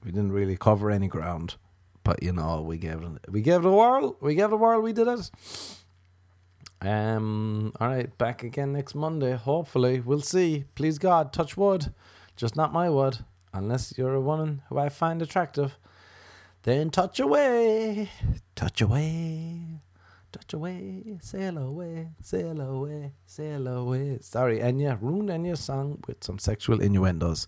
We 0.03 0.11
didn't 0.11 0.33
really 0.33 0.57
cover 0.57 0.91
any 0.91 1.07
ground. 1.07 1.55
But 2.03 2.21
you 2.23 2.33
know, 2.33 2.61
we 2.61 2.77
gave 2.77 3.01
it 3.03 3.31
we 3.31 3.41
gave 3.41 3.63
it 3.63 3.67
a 3.67 3.71
whirl. 3.71 4.17
We 4.19 4.35
gave 4.35 4.45
it 4.45 4.53
a 4.53 4.57
whirl, 4.57 4.81
we 4.81 4.91
did 4.91 5.07
it. 5.07 5.31
Um 6.81 7.71
alright, 7.79 8.17
back 8.17 8.43
again 8.43 8.73
next 8.73 8.95
Monday, 8.95 9.33
hopefully. 9.33 10.01
We'll 10.01 10.21
see. 10.21 10.65
Please 10.75 10.97
God, 10.97 11.31
touch 11.31 11.55
wood. 11.55 11.93
Just 12.35 12.57
not 12.57 12.73
my 12.73 12.89
wood. 12.89 13.19
Unless 13.53 13.97
you're 13.97 14.15
a 14.15 14.21
woman 14.21 14.61
who 14.67 14.77
I 14.77 14.89
find 14.89 15.21
attractive. 15.21 15.77
Then 16.63 16.89
touch 16.91 17.19
away. 17.19 18.09
Touch 18.55 18.81
away. 18.81 19.81
Touch 20.31 20.53
away, 20.53 21.17
sail 21.19 21.57
away, 21.57 22.07
sail 22.21 22.61
away, 22.61 23.11
sail 23.25 23.67
away. 23.67 24.17
Sorry, 24.21 24.59
Enya, 24.59 24.97
ruined 25.01 25.29
Enya's 25.29 25.59
song 25.59 26.01
with 26.07 26.23
some 26.23 26.39
sexual 26.39 26.79
innuendos. 26.79 27.45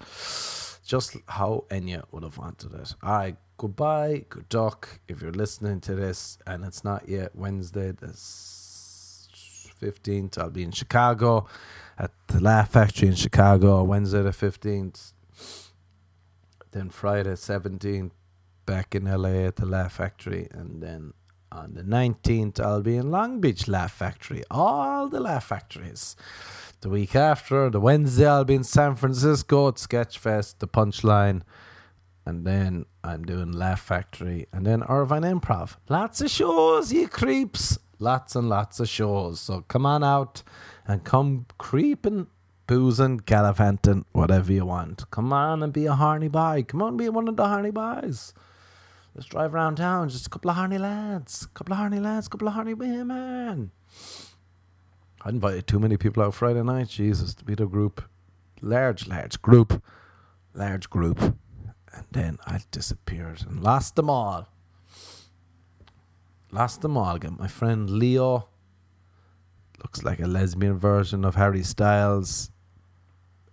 Just 0.86 1.16
how 1.28 1.64
Enya 1.70 2.04
would 2.12 2.24
have 2.24 2.38
wanted 2.38 2.74
it. 2.74 2.94
All 3.02 3.14
right, 3.14 3.38
goodbye, 3.56 4.26
good 4.28 4.54
luck. 4.54 5.00
If 5.08 5.22
you're 5.22 5.32
listening 5.32 5.80
to 5.82 5.96
this 5.96 6.38
and 6.46 6.66
it's 6.66 6.84
not 6.84 7.08
yet 7.08 7.34
Wednesday, 7.34 7.92
the 7.92 8.08
15th, 9.82 10.38
I'll 10.38 10.50
be 10.50 10.64
in 10.64 10.72
Chicago 10.72 11.48
at 11.98 12.12
the 12.28 12.42
Laugh 12.42 12.72
Factory 12.72 13.08
in 13.08 13.16
Chicago 13.16 13.82
Wednesday 13.84 14.24
the 14.24 14.32
15th. 14.32 15.14
Then 16.72 16.90
Friday 16.90 17.32
17th, 17.34 18.12
back 18.66 18.96
in 18.96 19.06
LA 19.06 19.46
at 19.48 19.58
the 19.58 19.66
Laugh 19.66 19.94
Factory. 19.94 20.48
And 20.52 20.82
then 20.82 21.14
on 21.52 21.74
the 21.74 21.84
19th, 21.84 22.60
I'll 22.60 22.82
be 22.82 22.98
in 22.98 23.12
Long 23.12 23.42
Beach 23.42 23.68
Laugh 23.68 23.94
Factory. 23.94 24.44
All 24.50 25.08
the 25.10 25.20
Laugh 25.20 25.46
Factories. 25.46 26.16
The 26.82 26.90
week 26.90 27.16
after, 27.16 27.70
the 27.70 27.80
Wednesday, 27.80 28.28
I'll 28.28 28.44
be 28.44 28.56
in 28.56 28.64
San 28.64 28.96
Francisco 28.96 29.70
at 29.70 29.76
Sketchfest, 29.76 30.60
the 30.60 30.68
Punchline 30.68 31.44
and 32.26 32.46
then 32.46 32.86
I'm 33.04 33.24
doing 33.24 33.52
Laugh 33.52 33.82
Factory, 33.82 34.48
and 34.54 34.66
then 34.66 34.84
Irvine 34.84 35.24
Improv. 35.24 35.76
Lots 35.90 36.22
of 36.22 36.30
shows, 36.30 36.94
you 36.94 37.08
creeps. 37.08 37.78
Lots 38.00 38.36
and 38.36 38.50
lots 38.50 38.80
of 38.80 38.90
shows. 38.90 39.40
So 39.40 39.62
come 39.62 39.86
on 39.86 40.04
out 40.04 40.44
and 40.86 41.04
come 41.04 41.46
creeping, 41.58 42.28
boozing, 42.68 43.18
gallivanting, 43.18 44.06
whatever 44.12 44.52
you 44.52 44.66
want. 44.66 45.10
Come 45.12 45.32
on 45.32 45.64
and 45.64 45.72
be 45.72 45.86
a 45.86 45.94
horny 45.94 46.28
boy. 46.28 46.66
Come 46.68 46.82
on 46.82 46.98
be 46.98 47.08
one 47.08 47.28
of 47.28 47.38
the 47.38 47.48
horny 47.48 47.72
boys. 47.72 48.34
Let's 49.16 49.28
drive 49.28 49.54
around 49.54 49.76
town. 49.76 50.10
Just 50.10 50.28
a 50.28 50.30
couple 50.30 50.50
of 50.52 50.58
horny 50.58 50.78
lads. 50.78 51.48
Couple 51.54 51.74
of 51.74 51.80
horny 51.80 52.00
lads, 52.00 52.28
couple 52.28 52.48
of 52.48 52.54
horny 52.56 52.74
women. 52.74 53.72
I 55.22 55.30
invited 55.30 55.68
too 55.68 55.80
many 55.80 55.98
people 55.98 56.24
out 56.24 56.34
Friday 56.34 56.64
night. 56.64 56.90
Jesus, 56.90 57.34
to 57.36 57.46
be 57.46 57.56
the 57.56 57.66
group. 57.66 58.04
Large, 58.62 59.08
large 59.08 59.42
group. 59.42 59.84
Large 60.54 60.90
group 60.90 61.36
and 61.94 62.06
then 62.12 62.40
I 62.46 62.60
disappeared 62.72 63.46
and 63.48 63.64
lost 63.64 63.96
them 63.96 64.10
all. 64.10 64.48
Lost 66.52 66.82
them 66.82 66.98
all. 66.98 67.18
Got 67.18 67.40
my 67.40 67.48
friend 67.48 67.90
Leo. 67.90 68.50
Looks 69.80 70.04
like 70.04 70.20
a 70.20 70.28
lesbian 70.28 70.78
version 70.78 71.24
of 71.24 71.36
Harry 71.36 71.64
Styles. 71.64 72.50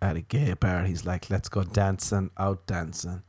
At 0.02 0.16
a 0.16 0.22
gay 0.22 0.54
bar, 0.54 0.84
he's 0.84 1.04
like, 1.04 1.28
let's 1.28 1.50
go 1.50 1.62
dancing, 1.62 2.30
out 2.38 2.66
dancing. 2.66 3.22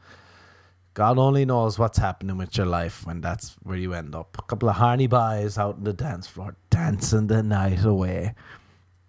God 0.94 1.18
only 1.18 1.46
knows 1.46 1.80
what's 1.80 1.98
happening 1.98 2.38
with 2.38 2.58
your 2.58 2.66
life 2.66 3.06
when 3.06 3.22
that's 3.22 3.56
where 3.64 3.78
you 3.78 3.94
end 3.94 4.14
up. 4.14 4.38
A 4.38 4.42
couple 4.44 4.70
of 4.70 4.76
horny 4.76 5.08
boys 5.08 5.58
out 5.58 5.76
on 5.76 5.84
the 5.84 5.94
dance 5.94 6.28
floor, 6.28 6.56
dancing 6.70 7.28
the 7.28 7.42
night 7.42 7.86
away. 7.86 8.36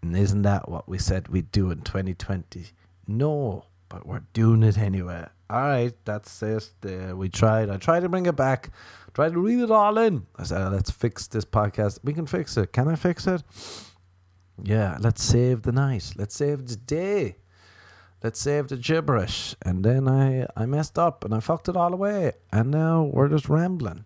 And 0.03 0.17
isn't 0.17 0.43
that 0.43 0.69
what 0.69 0.89
we 0.89 0.99
said 0.99 1.29
we'd 1.29 1.51
do 1.51 1.71
in 1.71 1.83
2020? 1.83 2.67
No, 3.07 3.67
but 3.89 4.07
we're 4.07 4.23
doing 4.33 4.63
it 4.63 4.79
anyway 4.79 5.27
all 5.53 5.61
right, 5.61 5.93
that's 6.07 6.43
it. 6.43 6.71
Uh, 6.85 7.15
we 7.15 7.29
tried. 7.29 7.69
I 7.69 7.77
tried 7.77 8.01
to 8.01 8.09
bring 8.09 8.25
it 8.25 8.37
back. 8.37 8.71
Tried 9.13 9.35
to 9.35 9.39
read 9.39 9.61
it 9.61 9.71
all 9.71 9.99
in. 9.99 10.27
I 10.37 10.45
said, 10.45 10.73
let's 10.73 10.91
fix 10.91 11.27
this 11.27 11.45
podcast. 11.45 11.99
We 12.03 12.15
can 12.15 12.27
fix 12.27 12.57
it. 12.57 12.73
Can 12.73 12.89
I 12.89 12.97
fix 12.97 13.27
it? 13.27 13.43
Yeah, 14.63 14.97
let's 15.01 15.23
save 15.23 15.63
the 15.63 15.73
night. 15.73 16.15
Let's 16.17 16.35
save 16.35 16.67
the 16.67 16.77
day. 16.77 17.37
Let's 18.23 18.41
save 18.41 18.69
the 18.69 18.77
gibberish. 18.77 19.55
And 19.63 19.85
then 19.85 20.09
I, 20.09 20.47
I 20.57 20.67
messed 20.67 20.99
up 20.99 21.25
and 21.25 21.35
I 21.35 21.41
fucked 21.41 21.69
it 21.69 21.77
all 21.77 21.93
away. 21.93 22.33
And 22.53 22.71
now 22.71 23.03
we're 23.03 23.29
just 23.29 23.49
rambling. 23.49 24.05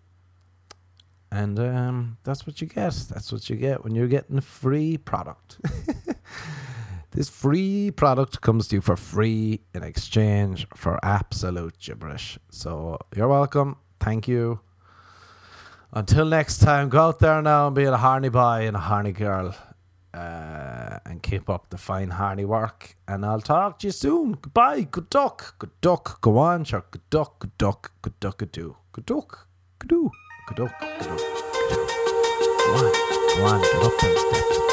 And 1.31 1.59
um, 1.59 2.17
that's 2.23 2.47
what 2.47 2.61
you 2.61 2.67
get. 2.67 2.93
That's 3.09 3.31
what 3.31 3.49
you 3.49 3.57
get 3.57 3.83
when 3.83 3.93
you're 3.93 4.07
getting 4.07 4.37
a 4.37 4.41
free 4.41 4.97
product. 4.97 5.59
This 7.17 7.29
free 7.29 7.89
product 7.89 8.41
comes 8.41 8.67
to 8.67 8.75
you 8.75 8.81
for 8.81 8.95
free 8.95 9.61
in 9.73 9.81
exchange 9.81 10.67
for 10.75 11.03
absolute 11.03 11.79
gibberish. 11.79 12.37
So 12.51 12.99
you're 13.15 13.27
welcome. 13.27 13.77
Thank 13.99 14.27
you. 14.27 14.59
Until 15.91 16.25
next 16.25 16.59
time, 16.59 16.89
go 16.89 17.07
out 17.07 17.17
there 17.17 17.41
now 17.41 17.65
and 17.65 17.75
be 17.75 17.85
a 17.85 17.97
horny 17.97 18.29
boy 18.29 18.67
and 18.67 18.75
a 18.75 18.79
horny 18.79 19.13
girl. 19.13 19.55
Uh, 20.17 20.99
and 21.05 21.21
keep 21.21 21.49
up 21.49 21.69
the 21.69 21.77
fine 21.77 22.09
hardy 22.11 22.45
work. 22.45 22.95
And 23.07 23.25
I'll 23.25 23.41
talk 23.41 23.79
to 23.79 23.87
you 23.87 23.91
soon. 23.91 24.33
Goodbye. 24.33 24.81
Good 24.81 25.09
duck. 25.09 25.55
Good 25.59 25.71
duck. 25.81 26.21
Go 26.21 26.37
on, 26.37 26.63
sure. 26.63 26.85
Good 26.91 27.09
duck. 27.09 27.39
Good 27.39 27.57
duck. 27.57 27.91
Good 28.01 28.19
duck. 28.19 28.37
Good 28.37 28.51
do. 28.51 28.77
Good 28.91 29.05
duck. 29.05 29.47
Good 29.79 29.89
do. 29.89 30.11
Good 30.47 30.57
duck. 30.57 30.79
Good 30.79 30.99
duck. 30.99 31.19
Go 32.65 32.73
on. 32.75 32.93
Go 33.37 33.45
on. 33.45 33.61
Get 33.61 33.83
up 33.83 33.99
them 33.99 34.17
steps. 34.17 34.66